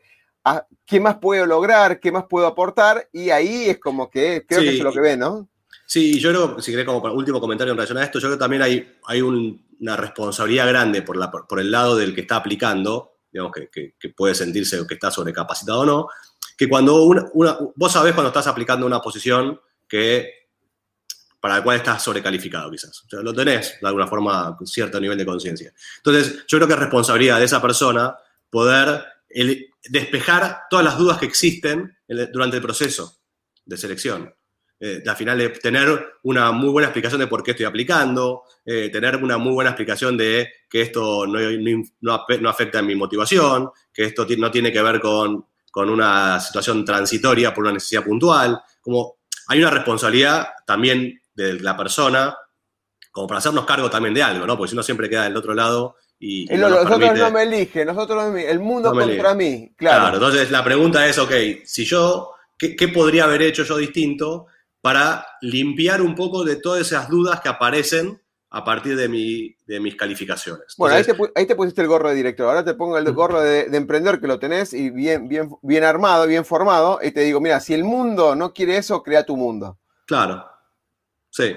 qué 0.85 0.99
más 0.99 1.17
puedo 1.17 1.45
lograr, 1.45 1.99
qué 1.99 2.11
más 2.11 2.25
puedo 2.29 2.47
aportar, 2.47 3.09
y 3.11 3.29
ahí 3.29 3.69
es 3.69 3.79
como 3.79 4.09
que 4.09 4.45
creo 4.47 4.61
que 4.61 4.77
es 4.77 4.83
lo 4.83 4.91
que 4.91 4.99
ve, 4.99 5.17
¿no? 5.17 5.49
Sí, 5.87 6.19
yo 6.19 6.29
creo, 6.29 6.61
si 6.61 6.71
querés 6.71 6.85
como 6.85 6.99
último 7.13 7.39
comentario 7.39 7.71
en 7.71 7.77
relación 7.77 7.97
a 7.97 8.03
esto, 8.03 8.19
yo 8.19 8.27
creo 8.27 8.37
que 8.37 8.43
también 8.43 8.61
hay, 8.61 8.97
hay 9.05 9.21
una 9.21 9.95
responsabilidad 9.95 10.67
grande 10.67 11.01
por, 11.01 11.17
la, 11.17 11.31
por 11.31 11.59
el 11.59 11.71
lado 11.71 11.95
del 11.95 12.15
que 12.15 12.21
está 12.21 12.37
aplicando, 12.37 13.17
digamos, 13.31 13.51
que, 13.71 13.93
puede 14.15 14.33
sentirse 14.33 14.85
que 14.87 14.95
está 14.95 15.11
sobrecapacitado 15.11 15.81
o 15.81 15.85
no, 15.85 16.07
que 16.57 16.67
cuando 16.67 17.03
una, 17.03 17.29
vos 17.75 17.91
sabés 17.91 18.13
cuando 18.13 18.29
estás 18.29 18.47
aplicando 18.47 18.85
una 18.85 19.01
posición 19.01 19.59
que 19.87 20.45
para 21.39 21.57
la 21.57 21.63
cual 21.63 21.77
estás 21.77 22.01
sobrecalificado 22.01 22.71
quizás. 22.71 23.03
O 23.05 23.09
sea, 23.09 23.19
lo 23.21 23.31
tenés 23.31 23.77
de 23.79 23.87
alguna 23.87 24.07
forma 24.07 24.55
con 24.57 24.65
cierto 24.65 24.99
nivel 24.99 25.17
de 25.17 25.25
conciencia. 25.27 25.71
Entonces, 25.97 26.43
yo 26.47 26.57
creo 26.57 26.67
que 26.67 26.73
es 26.73 26.79
responsabilidad 26.79 27.37
de 27.37 27.45
esa 27.45 27.61
persona 27.61 28.17
poder 28.49 29.05
el 29.29 29.69
despejar 29.89 30.63
todas 30.69 30.85
las 30.85 30.97
dudas 30.97 31.17
que 31.17 31.25
existen 31.25 31.97
durante 32.07 32.57
el 32.57 32.61
proceso 32.61 33.17
de 33.65 33.77
selección. 33.77 34.33
Eh, 34.79 35.01
al 35.07 35.15
final, 35.15 35.53
tener 35.61 36.17
una 36.23 36.51
muy 36.51 36.69
buena 36.69 36.89
explicación 36.89 37.21
de 37.21 37.27
por 37.27 37.41
qué 37.41 37.51
estoy 37.51 37.65
aplicando, 37.65 38.43
eh, 38.65 38.89
tener 38.89 39.15
una 39.17 39.37
muy 39.37 39.53
buena 39.53 39.71
explicación 39.71 40.17
de 40.17 40.49
que 40.69 40.81
esto 40.81 41.25
no, 41.25 41.39
no, 42.01 42.49
afecta 42.49 42.79
en 42.79 42.85
mi 42.85 42.95
motivación, 42.95 43.69
que 43.93 44.03
esto 44.03 44.27
no 44.37 44.51
tiene 44.51 44.73
que 44.73 44.81
ver 44.81 44.99
con, 44.99 45.45
con, 45.71 45.89
una 45.89 46.39
situación 46.39 46.83
transitoria 46.83 47.53
por 47.53 47.63
una 47.63 47.73
necesidad 47.73 48.03
puntual. 48.03 48.61
Como 48.81 49.19
hay 49.47 49.59
una 49.59 49.71
responsabilidad 49.71 50.47
también 50.65 51.21
de 51.33 51.59
la 51.61 51.77
persona, 51.77 52.35
como 53.11 53.27
para 53.27 53.37
hacernos 53.37 53.65
cargo 53.65 53.89
también 53.89 54.13
de 54.13 54.23
algo, 54.23 54.45
¿no? 54.45 54.57
Porque 54.57 54.71
si 54.71 54.75
uno 54.75 54.83
siempre 54.83 55.09
queda 55.09 55.23
del 55.23 55.37
otro 55.37 55.53
lado 55.53 55.95
y, 56.19 56.45
nosotros 56.45 57.17
no 57.17 57.31
me 57.31 57.43
eligen, 57.43 57.87
nosotros 57.87 58.23
no 58.23 58.31
me 58.31 58.49
el 58.49 58.59
mundo 58.59 58.93
contra 58.93 59.33
mí, 59.33 59.73
claro. 59.75 60.15
entonces 60.15 60.49
la 60.49 60.63
pregunta 60.63 61.05
es, 61.07 61.17
ok, 61.17 61.31
si 61.65 61.83
yo, 61.83 62.31
¿qué, 62.57 62.87
podría 62.87 63.25
haber 63.25 63.41
hecho 63.41 63.63
yo 63.63 63.77
distinto 63.77 64.47
para 64.81 65.25
limpiar 65.41 66.01
un 66.01 66.15
poco 66.15 66.43
de 66.43 66.55
todas 66.55 66.81
esas 66.81 67.09
dudas 67.09 67.41
que 67.41 67.49
aparecen 67.49 68.21
a 68.49 68.63
partir 68.63 68.95
de, 68.95 69.09
mi, 69.09 69.57
de 69.67 69.81
mis 69.81 69.95
calificaciones? 69.95 70.75
bueno, 70.77 70.95
ahí, 70.95 71.45
te, 71.45 71.55
pusiste 71.55 71.81
el 71.81 71.87
gorro 71.87 72.09
de 72.09 72.15
director, 72.15 72.47
ahora 72.47 72.63
te 72.63 72.75
pongo 72.75 72.97
el 72.97 73.11
gorro 73.11 73.41
de, 73.41 73.65
emprendedor 73.75 74.21
que 74.21 74.27
lo 74.27 74.39
tenés 74.39 74.73
y 74.73 74.91
bien, 74.91 75.27
bien, 75.27 75.49
bien 75.61 75.83
armado, 75.83 76.27
bien 76.27 76.45
formado, 76.45 76.99
y 77.03 77.11
te 77.11 77.21
digo, 77.21 77.41
mira, 77.41 77.59
si 77.59 77.73
el 77.73 77.83
mundo 77.83 78.35
no 78.35 78.53
quiere 78.53 78.77
eso, 78.77 79.03
crea 79.03 79.25
tu 79.25 79.35
mundo. 79.35 79.77
Claro, 80.05 80.45
sí. 81.29 81.55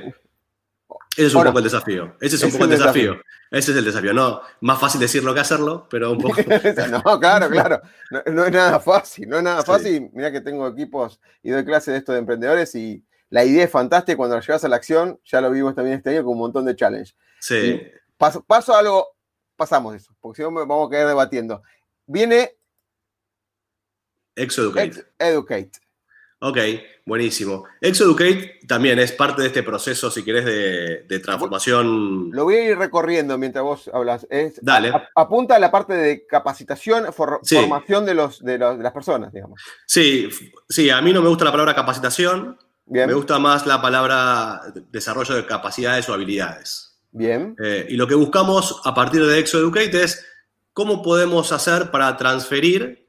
Ese 1.19 1.27
es 1.27 1.35
un 1.35 1.43
poco 1.43 1.59
el 1.59 1.65
desafío. 1.65 2.17
Ese 2.21 2.37
es 2.37 2.43
un 2.45 2.53
poco 2.53 2.65
el 2.65 2.71
desafío. 2.71 3.21
Ese 3.51 3.73
es 3.73 3.77
el 3.77 3.85
desafío. 3.85 4.15
No, 4.15 4.41
más 4.61 4.79
fácil 4.79 5.01
decirlo 5.01 5.35
que 5.35 5.41
hacerlo, 5.41 5.89
pero 5.91 6.13
un 6.13 6.19
poco. 6.19 6.37
no, 7.05 7.19
claro, 7.19 7.51
claro. 7.51 7.83
No, 8.11 8.45
es 8.45 8.53
nada 8.53 8.79
fácil, 8.79 9.29
no 9.29 9.39
es 9.39 9.43
nada 9.43 9.65
fácil. 9.65 10.11
Mira 10.13 10.31
que 10.31 10.41
tengo 10.41 10.69
equipos 10.69 11.21
y 11.43 11.51
doy 11.51 11.65
clases 11.65 11.89
de 11.89 11.99
esto 11.99 12.13
de 12.13 12.21
emprendedores 12.21 12.73
y 12.77 13.05
la 13.31 13.45
idea 13.45 13.65
es 13.65 13.71
fantástica. 13.71 14.17
Cuando 14.17 14.37
la 14.37 14.43
llevas 14.43 14.63
a 14.63 14.69
la 14.69 14.77
acción, 14.77 15.19
ya 15.25 15.41
lo 15.41 15.51
vimos 15.51 15.75
también 15.75 15.97
este 15.97 16.11
año 16.11 16.23
con 16.23 16.35
un 16.35 16.39
montón 16.39 16.65
de 16.65 16.77
challenge. 16.77 17.13
Sí. 17.41 17.83
paso, 18.17 18.45
paso 18.45 18.73
a 18.73 18.79
algo, 18.79 19.17
pasamos 19.57 19.97
eso, 19.97 20.15
porque 20.21 20.37
si 20.37 20.43
no 20.43 20.53
vamos 20.53 20.87
a 20.87 20.91
quedar 20.91 21.09
debatiendo. 21.09 21.65
Viene. 22.07 22.57
Exeducate. 24.37 25.05
educate. 25.19 25.73
Ok, 26.41 26.59
buenísimo. 27.09 27.65
ExoEducate 27.81 28.61
también 28.69 28.99
es 28.99 29.13
parte 29.13 29.43
de 29.43 29.49
este 29.49 29.63
proceso, 29.63 30.11
si 30.11 30.23
querés, 30.23 30.45
de, 30.45 31.19
transformación. 31.21 32.31
Lo 32.31 32.45
voy 32.45 32.57
a 32.57 32.71
ir 32.71 32.79
recorriendo 32.79 33.37
mientras 33.39 33.65
vos 33.65 33.91
hablas. 33.93 34.27
Dale. 34.61 34.93
apunta 35.15 35.57
a 35.57 35.59
la 35.59 35.71
parte 35.71 35.95
de 35.95 36.27
capacitación, 36.27 37.13
formación 37.13 38.05
de, 38.05 38.15
los, 38.15 38.45
de, 38.45 38.59
las 38.59 38.93
personas, 38.93 39.33
digamos. 39.33 39.61
Sí, 39.87 40.29
sí, 40.69 40.91
a 40.91 41.01
mí 41.01 41.13
no 41.13 41.23
me 41.23 41.29
gusta 41.29 41.47
la 41.47 41.51
palabra 41.51 41.75
capacitación. 41.75 42.59
Me 42.87 43.13
gusta 43.13 43.39
más 43.39 43.67
la 43.67 43.83
palabra 43.83 44.63
desarrollo 44.91 45.35
de 45.35 45.47
capacidades 45.47 46.09
o 46.09 46.15
habilidades. 46.15 46.99
Bien. 47.11 47.57
Eh, 47.63 47.87
y 47.89 47.97
lo 47.97 48.07
que 48.07 48.15
buscamos 48.15 48.81
a 48.85 48.95
partir 48.95 49.25
de 49.25 49.39
ExoEducate 49.39 50.05
es 50.05 50.25
cómo 50.73 51.03
podemos 51.03 51.53
hacer 51.53 51.91
para 51.91 52.17
transferir 52.17 53.09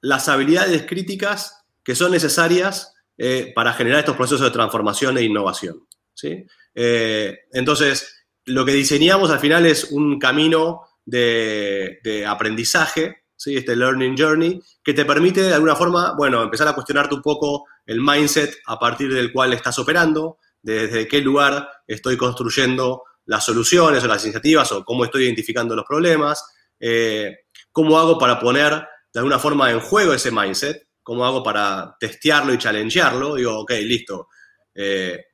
las 0.00 0.28
habilidades 0.28 0.84
críticas 0.86 1.64
que 1.84 1.94
son 1.94 2.12
necesarias 2.12 2.94
eh, 3.22 3.52
para 3.54 3.74
generar 3.74 3.98
estos 3.98 4.16
procesos 4.16 4.46
de 4.46 4.50
transformación 4.50 5.18
e 5.18 5.22
innovación. 5.22 5.86
¿sí? 6.14 6.42
Eh, 6.74 7.40
entonces, 7.52 8.24
lo 8.46 8.64
que 8.64 8.72
diseñamos 8.72 9.30
al 9.30 9.38
final 9.38 9.66
es 9.66 9.84
un 9.92 10.18
camino 10.18 10.86
de, 11.04 12.24
aprendizaje, 12.26 13.24
¿sí? 13.36 13.58
este 13.58 13.76
learning 13.76 14.16
journey, 14.16 14.62
que 14.82 14.94
te 14.94 15.04
permite 15.04 15.42
de 15.42 15.52
alguna 15.52 15.76
forma, 15.76 16.14
bueno, 16.16 16.42
empezar 16.42 16.66
a 16.68 16.72
cuestionarte 16.72 17.14
un 17.14 17.20
poco 17.20 17.66
el 17.84 18.00
mindset 18.00 18.56
a 18.66 18.78
partir 18.78 19.12
del 19.12 19.34
cual 19.34 19.52
estás 19.52 19.78
operando, 19.78 20.38
desde 20.62 21.06
qué 21.06 21.20
lugar 21.20 21.68
estoy 21.86 22.16
construyendo 22.16 23.02
las 23.26 23.44
soluciones 23.44 24.02
o 24.02 24.06
las 24.06 24.24
iniciativas 24.24 24.72
o 24.72 24.82
cómo 24.82 25.04
estoy 25.04 25.24
identificando 25.24 25.76
los 25.76 25.84
problemas, 25.84 26.42
eh, 26.80 27.40
cómo 27.70 27.98
hago 27.98 28.18
para 28.18 28.40
poner 28.40 28.82
de 29.12 29.20
alguna 29.20 29.38
forma 29.38 29.70
en 29.70 29.80
juego 29.80 30.14
ese 30.14 30.30
mindset 30.30 30.86
¿Cómo 31.02 31.24
hago 31.24 31.42
para 31.42 31.96
testearlo 31.98 32.52
y 32.52 32.58
challengearlo? 32.58 33.34
Digo, 33.34 33.58
ok, 33.60 33.70
listo. 33.82 34.28
Eh, 34.74 35.24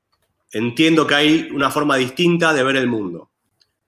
entiendo 0.53 1.07
que 1.07 1.15
hay 1.15 1.49
una 1.53 1.71
forma 1.71 1.97
distinta 1.97 2.53
de 2.53 2.63
ver 2.63 2.77
el 2.77 2.87
mundo. 2.87 3.33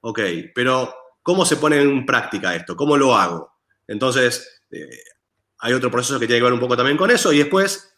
Ok, 0.01 0.21
pero 0.55 0.95
¿cómo 1.23 1.45
se 1.45 1.57
pone 1.57 1.81
en 1.81 2.05
práctica 2.05 2.55
esto? 2.55 2.77
¿Cómo 2.77 2.97
lo 2.97 3.17
hago? 3.17 3.53
Entonces, 3.87 4.65
eh, 4.71 4.89
hay 5.59 5.73
otro 5.73 5.91
proceso 5.91 6.19
que 6.19 6.27
tiene 6.27 6.41
que 6.41 6.45
ver 6.45 6.53
un 6.53 6.61
poco 6.61 6.77
también 6.77 6.97
con 6.97 7.11
eso. 7.11 7.33
Y 7.33 7.39
después, 7.39 7.97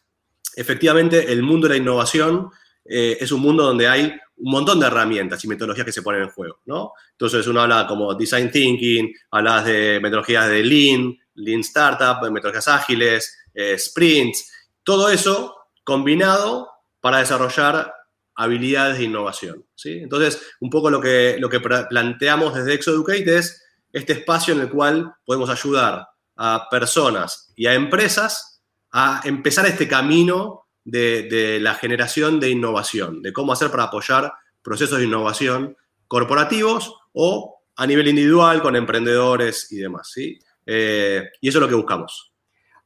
efectivamente, 0.57 1.33
el 1.33 1.43
mundo 1.43 1.69
de 1.69 1.75
la 1.75 1.81
innovación 1.81 2.51
eh, 2.85 3.19
es 3.21 3.31
un 3.33 3.41
mundo 3.41 3.65
donde 3.65 3.89
hay 3.89 4.05
un 4.43 4.51
montón 4.53 4.81
de 4.81 4.87
herramientas 4.87 5.45
y 5.45 5.49
metodologías 5.49 5.85
que 5.85 5.93
se 5.93 6.03
ponen 6.03 6.23
en 6.23 6.31
juego, 6.31 6.61
¿no? 6.65 6.93
Entonces 7.13 7.47
uno 7.47 7.61
habla 7.61 7.87
como 7.87 8.15
design 8.15 8.51
thinking, 8.51 9.13
hablas 9.31 9.67
de 9.67 10.01
metodologías 10.01 10.49
de 10.49 10.65
lean, 10.65 11.19
lean 11.35 11.61
startup, 11.61 12.23
metodologías 12.31 12.69
ágiles, 12.69 13.40
eh, 13.55 13.79
sprints, 13.79 14.51
todo 14.83 15.11
eso 15.11 15.57
combinado 15.85 16.69
para 17.01 17.19
desarrollar 17.19 17.93
habilidades 18.35 18.99
de 18.99 19.05
innovación. 19.05 19.67
¿sí? 19.75 19.99
Entonces, 19.99 20.41
un 20.61 20.71
poco 20.71 20.91
lo 20.91 21.01
que, 21.01 21.37
lo 21.39 21.49
que 21.49 21.61
planteamos 21.61 22.55
desde 22.55 22.75
ExoEducate 22.75 23.37
es 23.37 23.63
este 23.93 24.15
espacio 24.15 24.55
en 24.55 24.61
el 24.61 24.71
cual 24.71 25.15
podemos 25.25 25.51
ayudar 25.51 26.07
a 26.37 26.69
personas 26.71 27.53
y 27.57 27.67
a 27.67 27.75
empresas 27.75 28.63
a 28.93 29.21
empezar 29.25 29.67
este 29.67 29.87
camino 29.87 30.67
de, 30.85 31.59
la 31.61 31.75
generación 31.75 32.41
de 32.41 32.51
innovación, 32.51 33.23
de 33.23 33.33
cómo 33.33 33.53
hacer 33.53 33.71
para 33.71 33.85
apoyar 33.85 34.33
procesos 34.63 34.99
de 34.99 35.05
innovación 35.05 35.77
corporativos 36.09 36.95
o 37.13 37.63
a 37.77 37.87
nivel 37.87 38.09
individual 38.09 38.63
con 38.63 38.75
emprendedores 38.75 39.71
y 39.71 39.77
demás. 39.77 40.11
¿sí? 40.13 40.39
Eh, 40.67 41.29
y 41.41 41.49
eso 41.49 41.59
es 41.59 41.63
lo 41.63 41.69
que 41.69 41.75
buscamos. 41.75 42.30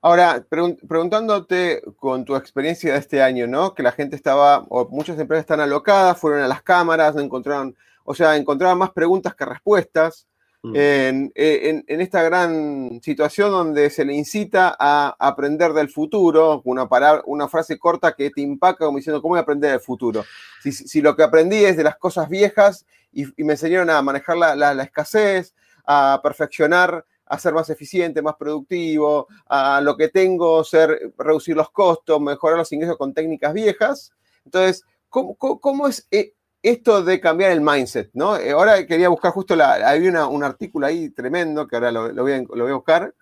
Ahora, 0.04 0.44
preguntándote 0.50 1.80
con 1.96 2.26
tu 2.26 2.36
experiencia 2.36 2.92
de 2.92 2.98
este 2.98 3.22
año, 3.22 3.46
¿no? 3.46 3.72
Que 3.72 3.82
la 3.82 3.90
gente 3.90 4.16
estaba, 4.16 4.58
o 4.68 4.86
muchas 4.90 5.18
empresas 5.18 5.44
están 5.44 5.60
alocadas, 5.60 6.18
fueron 6.18 6.42
a 6.42 6.46
las 6.46 6.60
cámaras, 6.60 7.14
no 7.14 7.22
encontraron, 7.22 7.74
o 8.04 8.14
sea, 8.14 8.36
encontraban 8.36 8.76
más 8.76 8.90
preguntas 8.90 9.34
que 9.34 9.46
respuestas. 9.46 10.26
Mm. 10.62 10.74
En, 10.76 11.84
esta 11.86 12.22
gran 12.22 13.00
situación 13.02 13.50
donde 13.50 13.88
se 13.88 14.04
le 14.04 14.12
incita 14.12 14.76
a 14.78 15.16
aprender 15.18 15.72
del 15.72 15.88
futuro, 15.88 16.60
una, 16.66 16.86
una 17.24 17.48
frase 17.48 17.78
corta 17.78 18.12
que 18.12 18.28
te 18.28 18.42
impacta 18.42 18.84
como 18.84 18.98
diciendo, 18.98 19.22
¿cómo 19.22 19.32
voy 19.32 19.38
a 19.38 19.42
aprender 19.42 19.70
del 19.70 19.80
futuro? 19.80 20.22
Si, 20.60 21.00
lo 21.00 21.16
que 21.16 21.22
aprendí 21.22 21.64
es 21.64 21.78
de 21.78 21.82
las 21.82 21.96
cosas 21.96 22.28
viejas 22.28 22.84
y, 23.10 23.24
me 23.42 23.54
enseñaron 23.54 23.88
a 23.88 24.02
manejar 24.02 24.36
la, 24.36 24.82
escasez, 24.82 25.54
a 25.86 26.20
perfeccionar, 26.22 27.06
a 27.34 27.38
ser 27.38 27.54
más 27.54 27.70
eficiente, 27.70 28.22
más 28.22 28.36
productivo, 28.36 29.28
a 29.46 29.80
lo 29.80 29.96
que 29.96 30.08
tengo, 30.08 30.64
ser, 30.64 31.12
reducir 31.18 31.56
los 31.56 31.70
costos, 31.70 32.20
mejorar 32.20 32.58
los 32.58 32.72
ingresos 32.72 32.96
con 32.96 33.14
técnicas 33.14 33.52
viejas. 33.52 34.12
Entonces, 34.44 34.84
¿cómo, 35.08 35.36
cómo 35.36 35.88
es 35.88 36.06
eh, 36.10 36.34
esto 36.64 37.04
de 37.04 37.20
cambiar 37.20 37.52
el 37.52 37.60
mindset, 37.60 38.10
¿no? 38.14 38.36
Eh, 38.38 38.52
ahora 38.52 38.86
quería 38.86 39.10
buscar 39.10 39.32
justo, 39.32 39.54
la, 39.54 39.74
había 39.74 40.26
un 40.26 40.42
artículo 40.42 40.86
ahí 40.86 41.10
tremendo, 41.10 41.68
que 41.68 41.76
ahora 41.76 41.92
lo, 41.92 42.10
voy, 42.22 42.32
a, 42.32 42.74
buscar, 42.74 43.14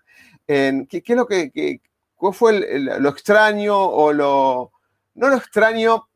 en, 0.47 0.87
¿qué, 0.87 1.03
es 1.05 1.15
lo 1.15 1.27
que, 1.27 1.81
cuál 2.15 2.33
fue 2.33 2.79
lo 2.79 3.09
extraño 3.09 3.77
o 3.77 4.13
lo, 4.13 4.71
no 5.15 5.27
lo 5.27 5.35
extraño, 5.35 6.07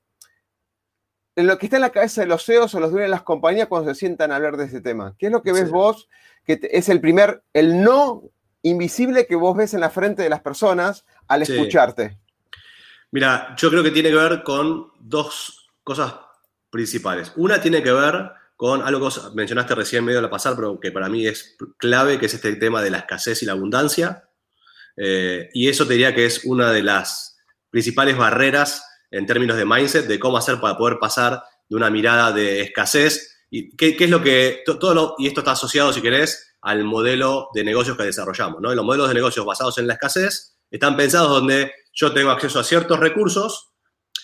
lo 1.36 1.58
que 1.58 1.66
está 1.66 1.76
en 1.76 1.82
la 1.82 1.92
cabeza 1.92 2.22
de 2.22 2.28
los 2.28 2.46
CEOs 2.46 2.74
o 2.74 2.80
los 2.80 2.92
dueños 2.92 3.08
de 3.08 3.12
las 3.12 3.24
compañías 3.24 3.68
cuando 3.68 3.94
se 3.94 4.00
sientan 4.00 4.32
a 4.32 4.38
hablar 4.38 4.56
de 4.56 4.64
ese 4.64 4.80
tema? 4.80 5.14
¿Qué 5.20 5.26
es 5.26 5.32
lo 5.34 5.44
que 5.44 5.52
ves 5.52 5.70
vos 5.70 6.08
que 6.48 6.60
es 6.72 6.90
el 6.90 7.00
primer, 7.02 7.44
el 7.54 7.84
no 7.84 8.24
invisible 8.64 9.28
que 9.28 9.36
vos 9.36 9.56
ves 9.56 9.74
en 9.74 9.82
la 9.82 9.92
frente 9.92 10.24
de 10.24 10.30
las 10.30 10.42
personas 10.42 11.06
al 11.28 11.44
escucharte? 11.44 12.18
Mira, 13.12 13.56
yo 13.58 13.70
creo 13.70 13.84
que 13.84 13.92
tiene 13.92 14.10
que 14.10 14.16
ver 14.16 14.44
con 14.44 14.88
dos 15.00 15.70
cosas 15.84 16.16
principales. 16.70 17.34
Una 17.36 17.62
tiene 17.62 17.84
que 17.84 17.92
ver 17.92 18.32
con 18.56 18.82
algo 18.82 19.10
que 19.10 19.20
mencionaste 19.36 19.76
recién 19.76 20.04
medio 20.04 20.18
de 20.18 20.24
la 20.24 20.30
pasar, 20.30 20.56
pero 20.56 20.80
que 20.80 20.92
para 20.92 21.10
mí 21.10 21.28
es 21.28 21.56
clave, 21.78 22.18
que 22.18 22.26
es 22.26 22.34
este 22.34 22.56
tema 22.56 22.82
de 22.82 22.90
la 22.90 23.00
escasez 23.00 23.44
y 23.44 23.46
la 23.46 23.52
abundancia. 23.54 24.30
Eh, 24.96 25.50
y 25.54 25.70
eso 25.70 25.86
te 25.86 25.94
diría 25.94 26.16
que 26.16 26.26
es 26.26 26.44
una 26.44 26.72
de 26.72 26.82
las 26.82 27.38
principales 27.70 28.18
barreras 28.18 28.84
en 29.12 29.26
términos 29.26 29.58
de 29.58 29.66
mindset, 29.66 30.08
de 30.08 30.20
cómo 30.20 30.38
hacer 30.38 30.60
para 30.60 30.78
poder 30.78 30.98
pasar 31.00 31.44
de 31.70 31.76
una 31.76 31.90
mirada 31.90 32.32
de 32.32 32.62
escasez. 32.62 33.37
¿Y 33.50 33.76
qué, 33.76 33.96
es 33.98 34.10
lo 34.10 34.22
que, 34.22 34.64
todo 34.66 35.16
y 35.18 35.28
esto 35.28 35.42
está 35.42 35.52
asociado, 35.52 35.94
si 35.94 36.02
querés, 36.02 36.56
al 36.62 36.84
modelo 36.84 37.50
de 37.54 37.64
negocios 37.64 37.96
que 37.96 38.04
desarrollamos, 38.04 38.62
¿no? 38.62 38.74
los 38.74 38.86
modelos 38.86 39.08
de 39.08 39.14
negocios 39.14 39.46
basados 39.46 39.78
en 39.78 39.88
la 39.88 39.94
escasez 39.94 40.58
están 40.70 40.98
pensados 40.98 41.30
donde 41.30 41.72
yo 41.94 42.12
tengo 42.14 42.32
acceso 42.32 42.60
a 42.60 42.64
ciertos 42.64 43.00
recursos 43.00 43.72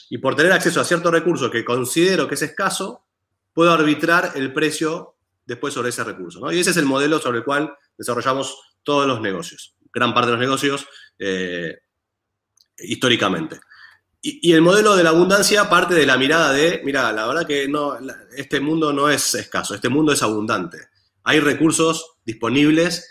y 0.09 0.17
por 0.17 0.36
tener 0.36 0.51
acceso 0.51 0.82
a 0.82 0.84
ciertos 0.84 1.11
recursos 1.11 1.49
que 1.49 1.63
considero 1.63 2.28
que 2.28 2.36
es 2.36 2.41
escaso, 2.41 3.05
puedo 3.53 3.71
arbitrar 3.71 4.34
el 4.36 4.51
precio 4.51 5.15
después 5.45 5.74
sobre 5.74 5.89
ese 5.89 6.03
recurso. 6.03 6.51
Y 6.51 6.59
ese 6.59 6.71
es 6.71 6.78
el 6.78 6.86
modelo 6.86 7.19
sobre 7.19 7.39
el 7.39 7.43
cual 7.43 7.74
desarrollamos 7.97 8.57
todos 8.84 9.07
los 9.07 9.21
negocios, 9.21 9.76
gran 9.93 10.13
parte 10.13 10.28
de 10.28 10.34
los 10.34 10.41
negocios 10.41 10.86
eh, 11.17 11.78
históricamente. 12.78 13.59
Y, 14.26 14.53
el 14.53 14.61
modelo 14.61 14.95
de 14.95 15.03
la 15.03 15.09
abundancia 15.09 15.69
parte 15.69 15.93
de 15.93 16.05
la 16.05 16.17
mirada 16.17 16.53
de, 16.53 16.82
mira, 16.86 17.11
la 17.11 17.28
verdad 17.28 17.45
que 17.45 17.67
no, 17.67 17.97
este 18.38 18.61
mundo 18.61 18.93
no 18.93 19.09
es 19.09 19.36
escaso, 19.36 19.76
este 19.76 19.89
mundo 19.89 20.13
es 20.13 20.24
abundante. 20.24 20.78
Hay 21.24 21.41
recursos 21.41 22.15
disponibles 22.24 23.05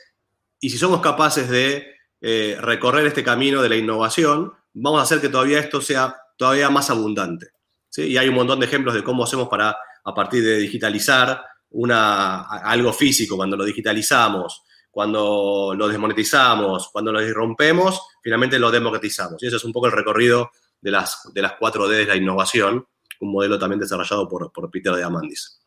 y 0.59 0.71
si 0.71 0.79
somos 0.79 1.03
capaces 1.03 1.51
de 1.51 1.87
eh, 2.23 2.57
recorrer 2.59 3.07
este 3.07 3.23
camino 3.23 3.61
de 3.61 3.69
la 3.69 3.77
innovación, 3.77 4.55
vamos 4.73 5.01
a 5.01 5.03
hacer 5.03 5.21
que 5.21 5.29
todavía 5.29 5.59
esto 5.59 5.83
sea 5.83 6.17
todavía 6.39 6.71
más 6.71 6.89
abundante. 6.89 7.51
¿sí? 7.91 8.05
Y 8.05 8.17
hay 8.17 8.31
un 8.31 8.35
montón 8.35 8.59
de 8.61 8.65
ejemplos 8.65 8.95
de 8.95 9.05
cómo 9.05 9.25
hacemos 9.25 9.51
para, 9.51 9.77
a 10.05 10.15
partir 10.15 10.43
de 10.43 10.57
digitalizar 10.57 11.45
una, 11.73 12.41
algo 12.43 12.91
físico, 12.91 13.37
cuando 13.37 13.59
lo 13.59 13.65
digitalizamos, 13.65 14.63
cuando 14.91 15.75
lo 15.77 15.89
desmonetizamos, 15.89 16.89
cuando 16.91 17.13
lo 17.13 17.21
rompemos, 17.35 18.01
finalmente 18.23 18.59
lo 18.59 18.71
democratizamos. 18.71 19.43
Y 19.43 19.47
ese 19.47 19.57
es 19.57 19.65
un 19.65 19.73
poco 19.73 19.87
el 19.87 19.93
recorrido 19.93 20.51
de 20.83 20.91
las, 20.91 21.33
de 21.33 21.41
las 21.41 21.53
4D 21.53 21.89
de 21.89 22.07
la 22.07 22.17
innovación, 22.17 22.87
un 23.21 23.33
modelo 23.33 23.59
también 23.59 23.81
desarrollado 23.81 24.29
por, 24.29 24.53
por 24.53 24.71
Peter 24.71 24.95
Diamandis. 24.95 25.61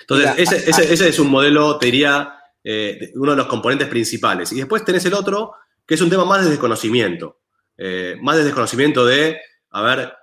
Entonces, 0.00 0.32
ese, 0.38 0.70
ese, 0.92 1.08
es 1.08 1.18
un 1.18 1.28
modelo, 1.28 1.76
te 1.78 1.86
diría, 1.86 2.34
eh, 2.64 3.12
uno 3.16 3.32
de 3.32 3.36
los 3.36 3.46
componentes 3.46 3.88
principales. 3.88 4.50
Y 4.52 4.56
después 4.56 4.84
tenés 4.84 5.04
el 5.04 5.12
otro, 5.12 5.52
que 5.86 5.94
es 5.94 6.00
un 6.00 6.08
tema 6.08 6.24
más 6.24 6.44
de 6.44 6.50
desconocimiento. 6.50 7.40
Eh, 7.76 8.16
más 8.22 8.36
de 8.36 8.44
desconocimiento 8.44 9.04
de 9.04 9.38
a 9.70 9.82
ver, 9.82 10.14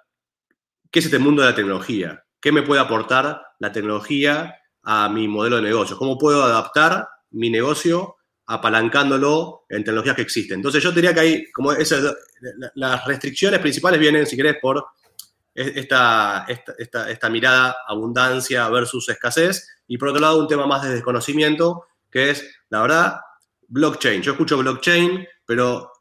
¿qué 0.89 0.99
es 0.99 1.05
este 1.05 1.19
mundo 1.19 1.41
de 1.41 1.49
la 1.49 1.55
tecnología? 1.55 2.23
¿Qué 2.39 2.51
me 2.51 2.63
puede 2.63 2.81
aportar 2.81 3.41
la 3.59 3.71
tecnología 3.71 4.55
a 4.83 5.09
mi 5.09 5.27
modelo 5.27 5.57
de 5.57 5.61
negocio? 5.61 5.97
¿Cómo 5.97 6.17
puedo 6.17 6.43
adaptar 6.43 7.07
mi 7.31 7.49
negocio 7.49 8.15
apalancándolo 8.47 9.65
en 9.69 9.83
tecnologías 9.83 10.15
que 10.15 10.21
existen? 10.21 10.55
Entonces 10.55 10.83
yo 10.83 10.91
diría 10.91 11.13
que 11.13 11.19
hay, 11.19 11.51
como 11.51 11.73
las 12.75 13.05
restricciones 13.05 13.59
principales 13.59 13.99
vienen, 13.99 14.25
si 14.25 14.35
querés, 14.35 14.57
por 14.61 14.85
esta, 15.53 16.45
esta, 16.47 17.09
esta, 17.09 17.29
mirada 17.29 17.77
abundancia 17.87 18.67
versus 18.69 19.07
escasez, 19.09 19.67
y 19.87 19.97
por 19.97 20.09
otro 20.09 20.21
lado 20.21 20.39
un 20.39 20.47
tema 20.47 20.67
más 20.67 20.83
de 20.83 20.93
desconocimiento, 20.93 21.85
que 22.11 22.31
es, 22.31 22.45
la 22.69 22.81
verdad, 22.81 23.19
blockchain. 23.67 24.21
Yo 24.21 24.33
escucho 24.33 24.57
blockchain, 24.57 25.25
pero 25.45 25.91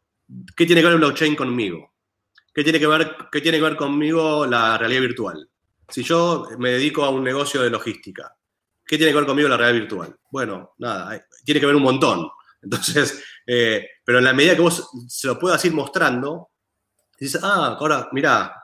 ¿qué 0.57 0.67
tiene 0.67 0.81
que 0.81 0.87
ver 0.87 0.95
el 0.95 1.01
blockchain 1.01 1.37
conmigo? 1.37 1.93
¿Qué 2.53 2.63
tiene 2.63 2.79
que 2.79 2.87
ver, 2.87 3.17
qué 3.31 3.41
tiene 3.41 3.59
que 3.59 3.65
ver 3.65 3.77
conmigo 3.77 4.47
la 4.47 4.79
realidad 4.79 5.03
virtual? 5.03 5.49
Si 5.89 6.03
yo 6.03 6.49
me 6.59 6.71
dedico 6.71 7.05
a 7.05 7.11
un 7.11 7.23
negocio 7.23 7.63
de 7.63 7.71
logística, 7.71 8.35
¿qué 8.87 8.97
tiene 8.97 9.13
que 9.13 9.19
ver 9.19 9.27
conmigo 9.27 9.49
la 9.49 9.57
realidad 9.57 9.81
virtual? 9.81 10.17
Bueno, 10.31 10.75
nada, 10.79 11.21
tiene 11.45 11.61
que 11.61 11.67
ver 11.67 11.77
un 11.77 11.83
montón. 11.83 12.29
Entonces, 12.63 13.23
eh, 13.47 13.87
pero 14.05 14.19
en 14.19 14.25
la 14.25 14.33
medida 14.33 14.55
que 14.55 14.63
vos 14.63 14.89
se 15.09 15.27
lo 15.27 15.39
puedas 15.39 15.65
ir 15.65 15.73
mostrando, 15.73 16.51
dices, 17.19 17.41
ah, 17.43 17.77
ahora, 17.79 18.09
mira, 18.13 18.55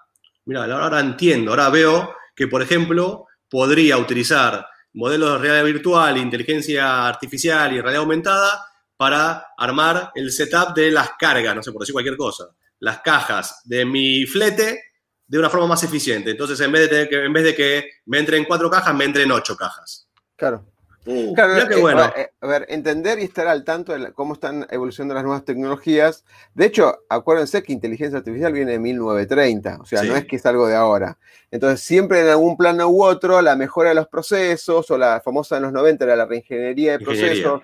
mira, 0.44 0.64
ahora 0.64 1.00
entiendo, 1.00 1.50
ahora 1.50 1.68
veo 1.68 2.14
que, 2.34 2.48
por 2.48 2.62
ejemplo, 2.62 3.26
podría 3.48 3.98
utilizar 3.98 4.66
modelos 4.94 5.32
de 5.32 5.38
realidad 5.38 5.64
virtual, 5.64 6.16
inteligencia 6.16 7.06
artificial 7.06 7.72
y 7.72 7.80
realidad 7.80 8.02
aumentada 8.02 8.66
para 8.96 9.48
armar 9.56 10.12
el 10.14 10.30
setup 10.30 10.74
de 10.74 10.90
las 10.90 11.10
cargas, 11.18 11.54
no 11.54 11.62
sé, 11.62 11.72
por 11.72 11.80
decir 11.80 11.92
cualquier 11.92 12.16
cosa 12.16 12.48
las 12.80 13.00
cajas 13.00 13.60
de 13.64 13.84
mi 13.84 14.26
flete 14.26 14.82
de 15.26 15.38
una 15.38 15.48
forma 15.48 15.68
más 15.68 15.82
eficiente. 15.84 16.30
Entonces, 16.30 16.58
en 16.60 16.72
vez 16.72 16.90
de, 16.90 17.08
que, 17.08 17.24
en 17.24 17.32
vez 17.32 17.44
de 17.44 17.54
que 17.54 17.90
me 18.06 18.18
entren 18.18 18.44
cuatro 18.44 18.68
cajas, 18.68 18.94
me 18.94 19.04
entren 19.04 19.30
ocho 19.30 19.56
cajas. 19.56 20.08
Claro. 20.40 20.64
Uh, 21.04 21.34
claro, 21.34 21.54
eh, 21.58 21.80
bueno. 21.80 22.10
Eh, 22.16 22.30
a 22.40 22.46
ver, 22.46 22.64
entender 22.70 23.18
y 23.18 23.24
estar 23.24 23.46
al 23.46 23.62
tanto 23.62 23.92
de 23.92 24.12
cómo 24.14 24.32
están 24.32 24.66
evolucionando 24.70 25.14
las 25.14 25.22
nuevas 25.22 25.44
tecnologías. 25.44 26.24
De 26.54 26.64
hecho, 26.64 27.00
acuérdense 27.10 27.62
que 27.62 27.74
inteligencia 27.74 28.18
artificial 28.18 28.50
viene 28.54 28.72
de 28.72 28.78
1930, 28.78 29.78
o 29.82 29.84
sea, 29.84 30.02
no 30.02 30.16
es 30.16 30.24
que 30.24 30.36
es 30.36 30.46
algo 30.46 30.66
de 30.66 30.76
ahora. 30.76 31.18
Entonces, 31.50 31.82
siempre 31.82 32.22
en 32.22 32.28
algún 32.28 32.56
plano 32.56 32.88
u 32.88 33.04
otro, 33.04 33.42
la 33.42 33.54
mejora 33.54 33.90
de 33.90 33.96
los 33.96 34.08
procesos, 34.08 34.90
o 34.90 34.96
la 34.96 35.20
famosa 35.20 35.56
de 35.56 35.60
los 35.60 35.72
90 35.72 36.04
era 36.04 36.16
la 36.16 36.24
reingeniería 36.24 36.92
de 36.92 37.04
procesos, 37.04 37.62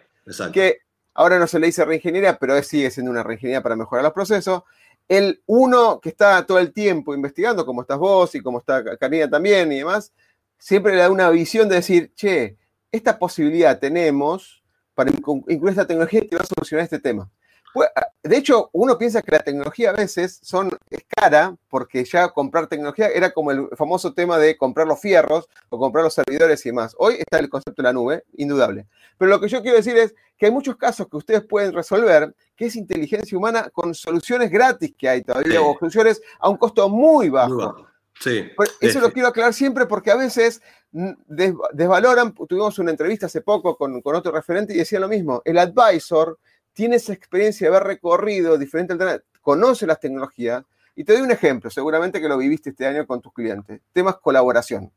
que 0.53 0.81
ahora 1.15 1.39
no 1.39 1.47
se 1.47 1.59
le 1.59 1.67
dice 1.67 1.83
reingeniería, 1.85 2.39
pero 2.39 2.63
sigue 2.63 2.91
siendo 2.91 3.11
una 3.11 3.23
reingeniería 3.23 3.63
para 3.63 3.75
mejorar 3.75 4.05
los 4.05 4.13
procesos 4.13 4.65
el 5.09 5.41
uno 5.47 6.01
que 6.01 6.09
está 6.09 6.45
todo 6.45 6.59
el 6.59 6.73
tiempo 6.73 7.15
investigando, 7.15 7.65
como 7.65 7.83
estás 7.83 7.97
vos 7.97 8.35
y 8.35 8.41
como 8.41 8.59
está 8.59 8.83
Karina 8.97 9.31
también 9.31 9.71
y 9.71 9.79
demás, 9.79 10.13
siempre 10.59 10.95
le 10.95 11.03
da 11.03 11.11
una 11.11 11.31
visión 11.31 11.69
de 11.69 11.77
decir, 11.77 12.13
che, 12.15 12.57
esta 12.97 13.19
posibilidad 13.19 13.79
tenemos 13.79 14.63
para 14.95 15.11
incluir 15.11 15.71
esta 15.71 15.87
tecnología 15.87 16.23
que 16.23 16.37
va 16.37 16.43
a 16.43 16.47
solucionar 16.47 16.85
este 16.85 16.99
tema. 16.99 17.31
Pues, 17.77 17.91
de 18.23 18.39
hecho, 18.39 18.71
uno 18.73 18.97
piensa 18.97 19.21
que 19.21 19.33
la 19.33 19.41
tecnología 19.41 19.91
a 19.91 19.93
veces 19.93 20.41
son, 20.43 20.71
es 20.89 21.05
cara, 21.07 21.55
porque 21.69 22.03
ya 22.07 22.31
comprar 22.31 22.69
tecnología 22.69 23.09
era 23.09 23.31
como 23.33 23.51
el 23.51 23.69
famoso 23.77 24.15
tema 24.15 24.39
de 24.39 24.57
comprar 24.57 24.87
los 24.87 24.99
fierros 24.99 25.47
o 25.69 25.79
comprar 25.79 26.03
los 26.03 26.15
servidores 26.15 26.65
y 26.65 26.71
demás. 26.71 26.95
Hoy 26.99 27.17
está 27.19 27.39
el 27.39 27.51
concepto 27.51 27.83
de 27.83 27.89
la 27.89 27.93
nube, 27.93 28.25
indudable. 28.33 28.87
Pero 29.19 29.31
lo 29.31 29.41
que 29.41 29.49
yo 29.49 29.61
quiero 29.61 29.77
decir 29.77 29.95
es 29.99 30.15
que 30.39 30.47
hay 30.47 30.53
muchos 30.53 30.77
casos 30.77 31.07
que 31.09 31.19
ustedes 31.19 31.45
pueden 31.45 31.75
resolver, 31.75 32.35
que 32.57 32.65
es 32.65 32.77
inteligencia 32.77 33.37
humana 33.37 33.69
con 33.71 33.95
soluciones 33.95 34.51
gratis 34.51 34.95
que 34.97 35.11
hay 35.11 35.23
todavía, 35.23 35.61
o 35.61 35.77
soluciones 35.79 36.23
a 36.39 36.49
un 36.49 36.57
costo 36.57 36.89
muy 36.89 37.29
bajo. 37.29 37.87
Sí, 38.21 38.51
eso 38.81 39.01
lo 39.01 39.13
quiero 39.13 39.29
aclarar 39.29 39.53
siempre 39.53 39.87
porque 39.87 40.11
a 40.11 40.17
veces 40.17 40.63
desvaloran, 40.91 42.33
tuvimos 42.33 42.79
una 42.79 42.91
entrevista 42.91 43.27
hace 43.27 43.43
poco 43.43 43.77
con, 43.77 44.01
con 44.01 44.15
otro 44.15 44.33
referente 44.33 44.73
y 44.73 44.79
decía 44.79 44.99
lo 44.99 45.09
mismo, 45.09 45.43
el 45.45 45.59
advisor 45.59 46.39
tiene 46.77 46.97
esa 46.97 47.15
experiencia 47.15 47.71
de 47.71 47.75
haber 47.77 47.87
recorrido 47.87 48.59
diferentes 48.59 48.95
alternativas, 48.95 49.27
conoce 49.41 49.87
las 49.87 49.99
tecnologías. 49.99 50.65
Y 50.95 51.05
te 51.05 51.13
doy 51.13 51.23
un 51.23 51.31
ejemplo, 51.31 51.71
seguramente 51.71 52.21
que 52.21 52.29
lo 52.29 52.37
viviste 52.37 52.71
este 52.71 52.87
año 52.87 53.07
con 53.07 53.21
tus 53.23 53.33
clientes. 53.33 53.81
Temas 53.93 54.17
colaboración. 54.17 54.91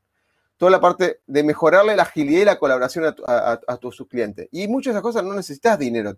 Toda 0.57 0.72
la 0.72 0.82
parte 0.82 1.22
de 1.28 1.43
mejorarle 1.43 1.95
la 1.95 2.03
agilidad 2.03 2.41
y 2.41 2.45
la 2.45 2.59
colaboración 2.59 3.15
a, 3.26 3.78
tus 3.78 4.03
clientes. 4.09 4.49
Y 4.51 4.67
muchas 4.67 4.93
de 4.93 4.97
esas 4.97 5.03
cosas 5.03 5.24
no 5.24 5.34
necesitas 5.34 5.78
dinero. 5.78 6.15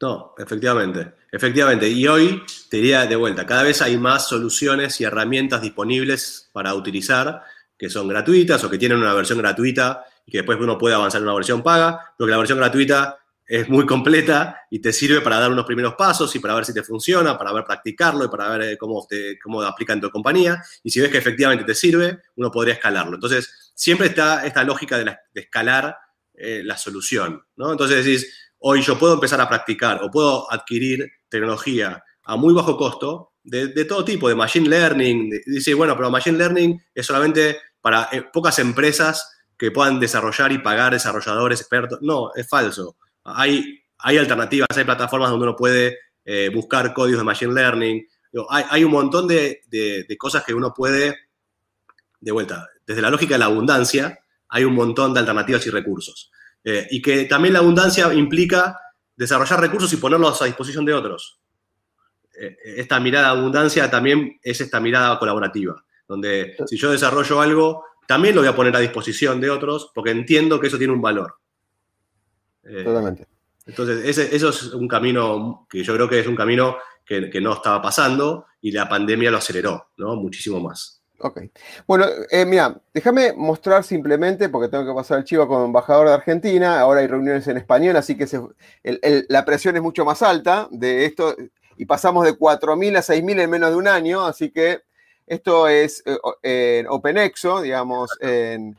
No, 0.00 0.34
efectivamente, 0.38 1.14
efectivamente. 1.30 1.88
Y 1.88 2.06
hoy 2.06 2.42
te 2.68 2.78
diría 2.78 3.06
de 3.06 3.16
vuelta, 3.16 3.46
cada 3.46 3.62
vez 3.62 3.80
hay 3.82 3.96
más 3.96 4.28
soluciones 4.28 5.00
y 5.00 5.04
herramientas 5.04 5.62
disponibles 5.62 6.50
para 6.52 6.74
utilizar 6.74 7.42
que 7.78 7.90
son 7.90 8.08
gratuitas 8.08 8.62
o 8.64 8.70
que 8.70 8.78
tienen 8.78 8.98
una 8.98 9.14
versión 9.14 9.38
gratuita 9.38 10.04
y 10.26 10.32
que 10.32 10.38
después 10.38 10.58
uno 10.60 10.78
puede 10.78 10.94
avanzar 10.94 11.20
en 11.20 11.26
una 11.26 11.34
versión 11.34 11.62
paga, 11.62 12.14
porque 12.16 12.30
la 12.30 12.38
versión 12.38 12.58
gratuita 12.58 13.18
es 13.46 13.68
muy 13.68 13.84
completa 13.84 14.62
y 14.70 14.78
te 14.78 14.92
sirve 14.92 15.20
para 15.20 15.38
dar 15.38 15.50
unos 15.50 15.66
primeros 15.66 15.94
pasos 15.94 16.34
y 16.34 16.38
para 16.38 16.54
ver 16.54 16.64
si 16.64 16.72
te 16.72 16.82
funciona, 16.82 17.36
para 17.36 17.52
ver 17.52 17.64
practicarlo 17.64 18.24
y 18.24 18.28
para 18.28 18.48
ver 18.48 18.62
eh, 18.62 18.78
cómo, 18.78 19.06
te, 19.06 19.38
cómo 19.38 19.60
aplica 19.62 19.92
en 19.92 20.00
tu 20.00 20.10
compañía. 20.10 20.62
Y 20.82 20.90
si 20.90 21.00
ves 21.00 21.10
que 21.10 21.18
efectivamente 21.18 21.64
te 21.64 21.74
sirve, 21.74 22.20
uno 22.36 22.50
podría 22.50 22.74
escalarlo. 22.74 23.16
Entonces, 23.16 23.72
siempre 23.74 24.08
está 24.08 24.46
esta 24.46 24.64
lógica 24.64 24.98
de, 24.98 25.14
escalar 25.34 25.96
eh, 26.34 26.62
la 26.64 26.78
solución. 26.78 27.42
¿no? 27.56 27.72
Entonces 27.72 28.04
decís, 28.04 28.43
hoy 28.66 28.82
yo 28.82 28.98
puedo 28.98 29.14
empezar 29.14 29.40
a 29.40 29.48
practicar 29.48 30.02
o 30.02 30.10
puedo 30.10 30.50
adquirir 30.52 31.10
tecnología 31.28 32.02
a 32.24 32.36
muy 32.36 32.54
bajo 32.54 32.76
costo 32.76 33.32
de, 33.42 33.84
todo 33.84 34.04
tipo, 34.04 34.28
de 34.28 34.34
machine 34.34 34.68
learning. 34.68 35.30
dice, 35.46 35.74
bueno, 35.74 35.96
pero 35.96 36.10
machine 36.10 36.38
learning 36.38 36.82
es 36.94 37.06
solamente 37.06 37.58
para 37.80 38.08
eh, 38.10 38.24
pocas 38.32 38.58
empresas 38.58 39.30
que 39.58 39.70
puedan 39.70 40.00
desarrollar 40.00 40.50
y 40.52 40.58
pagar 40.58 40.92
desarrolladores 40.92 41.60
expertos. 41.60 41.98
No, 42.00 42.30
es 42.34 42.48
falso 42.48 42.96
hay, 43.24 43.82
hay 43.98 44.18
alternativas, 44.18 44.68
hay 44.76 44.84
plataformas 44.84 45.30
donde 45.30 45.46
uno 45.46 45.56
puede 45.56 45.98
eh, 46.24 46.50
buscar 46.52 46.92
códigos 46.92 47.20
de 47.20 47.24
Machine 47.24 47.54
Learning. 47.54 48.06
Hay, 48.50 48.82
un 48.82 48.90
montón 48.90 49.28
de, 49.28 49.62
cosas 50.18 50.44
que 50.44 50.54
uno 50.54 50.74
puede, 50.74 51.16
de 52.20 52.32
vuelta, 52.32 52.68
desde 52.84 53.00
la 53.00 53.10
lógica 53.10 53.34
de 53.34 53.38
la 53.38 53.44
abundancia, 53.46 54.18
hay 54.48 54.64
un 54.64 54.74
montón 54.74 55.14
de 55.14 55.20
alternativas 55.20 55.64
y 55.66 55.70
recursos. 55.70 56.32
Eh, 56.64 56.86
y 56.90 57.02
que 57.02 57.24
también 57.24 57.52
la 57.52 57.60
abundancia 57.60 58.12
implica 58.14 58.80
desarrollar 59.14 59.60
recursos 59.60 59.92
y 59.92 59.98
ponerlos 59.98 60.40
a 60.40 60.46
disposición 60.46 60.84
de 60.84 60.94
otros. 60.94 61.40
Eh, 62.40 62.56
esta 62.76 62.98
mirada 62.98 63.32
de 63.32 63.38
abundancia 63.38 63.90
también 63.90 64.38
es 64.42 64.60
esta 64.60 64.80
mirada 64.80 65.18
colaborativa, 65.18 65.84
donde 66.08 66.56
si 66.66 66.76
yo 66.76 66.90
desarrollo 66.90 67.40
algo, 67.40 67.84
también 68.06 68.34
lo 68.34 68.40
voy 68.40 68.48
a 68.48 68.56
poner 68.56 68.74
a 68.76 68.80
disposición 68.80 69.40
de 69.40 69.50
otros 69.50 69.90
porque 69.94 70.10
entiendo 70.10 70.58
que 70.58 70.66
eso 70.66 70.78
tiene 70.78 70.92
un 70.92 71.02
valor. 71.02 71.36
Eh, 72.64 72.82
Totalmente. 72.82 73.26
Entonces, 73.66 74.04
ese, 74.04 74.34
eso 74.34 74.50
es 74.50 74.64
un 74.74 74.88
camino 74.88 75.66
que 75.70 75.82
yo 75.82 75.94
creo 75.94 76.08
que 76.08 76.20
es 76.20 76.26
un 76.26 76.36
camino 76.36 76.76
que, 77.04 77.40
no 77.40 77.54
estaba 77.54 77.80
pasando 77.80 78.46
y 78.60 78.72
la 78.72 78.88
pandemia 78.88 79.30
lo 79.30 79.38
aceleró, 79.38 79.90
¿no? 79.98 80.16
Muchísimo 80.16 80.60
más. 80.60 81.02
Ok. 81.18 81.42
Bueno, 81.86 82.06
eh, 82.30 82.44
mira, 82.44 82.80
déjame 82.92 83.32
mostrar 83.32 83.84
simplemente, 83.84 84.48
porque 84.48 84.68
tengo 84.68 84.84
que 84.84 84.94
pasar 84.94 85.18
el 85.18 85.24
chivo 85.24 85.46
como 85.46 85.64
embajador 85.64 86.08
de 86.08 86.14
Argentina, 86.14 86.80
ahora 86.80 87.00
hay 87.00 87.06
reuniones 87.06 87.46
en 87.46 87.56
español, 87.56 87.96
así 87.96 88.16
que 88.16 88.26
la 89.28 89.44
presión 89.44 89.76
es 89.76 89.82
mucho 89.82 90.04
más 90.04 90.22
alta 90.22 90.68
de 90.70 91.06
esto, 91.06 91.34
y 91.76 91.86
pasamos 91.86 92.24
de 92.24 92.36
4.000 92.36 92.96
a 92.96 93.02
6.000 93.02 93.40
en 93.40 93.50
menos 93.50 93.70
de 93.70 93.76
un 93.76 93.88
año, 93.88 94.26
así 94.26 94.50
que 94.50 94.82
esto 95.26 95.68
es 95.68 96.02
eh, 96.06 96.80
en 96.80 96.86
OpenExo, 96.88 97.62
digamos, 97.62 98.10
en 98.20 98.76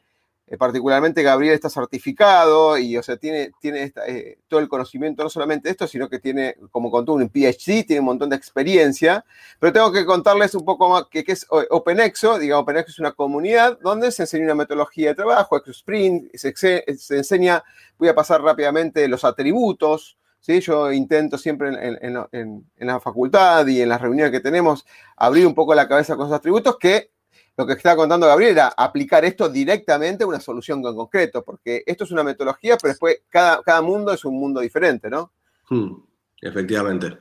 eh, 0.48 0.58
particularmente 0.58 1.24
Gabriel 1.24 1.56
está 1.56 1.70
certificado 1.70 2.78
y, 2.78 2.96
o 2.98 3.04
sea, 3.04 3.18
tiene, 3.18 3.52
tiene 3.60 3.92
eh, 4.08 4.38
todo 4.48 4.60
el 4.60 4.70
conocimiento, 4.70 5.24
no 5.24 5.30
solamente 5.30 5.72
esto, 5.72 5.88
sino 5.88 6.08
que 6.08 6.20
tiene, 6.20 6.56
como 6.70 6.92
contó, 6.92 7.14
un 7.14 7.30
PhD, 7.30 7.84
tiene 7.84 8.00
un 8.00 8.06
montón 8.06 8.30
de 8.30 8.36
experiencia. 8.36 9.26
Pero 9.60 9.74
tengo 9.74 9.92
que 9.92 10.06
contarles 10.06 10.54
un 10.54 10.64
poco 10.64 10.88
más 10.88 11.06
qué 11.10 11.24
es 11.26 11.48
OpenExo. 11.50 12.38
Digamos, 12.38 12.62
OpenExo 12.62 12.92
es 12.92 13.00
una 13.00 13.14
comunidad 13.14 13.80
donde 13.82 14.12
se 14.12 14.24
enseña 14.24 14.46
una 14.46 14.56
metodología 14.56 15.10
de 15.10 15.16
trabajo, 15.16 15.58
ExoSprint, 15.58 16.36
se, 16.36 16.54
se 16.56 17.18
enseña, 17.18 17.64
voy 17.98 18.10
a 18.10 18.16
pasar 18.16 18.42
rápidamente 18.42 19.08
los 19.08 19.24
atributos, 19.24 20.18
¿Sí? 20.46 20.60
Yo 20.60 20.92
intento 20.92 21.40
siempre 21.40 21.70
en, 21.70 22.28
en, 22.32 22.66
la 22.78 23.00
facultad 23.00 23.66
y 23.66 23.82
en 23.82 23.90
las 23.90 24.00
reuniones 24.00 24.32
que 24.32 24.42
tenemos 24.42 24.86
abrir 25.18 25.48
un 25.48 25.56
poco 25.56 25.74
la 25.74 25.88
cabeza 25.88 26.16
con 26.16 26.28
esos 26.28 26.38
atributos 26.38 26.78
que 26.78 27.10
lo 27.58 27.66
que 27.66 27.74
estaba 27.74 27.96
contando 27.96 28.28
Gabriel 28.28 28.52
era 28.52 28.74
aplicar 28.76 29.24
esto 29.24 29.48
directamente 29.48 30.24
a 30.24 30.28
una 30.28 30.40
solución 30.40 30.86
en 30.86 30.96
concreto, 30.96 31.44
porque 31.44 31.84
esto 31.86 32.04
es 32.04 32.12
una 32.12 32.24
metodología, 32.24 32.78
pero 32.78 32.92
después 32.92 33.22
cada, 33.30 33.62
cada 33.64 33.82
mundo 33.82 34.12
es 34.12 34.26
un 34.26 34.38
mundo 34.38 34.60
diferente, 34.60 35.10
¿no? 35.10 35.32
Hmm, 35.70 35.94
efectivamente. 36.42 37.18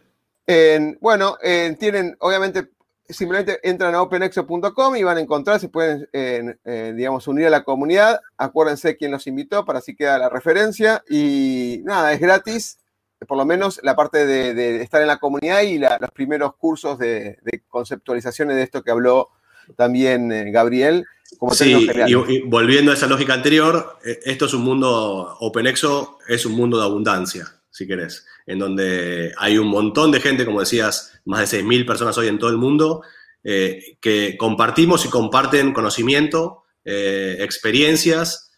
bueno, 1.01 1.37
tienen, 1.79 2.17
obviamente, 2.19 2.71
simplemente 3.09 3.61
entran 3.63 3.95
a 3.95 4.03
openexo.com 4.03 4.97
y 4.97 5.05
van 5.05 5.19
a 5.19 5.21
encontrar, 5.21 5.61
se 5.61 5.69
pueden, 5.69 6.09
digamos, 6.97 7.29
unir 7.29 7.47
a 7.47 7.51
la 7.51 7.63
comunidad. 7.63 8.21
Acuérdense 8.37 8.97
quién 8.97 9.13
los 9.13 9.27
invitó, 9.29 9.65
para 9.65 9.79
así 9.79 9.95
queda 9.95 10.19
la 10.19 10.29
referencia. 10.29 11.05
Y 11.09 11.81
nada, 11.85 12.13
es 12.13 12.21
gratis, 12.21 12.81
por 13.29 13.39
lo 13.39 13.45
menos 13.45 13.79
la 13.85 13.95
parte 13.95 14.27
de, 14.27 14.83
estar 14.83 15.01
en 15.01 15.09
la 15.09 15.19
comunidad 15.19 15.63
y 15.63 15.79
los 15.79 16.11
primeros 16.13 16.57
cursos 16.57 16.99
de, 16.99 17.39
de 17.43 17.63
conceptualizaciones 17.69 18.57
de 18.57 18.63
esto 18.65 18.83
que 18.83 18.91
habló 18.91 19.31
también 19.77 20.33
eh, 20.33 20.51
Gabriel. 20.51 21.05
Como 21.39 21.53
sí, 21.53 21.89
y, 22.07 22.41
volviendo 22.43 22.91
a 22.91 22.95
esa 22.95 23.07
lógica 23.07 23.35
anterior, 23.35 23.99
eh, 24.05 24.21
esto 24.25 24.47
es 24.47 24.55
un 24.55 24.63
mundo, 24.63 25.37
OpenExo 25.41 26.19
es 26.29 26.47
un 26.47 26.53
mundo 26.53 26.79
de 26.79 26.85
abundancia, 26.85 27.47
si 27.71 27.87
querés, 27.87 28.27
en 28.47 28.59
donde 28.59 29.33
hay 29.39 29.59
un 29.59 29.67
montón 29.67 30.13
de 30.13 30.21
gente, 30.21 30.45
como 30.45 30.61
decías, 30.61 31.21
más 31.25 31.51
de 31.51 31.63
6.000 31.63 31.87
personas 31.87 32.17
hoy 32.19 32.29
en 32.29 32.39
todo 32.39 32.51
el 32.51 32.57
mundo, 32.57 33.03
eh, 33.43 33.97
que 34.01 34.37
compartimos 34.39 35.05
y 35.05 35.09
comparten 35.09 35.73
conocimiento, 35.73 36.63
experiencias, 36.85 38.53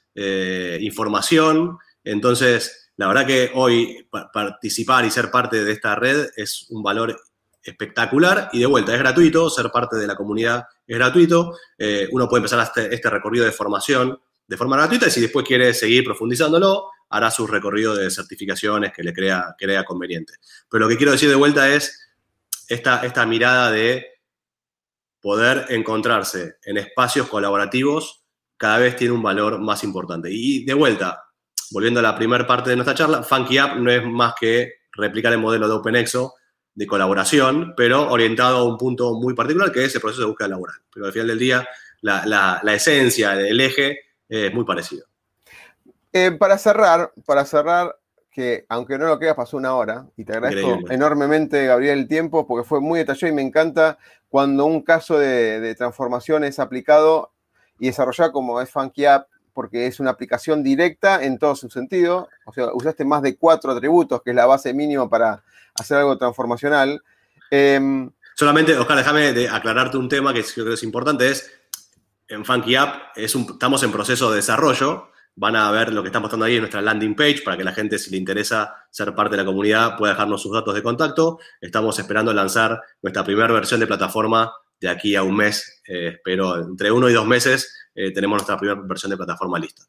información. 0.81 1.79
Entonces, 2.03 2.91
la 2.97 3.07
verdad 3.07 3.27
que 3.27 3.53
hoy 3.55 4.09
participar 4.33 5.05
y 5.05 5.11
ser 5.11 5.31
parte 5.31 5.65
de 5.65 5.73
esta 5.73 5.95
red 5.95 6.29
es 6.37 6.67
un 6.71 6.83
valor 6.83 7.17
espectacular 7.63 8.49
y 8.53 8.61
de 8.61 8.67
vuelta, 8.67 8.93
es 8.93 8.99
gratuito, 8.99 9.51
ser 9.51 9.71
parte 9.71 9.97
de 9.97 10.07
la 10.07 10.17
comunidad 10.17 10.65
es 10.87 10.97
gratuito, 10.97 11.57
eh, 11.79 12.09
uno 12.13 12.29
puede 12.29 12.41
empezar 12.41 12.61
este, 12.63 12.95
este, 12.95 13.11
recorrido 13.11 13.45
de 13.45 13.53
formación 13.53 14.19
de 14.47 14.57
forma 14.57 14.77
gratuita 14.77 15.09
y 15.09 15.11
si 15.11 15.21
después 15.21 15.45
quiere 15.45 15.75
seguir 15.75 16.05
profundizándolo, 16.05 16.91
hará 17.11 17.31
su 17.31 17.47
recorrido 17.47 17.95
de 17.95 18.11
certificaciones 18.11 18.93
que 18.93 19.03
le 19.03 19.13
crea, 19.13 19.55
conveniente. 19.85 20.35
Pero 20.71 20.85
lo 20.85 20.89
que 20.89 20.97
quiero 20.97 21.13
decir 21.13 21.29
de 21.29 21.35
vuelta 21.35 21.69
es 21.75 22.09
esta, 22.69 23.05
esta 23.05 23.27
mirada 23.27 23.71
de 23.71 24.07
poder 25.21 25.67
encontrarse 25.71 26.57
en 26.65 26.77
espacios 26.77 27.29
colaborativos 27.29 28.23
cada 28.57 28.79
vez 28.79 28.97
tiene 28.97 29.13
un 29.13 29.23
valor 29.23 29.59
más 29.59 29.85
importante. 29.85 30.29
Y 30.31 30.65
de 30.65 30.75
vuelta, 30.75 31.25
volviendo 31.71 32.01
a 32.01 32.03
la 32.03 32.17
primera 32.17 32.47
parte 32.47 32.71
de 32.71 32.77
nuestra 32.77 32.95
charla, 32.95 33.23
Funky 33.23 33.59
App 33.59 33.77
no 33.77 33.91
es 33.91 34.05
más 34.05 34.35
que 34.39 34.75
replicar 34.93 35.33
el 35.33 35.41
modelo 35.41 35.69
de 35.69 35.75
OpenExo 35.75 36.35
de 36.77 36.87
colaboración, 36.87 37.73
pero 37.75 38.11
orientado 38.11 38.59
a 38.59 38.65
un 38.65 38.77
punto 38.77 39.15
muy 39.15 39.35
particular, 39.35 39.73
que 39.73 39.85
es 39.85 39.95
el 39.95 40.01
proceso 40.01 40.23
de 40.23 40.29
búsqueda 40.29 40.49
laboral. 40.49 40.77
Pero 40.93 41.07
al 41.07 41.13
final 41.13 41.27
del 41.29 41.39
día, 41.39 41.67
la, 42.03 42.61
esencia 42.75 43.35
del 43.35 43.59
eje 43.61 44.01
es 44.29 44.53
muy 44.55 44.65
parecido. 44.65 45.07
Eh, 46.13 46.33
para 46.33 46.59
cerrar, 46.59 47.13
para 47.25 47.47
cerrar, 47.47 47.97
que 48.31 48.67
aunque 48.69 48.99
no 48.99 49.07
lo 49.07 49.19
queda, 49.19 49.35
pasó 49.35 49.57
una 49.57 49.75
hora, 49.75 50.07
y 50.19 50.25
te 50.25 50.35
agradezco 50.35 50.91
enormemente, 50.91 51.67
Gabriel, 51.67 52.01
el 52.01 52.09
tiempo, 52.09 52.47
porque 52.47 52.69
fue 52.69 52.83
muy 52.83 52.99
detallado 52.99 53.33
y 53.33 53.35
me 53.35 53.43
encanta 53.43 53.99
cuando 54.29 54.67
un 54.67 54.83
caso 54.83 55.19
de, 55.19 55.75
transformación 55.77 56.45
es 56.45 56.59
aplicado 56.59 57.33
y 57.79 57.87
desarrollado 57.87 58.33
como 58.33 58.61
es 58.61 58.69
Funky 58.69 59.07
App, 59.07 59.29
porque 59.55 59.87
es 59.87 59.99
una 59.99 60.11
aplicación 60.11 60.63
directa 60.63 61.25
en 61.25 61.39
todo 61.39 61.57
su 61.57 61.71
sentido. 61.71 62.29
O 62.45 62.53
sea, 62.53 62.75
usaste 62.75 63.07
más 63.07 63.23
de 63.23 63.37
cuatro 63.37 63.73
atributos, 63.73 64.21
que 64.23 64.31
es 64.31 64.37
la 64.37 64.45
base 64.45 64.75
mínima 64.75 65.09
para 65.09 65.43
hacer 65.79 65.99
algo 65.99 66.17
transformacional. 66.19 67.03
Em, 67.51 68.11
Solamente, 68.35 68.77
Oscar, 68.77 68.99
déjame 68.99 69.49
aclararte 69.49 69.97
un 69.97 70.09
tema 70.09 70.35
que 70.35 70.45
creo 70.45 70.67
que 70.67 70.75
es 70.75 70.83
importante, 70.83 71.31
es 71.31 71.51
en 72.29 72.45
Funky 72.45 72.75
App 72.75 73.17
es 73.17 73.35
estamos 73.35 73.83
en 73.83 73.93
proceso 73.93 74.31
de 74.31 74.37
desarrollo, 74.37 75.11
van 75.37 75.57
a 75.57 75.71
ver 75.71 75.93
lo 75.93 76.03
que 76.03 76.09
está 76.09 76.21
mostrando 76.21 76.47
ahí 76.47 76.55
en 76.55 76.61
nuestra 76.61 76.83
landing 76.83 77.15
page 77.15 77.43
para 77.45 77.57
que 77.57 77.65
la 77.65 77.73
gente, 77.73 77.99
si 77.99 78.11
le 78.11 78.17
interesa 78.17 78.75
ser 78.91 79.15
parte 79.15 79.37
de 79.37 79.43
la 79.43 79.47
comunidad, 79.47 79.97
pueda 79.97 80.13
dejarnos 80.13 80.43
sus 80.43 80.53
datos 80.53 80.75
de 80.75 80.83
contacto. 80.83 81.39
Estamos 81.61 81.99
esperando 81.99 82.33
lanzar 82.33 82.81
nuestra 83.03 83.25
primera 83.25 83.53
versión 83.53 83.81
de 83.81 83.87
plataforma 83.87 84.53
de 84.81 84.89
aquí 84.89 85.15
a 85.15 85.23
un 85.23 85.37
mes, 85.37 85.83
eh, 85.87 86.09
espero 86.17 86.57
entre 86.57 86.91
uno 86.91 87.09
y 87.09 87.13
dos 87.13 87.27
meses 87.27 87.73
eh, 87.97 88.13
tenemos 88.13 88.37
nuestra 88.37 88.59
primera 88.59 88.79
versión 88.85 89.11
de 89.11 89.17
plataforma 89.17 89.59
lista. 89.59 89.83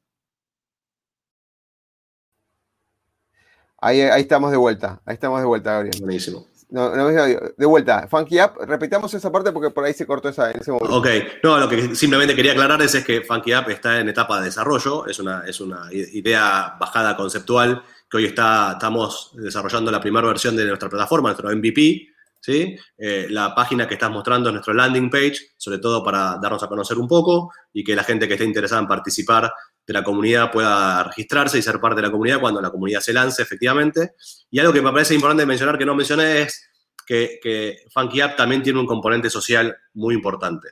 Ahí, 3.79 4.01
estamos 4.01 4.51
de 4.51 4.57
vuelta, 4.57 5.01
ahí 5.05 5.13
estamos 5.13 5.39
de 5.39 5.45
vuelta, 5.45 5.73
Gabriel. 5.73 5.95
Buenísimo. 5.99 6.47
de 6.69 7.65
vuelta, 7.65 8.07
Funky 8.07 8.39
App, 8.39 8.57
repitamos 8.61 9.13
esa 9.13 9.31
parte 9.31 9.51
porque 9.51 9.69
por 9.69 9.83
ahí 9.83 9.93
se 9.93 10.07
cortó 10.07 10.29
esa, 10.29 10.49
en 10.49 10.61
ese 10.61 10.71
momento. 10.71 10.95
Ok, 10.95 11.07
no, 11.43 11.59
lo 11.59 11.69
que 11.69 11.95
simplemente 11.95 12.35
quería 12.35 12.53
aclarar 12.53 12.81
es, 12.81 13.03
que 13.03 13.21
Funky 13.21 13.53
App 13.53 13.69
está 13.69 13.99
en 13.99 14.09
etapa 14.09 14.39
de 14.39 14.45
desarrollo, 14.45 15.05
es 15.05 15.19
una, 15.19 15.43
es 15.45 15.61
una 15.61 15.89
idea 15.91 16.75
bajada 16.79 17.15
conceptual 17.15 17.83
que 18.09 18.17
hoy 18.17 18.25
está, 18.25 18.73
estamos 18.73 19.31
desarrollando 19.35 19.91
la 19.91 20.01
primera 20.01 20.27
versión 20.27 20.55
de 20.55 20.65
nuestra 20.65 20.89
plataforma, 20.89 21.29
nuestro 21.29 21.55
MVP, 21.55 22.07
¿sí? 22.39 22.75
Eh, 22.97 23.27
la 23.29 23.53
página 23.53 23.87
que 23.87 23.93
estás 23.93 24.09
mostrando 24.09 24.49
es 24.49 24.53
nuestro 24.53 24.73
landing 24.73 25.09
page, 25.09 25.51
sobre 25.57 25.79
todo 25.79 26.03
para 26.03 26.37
darnos 26.41 26.63
a 26.63 26.67
conocer 26.67 26.97
un 26.97 27.07
poco 27.07 27.51
y 27.73 27.83
que 27.83 27.95
la 27.95 28.03
gente 28.03 28.27
que 28.27 28.33
esté 28.33 28.45
interesada 28.45 28.81
en 28.81 28.87
participar 28.87 29.51
de 29.87 29.93
la 29.93 30.03
comunidad 30.03 30.51
pueda 30.51 31.05
registrarse 31.05 31.57
y 31.57 31.61
ser 31.61 31.79
parte 31.79 32.01
de 32.01 32.07
la 32.07 32.11
comunidad 32.11 32.41
cuando 32.41 32.61
la 32.61 32.69
comunidad 32.69 32.99
se 32.99 33.13
lance 33.13 33.41
efectivamente. 33.41 34.15
Y 34.51 34.59
algo 34.59 34.73
que 34.73 34.81
me 34.81 34.91
parece 34.91 35.15
importante 35.15 35.45
mencionar 35.45 35.77
que 35.77 35.85
no 35.85 35.95
mencioné 35.95 36.41
es 36.41 36.69
que, 37.05 37.39
que 37.41 37.77
Funky 37.93 38.19
App 38.19 38.35
también 38.35 38.61
tiene 38.61 38.79
un 38.81 38.85
componente 38.85 39.29
social 39.29 39.75
muy 39.93 40.13
importante. 40.13 40.67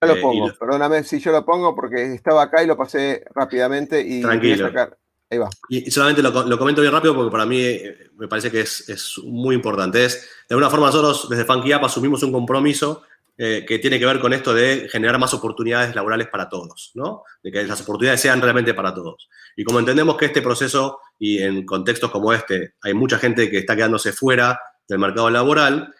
lo 0.00 0.14
eh, 0.14 0.20
pongo, 0.20 0.52
perdóname 0.56 1.02
si 1.02 1.18
yo 1.18 1.32
lo 1.32 1.44
pongo 1.44 1.74
porque 1.74 2.14
estaba 2.14 2.42
acá 2.44 2.62
y 2.62 2.68
lo 2.68 2.76
pasé 2.76 3.24
rápidamente 3.34 4.00
y 4.00 4.22
Tranquilo. 4.22 4.68
Sacar. 4.68 4.96
Ahí 5.28 5.38
va. 5.38 5.50
Y 5.68 5.90
solamente 5.90 6.22
lo, 6.22 6.58
comento 6.58 6.80
bien 6.80 6.92
rápido 6.92 7.14
porque 7.14 7.30
para 7.30 7.46
mí 7.46 7.60
eh, 7.60 8.10
me 8.16 8.28
parece 8.28 8.52
que 8.52 8.60
es, 8.60 9.20
muy 9.24 9.56
importante. 9.56 10.04
Es, 10.04 10.28
de 10.48 10.54
alguna 10.54 10.70
forma 10.70 10.86
nosotros 10.86 11.28
desde 11.28 11.44
Funky 11.44 11.72
App 11.72 11.84
asumimos 11.84 12.22
un 12.22 12.32
compromiso 12.32 13.02
eh, 13.42 13.64
que 13.66 13.78
tiene 13.78 13.98
que 13.98 14.04
ver 14.04 14.20
con 14.20 14.34
esto 14.34 14.52
de 14.52 14.86
generar 14.92 15.18
más 15.18 15.32
oportunidades 15.32 15.94
laborales 15.94 16.28
para 16.28 16.50
todos, 16.50 16.90
¿no? 16.94 17.22
De 17.42 17.50
que 17.50 17.62
las 17.64 17.80
oportunidades 17.80 18.20
sean 18.20 18.42
realmente 18.42 18.74
para 18.74 18.92
todos. 18.92 19.30
Y 19.56 19.64
como 19.64 19.78
entendemos 19.78 20.18
que 20.18 20.26
este 20.26 20.42
proceso 20.42 20.98
y 21.18 21.42
en 21.42 21.64
contextos 21.64 22.10
como 22.10 22.34
este 22.34 22.74
hay 22.82 22.92
mucha 22.92 23.18
gente 23.18 23.50
que 23.50 23.58
está 23.58 23.74
quedándose 23.74 24.12
fuera 24.12 24.60
del 24.86 24.98
mercado 24.98 25.30
laboral, 25.30 25.94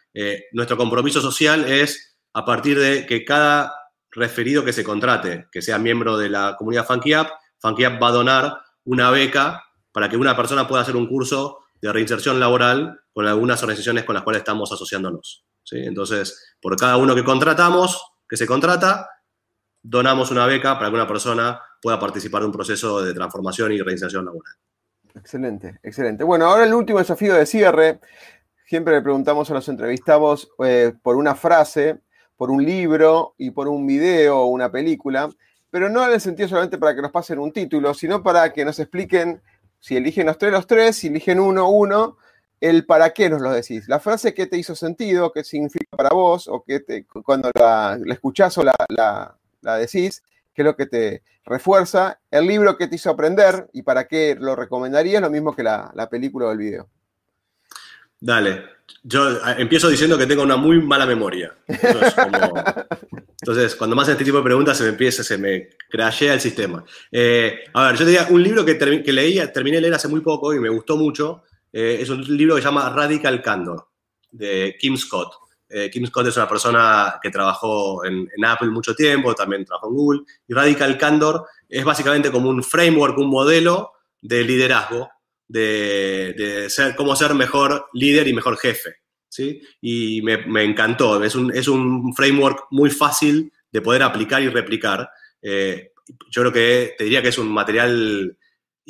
nuestro 0.52 0.76
compromiso 0.76 1.20
social 1.20 1.64
es 1.64 2.18
a 2.34 2.44
partir 2.44 2.78
de 2.78 3.06
que 3.06 3.24
cada 3.24 3.72
referido 4.10 4.64
que 4.64 4.72
se 4.72 4.84
contrate, 4.84 5.46
que 5.50 5.62
sea 5.62 5.78
miembro 5.78 6.18
de 6.18 6.28
la 6.28 6.56
comunidad 6.58 6.86
Funky 6.86 7.12
App, 7.12 7.30
Funky 7.58 7.84
App 7.84 8.02
va 8.02 8.08
a 8.08 8.12
donar 8.12 8.58
una 8.84 9.10
beca 9.10 9.64
para 9.92 10.08
que 10.08 10.16
una 10.16 10.36
persona 10.36 10.68
pueda 10.68 10.82
hacer 10.82 10.96
un 10.96 11.06
curso 11.06 11.60
de 11.80 11.92
reinserción 11.92 12.38
laboral 12.38 13.00
con 13.12 13.26
algunas 13.26 13.62
organizaciones 13.62 14.04
con 14.04 14.14
las 14.14 14.24
cuales 14.24 14.40
estamos 14.40 14.70
asociándonos. 14.72 15.44
Entonces, 15.72 16.56
por 16.60 16.76
cada 16.76 16.96
uno 16.96 17.14
que 17.14 17.24
contratamos, 17.24 18.12
que 18.28 18.36
se 18.36 18.46
contrata, 18.46 19.08
donamos 19.82 20.30
una 20.30 20.46
beca 20.46 20.78
para 20.78 20.90
que 20.90 20.94
una 20.94 21.08
persona 21.08 21.60
pueda 21.80 21.98
participar 21.98 22.42
de 22.42 22.46
un 22.46 22.52
proceso 22.52 23.02
de 23.02 23.14
transformación 23.14 23.72
y 23.72 23.80
reinserción 23.80 24.24
laboral. 24.24 24.54
Excelente, 25.14 25.80
excelente. 25.82 26.24
Bueno, 26.24 26.46
ahora 26.46 26.64
el 26.64 26.74
último 26.74 26.98
desafío 26.98 27.34
de 27.34 27.46
cierre. 27.46 28.00
Siempre 28.66 28.94
le 28.94 29.02
preguntamos 29.02 29.50
a 29.50 29.54
los 29.54 29.68
entrevistados 29.68 30.50
eh, 30.64 30.92
por 31.02 31.16
una 31.16 31.34
frase 31.34 32.00
por 32.40 32.50
un 32.50 32.64
libro 32.64 33.34
y 33.36 33.50
por 33.50 33.68
un 33.68 33.86
video 33.86 34.38
o 34.38 34.46
una 34.46 34.72
película, 34.72 35.28
pero 35.68 35.90
no 35.90 36.06
en 36.06 36.14
el 36.14 36.22
sentido 36.22 36.48
solamente 36.48 36.78
para 36.78 36.94
que 36.94 37.02
nos 37.02 37.10
pasen 37.10 37.38
un 37.38 37.52
título, 37.52 37.92
sino 37.92 38.22
para 38.22 38.50
que 38.50 38.64
nos 38.64 38.78
expliquen 38.78 39.42
si 39.78 39.98
eligen 39.98 40.24
los 40.24 40.38
tres, 40.38 40.50
los 40.50 40.66
tres, 40.66 40.96
si 40.96 41.08
eligen 41.08 41.38
uno, 41.38 41.68
uno, 41.68 42.16
el 42.60 42.84
para 42.84 43.10
qué 43.10 43.30
nos 43.30 43.40
lo 43.40 43.50
decís. 43.50 43.88
La 43.88 44.00
frase 44.00 44.34
que 44.34 44.46
te 44.46 44.58
hizo 44.58 44.74
sentido, 44.74 45.32
qué 45.32 45.42
significa 45.42 45.96
para 45.96 46.10
vos, 46.10 46.46
o 46.46 46.62
que 46.62 46.80
te, 46.80 47.04
cuando 47.04 47.50
la, 47.58 47.98
escuchás 48.08 48.56
o 48.58 48.64
la, 48.64 48.74
la, 48.88 49.76
decís, 49.78 50.22
qué 50.54 50.62
es 50.62 50.66
lo 50.66 50.76
que 50.76 50.86
te 50.86 51.22
refuerza. 51.44 52.20
El 52.30 52.46
libro 52.46 52.76
que 52.76 52.86
te 52.86 52.96
hizo 52.96 53.10
aprender 53.10 53.68
y 53.72 53.82
para 53.82 54.06
qué 54.06 54.36
lo 54.38 54.54
recomendarías, 54.56 55.22
lo 55.22 55.30
mismo 55.30 55.56
que 55.56 55.62
la, 55.62 56.08
película 56.10 56.46
o 56.46 56.52
el 56.52 56.58
video. 56.58 56.88
Dale, 58.22 58.64
yo 59.02 59.38
empiezo 59.56 59.88
diciendo 59.88 60.18
que 60.18 60.26
tengo 60.26 60.42
una 60.42 60.58
muy 60.58 60.82
mala 60.82 61.06
memoria. 61.06 61.54
Entonces, 63.40 63.74
cuando 63.74 63.96
más 63.96 64.06
este 64.10 64.24
tipo 64.24 64.36
de 64.36 64.42
preguntas 64.42 64.76
se 64.76 64.84
me 64.84 64.90
empieza, 64.90 65.24
se 65.24 65.38
me 65.38 65.70
crashea 65.88 66.34
el 66.34 66.40
sistema. 66.40 66.84
Eh, 67.10 67.60
a 67.72 67.86
ver, 67.86 67.92
yo 67.92 68.04
te 68.04 68.10
diría, 68.10 68.26
un 68.28 68.42
libro 68.42 68.66
que, 68.66 68.76
que, 68.76 69.12
leí, 69.14 69.40
terminé 69.54 69.78
de 69.78 69.80
leer 69.80 69.94
hace 69.94 70.08
muy 70.08 70.20
poco 70.20 70.52
y 70.52 70.60
me 70.60 70.68
gustó 70.68 70.98
mucho, 70.98 71.44
eh, 71.72 71.98
es 72.00 72.08
un 72.10 72.22
libro 72.36 72.54
que 72.54 72.62
se 72.62 72.68
llama 72.68 72.90
Radical 72.90 73.42
Candor, 73.42 73.88
de 74.30 74.76
Kim 74.78 74.96
Scott. 74.96 75.34
Kim 75.92 76.04
Scott 76.04 76.26
es 76.26 76.36
una 76.36 76.48
persona 76.48 77.20
que 77.22 77.30
trabajó 77.30 78.04
en, 78.04 78.28
en, 78.36 78.44
Apple 78.44 78.70
mucho 78.70 78.92
tiempo, 78.92 79.36
también 79.36 79.64
trabajó 79.64 79.86
en 79.86 79.94
Google, 79.94 80.20
y 80.48 80.52
Radical 80.52 80.98
Candor 80.98 81.46
es 81.68 81.84
básicamente 81.84 82.32
como 82.32 82.50
un 82.50 82.64
framework, 82.64 83.16
un 83.18 83.30
modelo 83.30 83.92
de 84.20 84.42
liderazgo 84.42 85.08
de, 85.50 86.66
ser, 86.68 86.94
cómo 86.94 87.16
ser 87.16 87.34
mejor 87.34 87.86
líder 87.92 88.28
y 88.28 88.34
mejor 88.34 88.56
jefe. 88.56 88.96
¿sí? 89.28 89.60
Y 89.80 90.22
me, 90.22 90.64
encantó. 90.64 91.22
Es 91.22 91.34
un, 91.34 91.54
es 91.54 91.68
un, 91.68 92.14
framework 92.14 92.66
muy 92.70 92.90
fácil 92.90 93.52
de 93.70 93.82
poder 93.82 94.02
aplicar 94.02 94.42
y 94.42 94.48
replicar. 94.48 95.10
Eh, 95.42 95.92
yo 96.30 96.42
creo 96.42 96.52
que 96.52 96.94
te 96.96 97.04
diría 97.04 97.22
que 97.22 97.28
es 97.28 97.38
un 97.38 97.48
material 97.48 98.36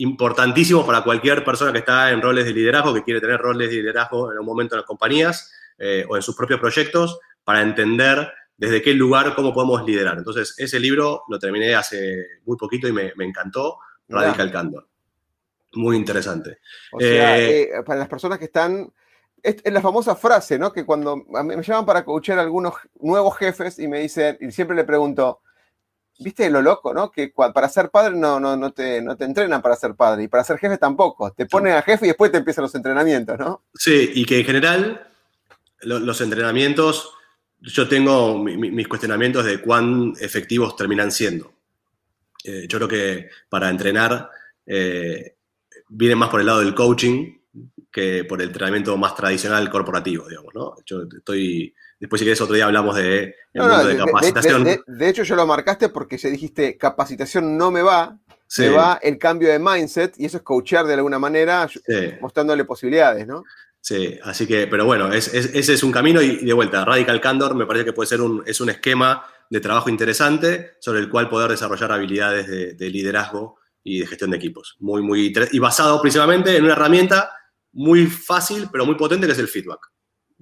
importantísimo 0.00 0.86
para 0.86 1.02
cualquier 1.02 1.44
persona 1.44 1.72
que 1.72 1.78
está 1.78 2.10
en 2.10 2.22
roles 2.22 2.46
de 2.46 2.54
liderazgo, 2.54 2.94
que 2.94 3.04
quiere 3.04 3.20
tener 3.20 3.38
roles 3.38 3.68
de 3.68 3.76
liderazgo 3.76 4.32
en 4.32 4.38
un 4.38 4.46
momento 4.46 4.74
en 4.74 4.78
las 4.78 4.86
compañías 4.86 5.52
eh, 5.78 6.06
o 6.08 6.16
en 6.16 6.22
sus 6.22 6.34
propios 6.34 6.58
proyectos, 6.58 7.18
para 7.44 7.60
entender 7.60 8.32
desde 8.56 8.80
qué 8.82 8.94
lugar, 8.94 9.34
cómo 9.34 9.52
podemos 9.52 9.84
liderar. 9.84 10.16
Entonces, 10.16 10.54
ese 10.58 10.80
libro 10.80 11.24
lo 11.28 11.38
terminé 11.38 11.74
hace 11.74 12.24
muy 12.46 12.56
poquito 12.56 12.88
y 12.88 12.92
me, 12.92 13.12
encantó, 13.18 13.78
Radical 14.08 14.50
Candor. 14.50 14.88
Muy 15.74 15.96
interesante. 15.96 16.58
O 16.92 17.00
sea, 17.00 17.38
eh, 17.38 17.62
eh, 17.62 17.82
para 17.84 18.00
las 18.00 18.08
personas 18.08 18.38
que 18.38 18.46
están. 18.46 18.92
Es, 19.42 19.62
la 19.64 19.80
famosa 19.80 20.14
frase, 20.16 20.58
¿no? 20.58 20.72
Que 20.72 20.84
cuando 20.84 21.16
me 21.16 21.62
llaman 21.62 21.86
para 21.86 22.04
coachar 22.04 22.38
a 22.38 22.42
algunos 22.42 22.74
nuevos 23.00 23.36
jefes 23.38 23.78
y 23.78 23.88
me 23.88 24.00
dicen, 24.00 24.36
y 24.40 24.50
siempre 24.50 24.76
le 24.76 24.84
pregunto, 24.84 25.40
¿viste 26.20 26.48
lo 26.50 26.62
loco, 26.62 26.94
no? 26.94 27.10
Que 27.10 27.32
para 27.34 27.68
ser 27.68 27.90
padre 27.90 28.14
no, 28.14 28.38
no, 28.38 28.56
no, 28.56 28.72
te, 28.72 29.02
no 29.02 29.16
te 29.16 29.24
entrenan 29.24 29.62
para 29.62 29.76
ser 29.76 29.94
padre 29.94 30.24
y 30.24 30.28
para 30.28 30.44
ser 30.44 30.58
jefe 30.58 30.78
tampoco. 30.78 31.32
Te 31.32 31.46
ponen 31.46 31.74
a 31.74 31.82
jefe 31.82 32.06
y 32.06 32.08
después 32.08 32.30
te 32.30 32.38
empiezan 32.38 32.62
los 32.62 32.74
entrenamientos, 32.74 33.38
¿no? 33.38 33.64
Sí, 33.74 34.12
y 34.14 34.24
que 34.24 34.40
en 34.40 34.44
general 34.44 35.06
los 35.82 36.20
entrenamientos, 36.20 37.14
yo 37.60 37.88
tengo 37.88 38.38
mis 38.38 38.86
cuestionamientos 38.86 39.44
de 39.44 39.60
cuán 39.60 40.12
efectivos 40.20 40.76
terminan 40.76 41.10
siendo. 41.10 41.52
Eh, 42.44 42.66
yo 42.68 42.78
creo 42.78 42.88
que 42.88 43.30
para 43.48 43.70
entrenar 43.70 44.30
viene 45.88 46.14
más 46.14 46.28
por 46.28 46.40
el 46.40 46.46
lado 46.46 46.60
del 46.60 46.74
coaching 46.74 47.38
que 47.90 48.24
por 48.24 48.40
el 48.40 48.48
entrenamiento 48.48 48.96
más 48.96 49.16
tradicional 49.16 49.68
corporativo, 49.68 50.28
digamos, 50.28 50.54
¿no? 50.54 50.76
Yo 50.86 51.02
estoy... 51.02 51.74
Después, 52.00 52.18
si 52.18 52.24
quieres, 52.24 52.40
otro 52.40 52.54
día 52.54 52.64
hablamos 52.64 52.96
de, 52.96 53.36
de 53.52 53.96
capacitación. 53.98 54.64
De, 54.64 55.08
hecho, 55.08 55.22
yo 55.22 55.36
lo 55.36 55.46
marcaste 55.46 55.90
porque 55.90 56.16
se 56.16 56.30
dijiste, 56.30 56.78
capacitación 56.78 57.58
no 57.58 57.70
me 57.70 57.82
va, 57.82 58.18
se 58.46 58.70
va 58.70 58.98
el 59.02 59.18
cambio 59.18 59.50
de 59.50 59.58
mindset 59.58 60.14
y 60.18 60.24
eso 60.24 60.38
es 60.38 60.42
coachar 60.42 60.86
de 60.86 60.94
alguna 60.94 61.18
manera, 61.18 61.68
mostrándole 62.22 62.64
posibilidades, 62.64 63.26
¿no? 63.26 63.44
Sí, 63.82 64.18
así 64.24 64.46
que, 64.46 64.66
pero 64.66 64.86
bueno, 64.86 65.12
ese 65.12 65.58
es 65.58 65.82
un 65.82 65.92
camino 65.92 66.22
y, 66.22 66.44
de 66.44 66.52
vuelta, 66.54 66.84
Radical 66.84 67.20
Candor 67.20 67.54
me 67.54 67.66
parece 67.66 67.84
que 67.84 67.92
puede 67.92 68.08
ser 68.08 68.22
un, 68.22 68.42
es 68.46 68.60
un 68.60 68.70
esquema 68.70 69.24
de 69.50 69.60
trabajo 69.60 69.90
interesante 69.90 70.72
sobre 70.80 71.00
el 71.00 71.10
cual 71.10 71.28
poder 71.28 71.50
desarrollar 71.50 71.92
habilidades 71.92 72.78
de 72.78 72.90
liderazgo 72.90 73.58
y 73.82 74.00
de 74.00 74.06
gestión 74.06 74.30
de 74.30 74.36
equipos. 74.36 74.76
Muy, 74.80 75.02
muy, 75.02 75.32
y 75.52 75.58
basado 75.58 76.00
principalmente 76.00 76.56
en 76.56 76.64
una 76.64 76.72
herramienta 76.72 77.32
muy 77.72 78.06
fácil, 78.06 78.68
pero 78.70 78.86
muy 78.86 78.96
potente, 78.96 79.26
que 79.26 79.32
es 79.32 79.38
el 79.38 79.48
feedback. 79.48 79.80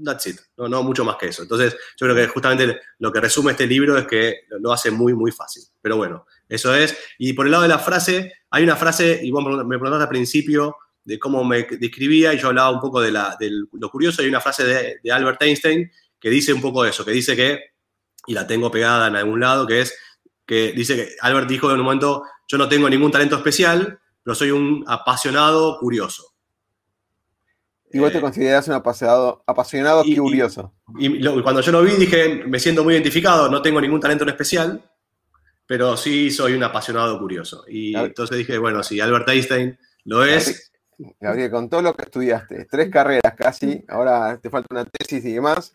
That's 0.02 0.26
it. 0.26 0.38
No, 0.56 0.68
no 0.68 0.82
mucho 0.82 1.04
más 1.04 1.16
que 1.16 1.26
eso. 1.26 1.42
Entonces, 1.42 1.74
yo 1.96 2.06
creo 2.06 2.14
que 2.14 2.26
justamente 2.28 2.80
lo 2.98 3.12
que 3.12 3.20
resume 3.20 3.52
este 3.52 3.66
libro 3.66 3.98
es 3.98 4.06
que 4.06 4.42
lo 4.60 4.72
hace 4.72 4.90
muy, 4.90 5.14
muy 5.14 5.32
fácil. 5.32 5.62
Pero 5.80 5.96
bueno, 5.96 6.26
eso 6.48 6.74
es. 6.74 6.96
Y 7.18 7.32
por 7.32 7.46
el 7.46 7.52
lado 7.52 7.62
de 7.62 7.68
la 7.68 7.78
frase, 7.78 8.32
hay 8.50 8.64
una 8.64 8.76
frase, 8.76 9.20
y 9.22 9.30
vos 9.30 9.44
me 9.44 9.78
preguntaste 9.78 10.02
al 10.02 10.08
principio 10.08 10.76
de 11.04 11.18
cómo 11.18 11.42
me 11.44 11.64
describía, 11.64 12.34
y 12.34 12.38
yo 12.38 12.48
hablaba 12.48 12.70
un 12.70 12.80
poco 12.80 13.00
de, 13.00 13.10
la, 13.10 13.36
lo 13.72 13.90
curioso, 13.90 14.22
hay 14.22 14.28
una 14.28 14.40
frase 14.40 14.64
de, 14.64 14.96
de 15.02 15.12
Albert 15.12 15.42
Einstein 15.42 15.90
que 16.20 16.30
dice 16.30 16.52
un 16.52 16.60
poco 16.60 16.84
eso, 16.84 17.04
que 17.04 17.12
dice 17.12 17.34
que, 17.34 17.72
y 18.26 18.34
la 18.34 18.46
tengo 18.46 18.70
pegada 18.70 19.08
en 19.08 19.16
algún 19.16 19.40
lado, 19.40 19.66
que 19.66 19.80
es 19.80 19.96
que 20.48 20.72
dice 20.72 20.96
que 20.96 21.16
Albert 21.20 21.46
dijo 21.46 21.70
en 21.70 21.78
un 21.78 21.84
momento, 21.84 22.22
yo 22.48 22.56
no 22.56 22.68
tengo 22.68 22.88
ningún 22.88 23.10
talento 23.10 23.36
especial, 23.36 24.00
pero 24.22 24.34
soy 24.34 24.50
un 24.50 24.82
apasionado 24.88 25.78
curioso. 25.78 26.37
Y 27.92 27.98
vos 27.98 28.12
te 28.12 28.18
eh, 28.18 28.20
consideras 28.20 28.68
un 28.68 28.74
apasionado, 28.74 29.42
apasionado 29.46 30.02
curioso. 30.04 30.74
Y, 30.98 31.22
cuando 31.42 31.60
yo 31.60 31.72
lo 31.72 31.82
vi 31.82 31.92
dije, 31.92 32.44
me 32.46 32.58
siento 32.58 32.84
muy 32.84 32.94
identificado, 32.94 33.48
no 33.50 33.62
tengo 33.62 33.80
ningún 33.80 34.00
talento 34.00 34.24
en 34.24 34.30
especial, 34.30 34.82
pero 35.66 35.96
sí 35.96 36.30
soy 36.30 36.54
un 36.54 36.62
apasionado 36.62 37.18
curioso. 37.18 37.64
Y 37.68 37.94
entonces 37.96 38.36
dije, 38.38 38.58
bueno, 38.58 38.82
si 38.82 39.00
Albert 39.00 39.28
Einstein 39.28 39.78
lo 40.04 40.24
es... 40.24 40.72
Gabriel, 41.20 41.50
con 41.50 41.70
todo 41.70 41.80
lo 41.80 41.94
que 41.94 42.02
estudiaste, 42.02 42.66
tres 42.68 42.90
carreras 42.90 43.34
casi, 43.36 43.84
ahora 43.86 44.36
te 44.42 44.50
falta 44.50 44.66
una 44.72 44.84
tesis 44.84 45.24
y 45.24 45.32
demás, 45.34 45.72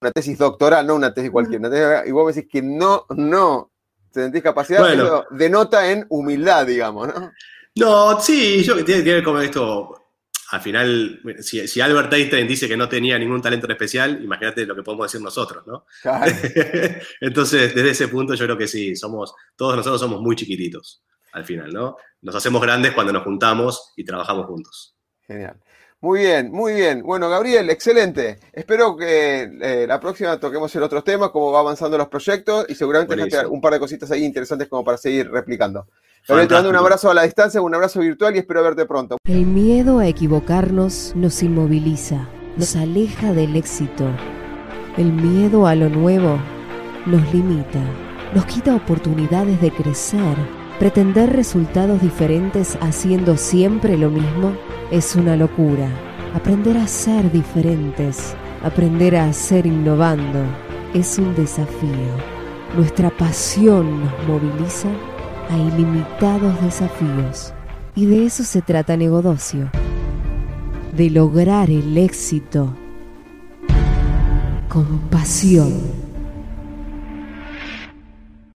una 0.00 0.12
tesis 0.12 0.38
doctoral, 0.38 0.86
no 0.86 0.94
una 0.94 1.12
tesis 1.12 1.32
cualquiera, 1.32 2.06
y 2.06 2.12
vos 2.12 2.24
me 2.24 2.32
decís 2.32 2.48
que 2.48 2.62
no, 2.62 3.04
no 3.16 3.72
te 4.12 4.30
discapacidad, 4.30 4.78
capacidad, 4.78 5.24
denota 5.30 5.90
en 5.90 6.06
humildad, 6.08 6.66
digamos, 6.66 7.08
¿no? 7.08 7.32
No, 7.76 8.20
sí, 8.20 8.62
yo 8.62 8.76
que 8.76 8.84
tiene 8.84 9.02
que 9.02 9.14
ver 9.14 9.24
con 9.24 9.42
esto. 9.42 10.03
Al 10.54 10.60
final, 10.60 11.20
si, 11.40 11.80
Albert 11.80 12.12
Einstein 12.12 12.46
dice 12.46 12.68
que 12.68 12.76
no 12.76 12.88
tenía 12.88 13.18
ningún 13.18 13.42
talento 13.42 13.66
en 13.66 13.72
especial, 13.72 14.22
imagínate 14.22 14.64
lo 14.64 14.76
que 14.76 14.84
podemos 14.84 15.10
decir 15.10 15.20
nosotros, 15.20 15.66
¿no? 15.66 15.84
Entonces, 17.20 17.74
desde 17.74 17.90
ese 17.90 18.06
punto, 18.06 18.34
yo 18.34 18.44
creo 18.44 18.56
que 18.56 18.68
sí, 18.68 18.94
somos, 18.94 19.34
todos 19.56 19.74
nosotros 19.74 20.00
somos 20.00 20.20
muy 20.20 20.36
chiquititos 20.36 21.02
al 21.32 21.44
final, 21.44 21.72
¿no? 21.72 21.96
Nos 22.22 22.36
hacemos 22.36 22.62
grandes 22.62 22.92
cuando 22.92 23.12
nos 23.12 23.24
juntamos 23.24 23.92
y 23.96 24.04
trabajamos 24.04 24.46
juntos. 24.46 24.96
Genial. 25.26 25.60
Muy 26.00 26.20
bien, 26.20 26.52
muy 26.52 26.74
bien. 26.74 27.02
Bueno, 27.02 27.28
Gabriel, 27.28 27.68
excelente. 27.70 28.38
Espero 28.52 28.96
que 28.96 29.50
eh, 29.60 29.86
la 29.88 29.98
próxima 29.98 30.38
toquemos 30.38 30.72
el 30.76 30.84
otros 30.84 31.02
temas, 31.02 31.30
cómo 31.30 31.50
va 31.50 31.58
avanzando 31.58 31.98
los 31.98 32.06
proyectos 32.06 32.66
y 32.68 32.76
seguramente 32.76 33.44
un 33.48 33.60
par 33.60 33.72
de 33.72 33.80
cositas 33.80 34.08
ahí 34.12 34.24
interesantes 34.24 34.68
como 34.68 34.84
para 34.84 34.98
seguir 34.98 35.28
replicando. 35.28 35.88
Gabriel, 36.26 36.48
te 36.48 36.54
mando 36.54 36.70
un 36.70 36.76
abrazo 36.76 37.10
a 37.10 37.14
la 37.14 37.24
distancia, 37.24 37.60
un 37.60 37.74
abrazo 37.74 38.00
virtual 38.00 38.34
y 38.34 38.38
espero 38.38 38.62
verte 38.62 38.86
pronto. 38.86 39.18
El 39.24 39.44
miedo 39.44 39.98
a 39.98 40.06
equivocarnos 40.06 41.12
nos 41.14 41.42
inmoviliza, 41.42 42.28
nos 42.56 42.76
aleja 42.76 43.34
del 43.34 43.56
éxito. 43.56 44.06
El 44.96 45.12
miedo 45.12 45.66
a 45.66 45.74
lo 45.74 45.90
nuevo 45.90 46.38
nos 47.04 47.34
limita. 47.34 47.80
nos 48.34 48.46
quita 48.46 48.74
oportunidades 48.74 49.60
de 49.60 49.70
crecer. 49.70 50.36
Pretender 50.78 51.30
resultados 51.30 52.00
diferentes 52.00 52.78
haciendo 52.80 53.36
siempre 53.36 53.98
lo 53.98 54.08
mismo 54.08 54.56
es 54.90 55.14
una 55.16 55.36
locura. 55.36 55.88
Aprender 56.34 56.78
a 56.78 56.88
ser 56.88 57.30
diferentes, 57.30 58.34
aprender 58.62 59.16
a 59.16 59.30
ser 59.34 59.66
innovando, 59.66 60.40
es 60.94 61.18
un 61.18 61.34
desafío. 61.34 62.16
Nuestra 62.76 63.10
pasión 63.10 64.04
nos 64.04 64.26
moviliza 64.26 64.88
a 65.50 65.56
ilimitados 65.56 66.60
desafíos. 66.62 67.52
Y 67.96 68.06
de 68.06 68.26
eso 68.26 68.44
se 68.44 68.62
trata 68.62 68.96
Negodocio, 68.96 69.70
de 70.96 71.10
lograr 71.10 71.70
el 71.70 71.96
éxito 71.96 72.74
con 74.68 74.98
pasión. 75.10 75.72